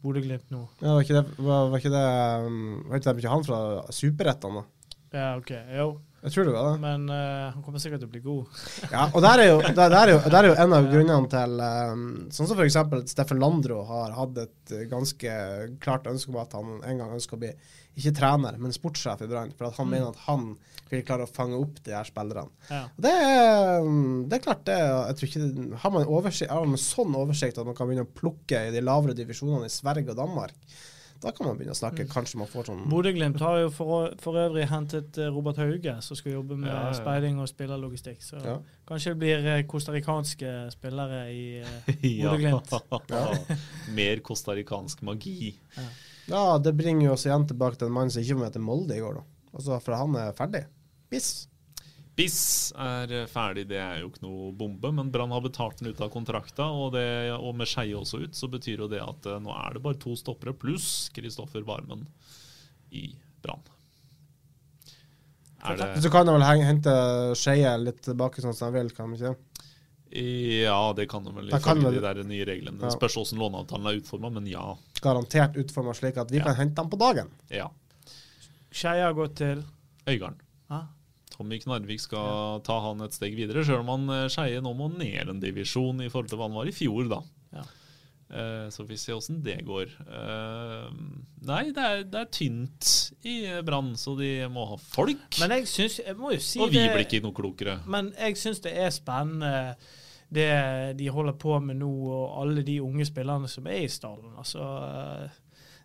Bodø-Glimt 0.05 0.51
nå. 0.53 0.65
Ja, 0.83 0.95
var 0.95 1.05
ikke 1.05 1.17
det, 1.17 1.37
var, 1.39 1.71
var 1.73 1.83
ikke 1.83 1.93
det 1.95 2.07
um, 2.47 2.59
Var 2.89 3.01
ikke 3.01 3.09
det 3.09 3.23
ikke 3.23 3.33
han 3.33 3.47
fra 3.47 3.61
superrettene, 3.95 4.63
da? 4.63 4.93
Ja, 5.17 5.29
OK. 5.39 5.53
Jo. 5.77 5.89
Jeg 6.27 6.35
tror 6.35 6.49
det 6.49 6.55
var 6.57 6.69
det. 6.69 6.83
Men 6.83 7.07
uh, 7.07 7.55
han 7.55 7.63
kommer 7.63 7.83
sikkert 7.83 8.03
til 8.03 8.11
å 8.11 8.15
bli 8.15 8.23
god. 8.25 8.61
Ja, 8.97 9.07
og 9.13 9.23
der 9.23 9.43
er 9.45 9.51
jo, 9.53 9.57
der, 9.63 9.93
der 9.93 9.97
er 10.01 10.13
jo, 10.13 10.21
der 10.27 10.39
er 10.41 10.51
jo 10.51 10.59
en 10.65 10.77
av 10.77 10.91
grunnene 10.91 11.31
til 11.31 11.57
um, 11.63 12.07
Sånn 12.35 12.51
som 12.51 12.59
f.eks. 12.59 12.79
at 12.83 13.13
Steffen 13.13 13.43
Landro 13.43 13.83
har 13.87 14.15
hatt 14.17 14.41
et 14.43 14.77
ganske 14.91 15.37
klart 15.83 16.09
ønske 16.11 16.33
om 16.33 16.41
at 16.43 16.57
han 16.59 16.81
en 16.83 17.03
gang 17.03 17.15
ønsker 17.15 17.39
å 17.39 17.45
bli 17.45 17.53
ikke 17.97 18.13
trener, 18.19 18.59
men 18.61 18.75
sportssjef 18.77 19.23
i 19.25 19.29
Brann. 19.31 19.55
For 19.57 19.71
at 19.71 19.79
han 19.81 19.89
mener 19.89 20.11
at 20.11 20.25
han 20.27 20.51
vil 20.91 21.05
klare 21.07 21.25
å 21.25 21.31
fange 21.31 21.57
opp 21.59 21.79
de 21.87 21.95
her 21.97 22.07
spillerne. 22.07 22.53
Ja. 22.69 22.83
Det 23.01 23.15
det 24.29 24.37
er 24.37 24.45
klart, 24.45 24.67
det 24.69 24.77
jeg 24.77 25.17
tror 25.19 25.31
ikke, 25.31 25.47
Har 25.83 25.95
man, 25.95 26.11
oversikt, 26.19 26.51
har 26.53 26.69
man 26.69 26.83
sånn 26.83 27.17
oversikt 27.19 27.59
at 27.59 27.67
man 27.69 27.79
kan 27.79 27.89
begynne 27.89 28.05
å 28.07 28.19
plukke 28.21 28.67
i 28.67 28.75
de 28.75 28.85
lavere 28.85 29.17
divisjonene 29.17 29.71
i 29.71 29.73
Sverige 29.73 30.13
og 30.13 30.21
Danmark, 30.21 30.77
da 31.23 31.31
kan 31.33 31.47
man 31.49 31.57
begynne 31.59 31.75
å 31.75 31.79
snakke. 31.79 32.05
Kanskje 32.11 32.39
man 32.41 32.49
får 32.51 32.69
sånn 32.71 32.85
Bodø-Glimt 32.91 33.41
har 33.41 33.59
jo 33.65 33.71
for, 33.75 34.13
for 34.23 34.39
øvrig 34.41 34.67
hentet 34.71 35.19
eh, 35.19 35.31
Robert 35.33 35.57
Hauge, 35.63 35.95
som 36.03 36.17
skal 36.19 36.33
jobbe 36.37 36.57
med 36.61 36.71
Ja, 36.71 36.83
ja. 36.91 36.93
speiding 36.99 37.39
og 37.43 37.49
spillerlogistikk. 37.51 38.21
Så 38.23 38.41
Ja. 38.45 38.59
kanskje 38.89 39.15
det 39.15 39.19
blir 39.23 39.47
eh, 39.55 39.63
costaricanske 39.67 40.55
spillere 40.75 41.23
i 41.33 41.45
eh, 41.61 41.95
Bodø-Glimt. 42.23 42.73
Mer 43.99 44.21
costaricansk 44.27 45.03
magi. 45.03 45.55
Ja, 46.29 46.59
det 46.59 46.73
bringer 46.77 47.07
jo 47.09 47.13
oss 47.15 47.27
igjen 47.27 47.47
tilbake 47.47 47.79
til 47.79 47.87
en 47.89 47.95
mann 47.97 48.11
som 48.11 48.23
ikke 48.23 48.35
var 48.39 48.49
med 48.49 48.57
til 48.59 48.65
Molde 48.67 48.97
i 48.97 49.03
går, 49.05 49.21
da. 49.21 49.27
Altså, 49.57 49.79
for 49.81 49.95
han 49.97 50.17
er 50.21 50.33
ferdig. 50.37 50.65
Biss. 51.11 51.47
Biss 52.17 52.73
er 52.81 53.11
eh, 53.13 53.27
ferdig, 53.29 53.67
det 53.69 53.77
er 53.83 53.99
jo 54.01 54.09
ikke 54.09 54.23
noe 54.25 54.53
bombe, 54.57 54.89
men 54.97 55.11
Brann 55.13 55.35
har 55.35 55.43
betalt 55.45 55.83
den 55.83 55.91
ut 55.93 56.01
av 56.01 56.09
kontrakta, 56.15 56.65
og, 56.73 56.95
det, 56.97 57.05
og 57.37 57.53
med 57.59 57.69
Skeie 57.69 57.93
også 57.99 58.23
ut, 58.25 58.35
så 58.39 58.49
betyr 58.49 58.87
jo 58.87 58.89
det 58.89 59.03
at 59.05 59.27
eh, 59.29 59.41
nå 59.45 59.53
er 59.53 59.77
det 59.77 59.83
bare 59.85 59.99
to 60.01 60.15
stoppere 60.17 60.55
pluss 60.57 61.11
Kristoffer 61.17 61.67
Barmen 61.69 62.07
i 62.97 63.11
Brann. 63.45 63.61
Det 65.67 66.03
Så 66.03 66.11
kan 66.15 66.29
han 66.29 66.39
vel 66.39 66.63
hente 66.63 66.93
Skeie 67.37 67.73
litt 67.83 68.01
tilbake 68.07 68.41
sånn 68.45 68.55
som 68.55 68.69
han 68.71 68.77
vil, 68.79 68.91
kan 68.95 69.09
han 69.11 69.17
ikke 69.19 69.33
det? 69.35 69.43
Ja, 70.63 70.93
det 70.97 71.09
kan 71.11 71.25
de 71.27 71.33
vel 71.35 71.49
ifølge 71.51 71.91
de 71.97 72.01
der 72.05 72.21
nye 72.25 72.45
reglene. 72.47 72.79
Det 72.81 72.93
spørs 72.95 73.17
hvordan 73.19 73.41
låneavtalen 73.43 73.89
er 73.91 73.99
utforma, 73.99 74.31
men 74.33 74.47
ja. 74.49 74.63
Garantert 75.03 75.59
utforma 75.61 75.93
slik 75.99 76.17
at 76.23 76.31
vi 76.31 76.39
Ja. 76.39 76.45
kan 76.47 76.55
hente 76.61 76.81
dem 76.81 76.89
på 76.93 76.97
dagen. 77.01 77.29
ja. 77.51 77.69
Skeie 78.71 79.03
har 79.03 79.15
gått 79.17 79.37
til 79.37 79.65
Øygarden. 80.07 80.39
ah, 80.71 80.87
Tommy 81.37 81.59
Knarvik 81.61 82.01
skal 82.01 82.63
ta 82.65 82.79
han 82.87 83.03
et 83.05 83.17
steg 83.17 83.37
videre, 83.37 83.65
sjøl 83.67 83.83
om 83.83 83.93
han 83.93 84.13
eh, 84.15 84.29
Skeie 84.33 84.63
nå 84.65 84.73
må 84.77 84.89
ned 84.95 85.33
en 85.33 85.43
divisjon 85.43 86.01
i 86.05 86.09
forhold 86.13 86.31
til 86.33 86.41
hva 86.41 86.49
han 86.49 86.57
var 86.57 86.71
i 86.71 86.77
fjor, 86.77 87.11
da. 87.13 87.21
Ja. 87.57 87.67
Eh, 88.27 88.69
så 88.75 88.83
vi 88.89 88.97
ser 88.99 89.19
åssen 89.19 89.43
det 89.45 89.61
går. 89.67 89.93
Eh, 90.03 90.89
nei, 91.47 91.61
det 91.77 91.85
er, 91.85 92.01
det 92.11 92.23
er 92.25 92.33
tynt 92.35 92.89
i 93.27 93.37
Brann, 93.67 93.93
så 94.01 94.17
de 94.19 94.31
må 94.51 94.65
ha 94.73 94.81
folk. 94.81 95.29
Men 95.43 95.55
jeg 95.59 95.69
syns 95.71 96.01
Jeg 96.03 96.19
må 96.19 96.33
jo 96.35 96.41
si 96.43 96.59
og 96.63 96.73
vi 96.73 96.81
det 96.81 96.91
blir 96.95 97.07
ikke 97.07 97.23
noe 97.27 97.37
klokere. 97.37 97.79
Men 97.87 98.11
jeg 98.17 98.41
syns 98.41 98.65
det 98.65 98.75
er 98.75 98.91
spennende 98.95 99.55
det 100.27 100.51
de 100.99 101.07
holder 101.15 101.37
på 101.39 101.55
med 101.63 101.79
nå, 101.79 101.91
og 102.11 102.41
alle 102.43 102.65
de 102.67 102.81
unge 102.83 103.07
spillerne 103.07 103.47
som 103.51 103.69
er 103.71 103.85
i 103.85 103.91
stallen. 103.93 104.33
Altså, 104.41 104.65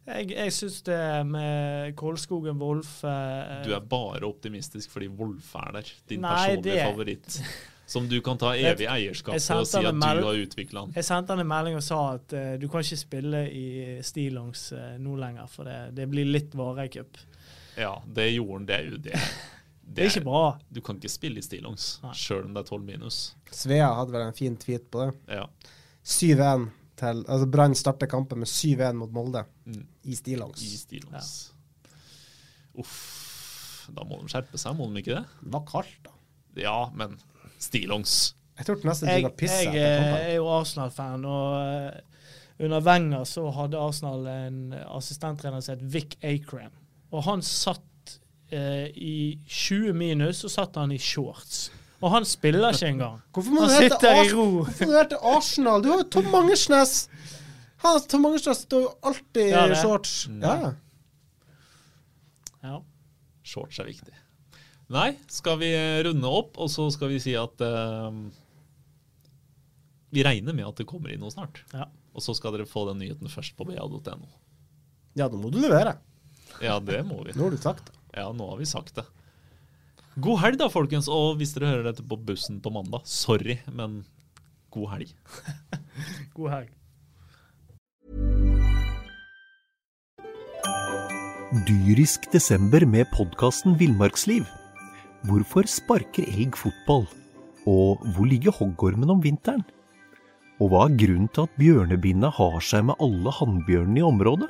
jeg, 0.06 0.32
jeg 0.34 0.54
syns 0.56 0.80
det 0.88 1.02
med 1.30 1.96
Kolskogen, 2.00 2.58
Wolf 2.62 3.04
eh, 3.06 3.60
Du 3.68 3.74
er 3.76 3.84
bare 3.86 4.26
optimistisk 4.28 4.90
fordi 4.94 5.12
Wolf 5.14 5.54
er 5.62 5.76
der. 5.78 5.92
Din 6.10 6.24
Nei, 6.26 6.32
personlige 6.32 6.74
det- 6.76 6.88
favoritt. 6.90 7.38
Som 7.92 8.08
du 8.08 8.22
kan 8.24 8.38
ta 8.40 8.54
evig 8.72 8.88
eierskap 8.88 9.36
til 9.36 9.58
og 9.60 9.68
si 9.68 9.82
at 9.84 9.98
du 10.00 10.24
har 10.24 10.38
utvikla 10.46 10.86
han. 10.86 10.94
Jeg 10.96 11.06
sendte 11.06 11.36
han 11.36 11.44
en 11.44 11.50
melding 11.50 11.76
og 11.76 11.84
sa 11.84 12.00
at 12.16 12.34
uh, 12.38 12.54
du 12.62 12.70
kan 12.72 12.86
ikke 12.86 13.00
spille 13.02 13.42
i 13.52 13.66
stillongs 14.06 14.70
uh, 14.72 14.94
nå 15.02 15.18
lenger, 15.20 15.50
for 15.52 15.68
det, 15.68 15.80
det 15.98 16.08
blir 16.08 16.30
litt 16.30 16.56
Varecup. 16.56 17.20
Ja, 17.76 17.98
det 18.08 18.30
gjorde 18.32 18.62
han. 18.62 18.70
Det 18.70 18.78
er 18.78 18.88
jo 18.94 19.02
det. 19.10 19.20
Det 19.92 20.06
er 20.06 20.08
ikke 20.08 20.24
bra. 20.24 20.44
Du 20.72 20.80
kan 20.80 20.96
ikke 20.96 21.10
spille 21.12 21.42
i 21.42 21.44
stillongs, 21.44 21.98
sjøl 22.16 22.46
om 22.46 22.54
det 22.56 22.62
er 22.62 22.70
12 22.70 22.84
minus. 22.88 23.16
Svea 23.52 23.90
hadde 23.98 24.14
vel 24.14 24.24
en 24.24 24.38
fin 24.38 24.54
tweet 24.56 24.86
på 24.88 25.02
det. 25.04 25.36
Ja. 25.42 25.50
7-1 26.08 26.70
til 27.02 27.24
Altså 27.28 27.48
Brann 27.52 27.74
starter 27.78 28.08
kampen 28.12 28.40
med 28.44 28.50
7-1 28.52 28.94
mot 29.02 29.12
Molde 29.16 29.44
Mm. 29.66 29.84
i 30.06 30.16
stillongs. 30.16 30.62
I 30.62 30.78
stillongs. 30.78 31.32
Uff. 32.80 33.88
Da 33.92 34.06
må 34.08 34.22
de 34.22 34.30
skjerpe 34.32 34.60
seg, 34.62 34.78
må 34.78 34.88
de 34.94 35.02
ikke 35.02 35.18
det? 35.18 35.26
Det 35.42 35.52
var 35.56 35.66
kaldt, 35.68 35.98
da. 36.06 36.14
Ja, 36.62 36.78
men 36.96 37.18
stillongs. 37.62 38.36
Jeg 38.60 38.68
tror 38.68 38.84
nesten 38.86 39.08
du 39.10 39.12
Jeg, 39.12 39.24
skal 39.26 39.36
pisse 39.40 39.60
jeg 39.66 39.74
etter 39.74 40.16
eh, 40.16 40.30
er 40.30 40.36
jo 40.38 40.48
Arsenal-fan, 40.54 41.26
og 41.26 41.56
eh, 41.66 42.02
under 42.62 42.84
Wenger 42.86 43.26
så 43.28 43.48
hadde 43.56 43.80
Arsenal 43.82 44.28
en 44.30 44.60
assistenttrener 44.86 45.64
som 45.66 45.76
het 45.80 45.86
Vic 45.94 46.16
Akram. 46.22 46.72
Og 47.12 47.24
han 47.26 47.42
satt 47.44 48.18
eh, 48.54 48.88
i 48.96 49.16
20 49.48 49.94
minus, 49.98 50.44
og 50.48 50.54
satt 50.54 50.78
han 50.80 50.94
i 50.94 51.00
shorts. 51.02 51.70
Og 52.02 52.10
han 52.16 52.26
spiller 52.26 52.74
ikke 52.74 52.90
engang. 52.96 53.20
Hvorfor 53.34 53.54
må 53.54 53.66
Han 53.66 53.70
du 53.70 53.76
hete 53.78 53.98
sitter 53.98 54.22
i 54.24 54.30
ro. 54.34 54.46
Hvorfor 54.66 54.90
må 54.90 54.94
du 54.94 54.98
hete 54.98 55.20
Arsenal? 55.32 55.84
Du 55.84 55.92
har 55.92 56.02
jo 56.02 56.08
Tom 56.16 56.32
Mangersnes! 56.34 56.96
Han, 57.84 58.00
Tom 58.10 58.26
Mangersnes 58.26 58.64
står 58.66 58.88
jo 58.88 58.90
alltid 59.12 59.54
i 59.54 59.78
shorts. 59.78 60.16
Ja. 60.42 60.74
Ja. 62.62 62.76
Shorts 63.46 63.80
er 63.82 63.90
viktig. 63.90 64.18
Nei, 64.92 65.14
skal 65.32 65.60
vi 65.62 65.70
runde 66.08 66.30
opp, 66.42 66.58
og 66.60 66.70
så 66.74 66.90
skal 66.92 67.14
vi 67.14 67.22
si 67.24 67.32
at 67.40 67.62
uh, 67.64 68.12
Vi 70.12 70.26
regner 70.28 70.58
med 70.58 70.68
at 70.68 70.82
det 70.82 70.88
kommer 70.90 71.14
inn 71.14 71.22
noe 71.24 71.32
snart. 71.32 71.62
Ja. 71.72 71.88
Og 72.12 72.26
så 72.26 72.36
skal 72.36 72.58
dere 72.58 72.68
få 72.68 72.84
den 72.90 73.00
nyheten 73.00 73.32
først 73.32 73.56
på 73.56 73.70
ba.no. 73.70 74.28
ja, 75.16 75.30
da 75.30 75.38
må 75.38 75.54
du 75.54 75.62
levere. 75.62 75.96
Ja, 76.62 76.80
det 76.84 77.06
må 77.08 77.22
vi. 77.24 77.38
Nå 77.38 77.48
har 77.48 77.56
du 77.56 77.62
sagt 77.62 77.88
det. 77.88 77.96
Ja, 78.18 78.28
nå 78.36 78.50
har 78.50 78.60
vi 78.60 78.68
sagt 78.68 78.98
det. 78.98 79.06
God 80.20 80.42
helg 80.42 80.60
da, 80.60 80.68
folkens. 80.68 81.08
Og 81.08 81.38
hvis 81.40 81.54
dere 81.56 81.72
hører 81.72 81.88
dette 81.92 82.04
på 82.04 82.20
bussen 82.20 82.60
på 82.64 82.72
mandag, 82.74 83.06
sorry, 83.08 83.62
men 83.72 84.02
god 84.76 84.96
helg. 84.98 85.14
God 86.36 86.52
helg. 86.52 86.72
Dyrisk 91.68 92.28
desember 92.32 92.84
med 92.88 93.08
podkasten 93.16 93.76
Villmarksliv. 93.80 94.46
Hvorfor 95.28 95.68
sparker 95.68 96.28
elg 96.28 96.56
fotball? 96.60 97.06
Og 97.70 98.04
hvor 98.16 98.28
ligger 98.28 98.56
hoggormen 98.56 99.12
om 99.14 99.22
vinteren? 99.24 99.64
Og 100.62 100.72
hva 100.72 100.86
er 100.88 100.98
grunnen 101.00 101.30
til 101.34 101.48
at 101.48 101.56
bjørnebinna 101.60 102.32
har 102.36 102.60
seg 102.66 102.88
med 102.90 103.00
alle 103.04 103.34
hannbjørnene 103.40 104.02
i 104.02 104.08
området? 104.08 104.50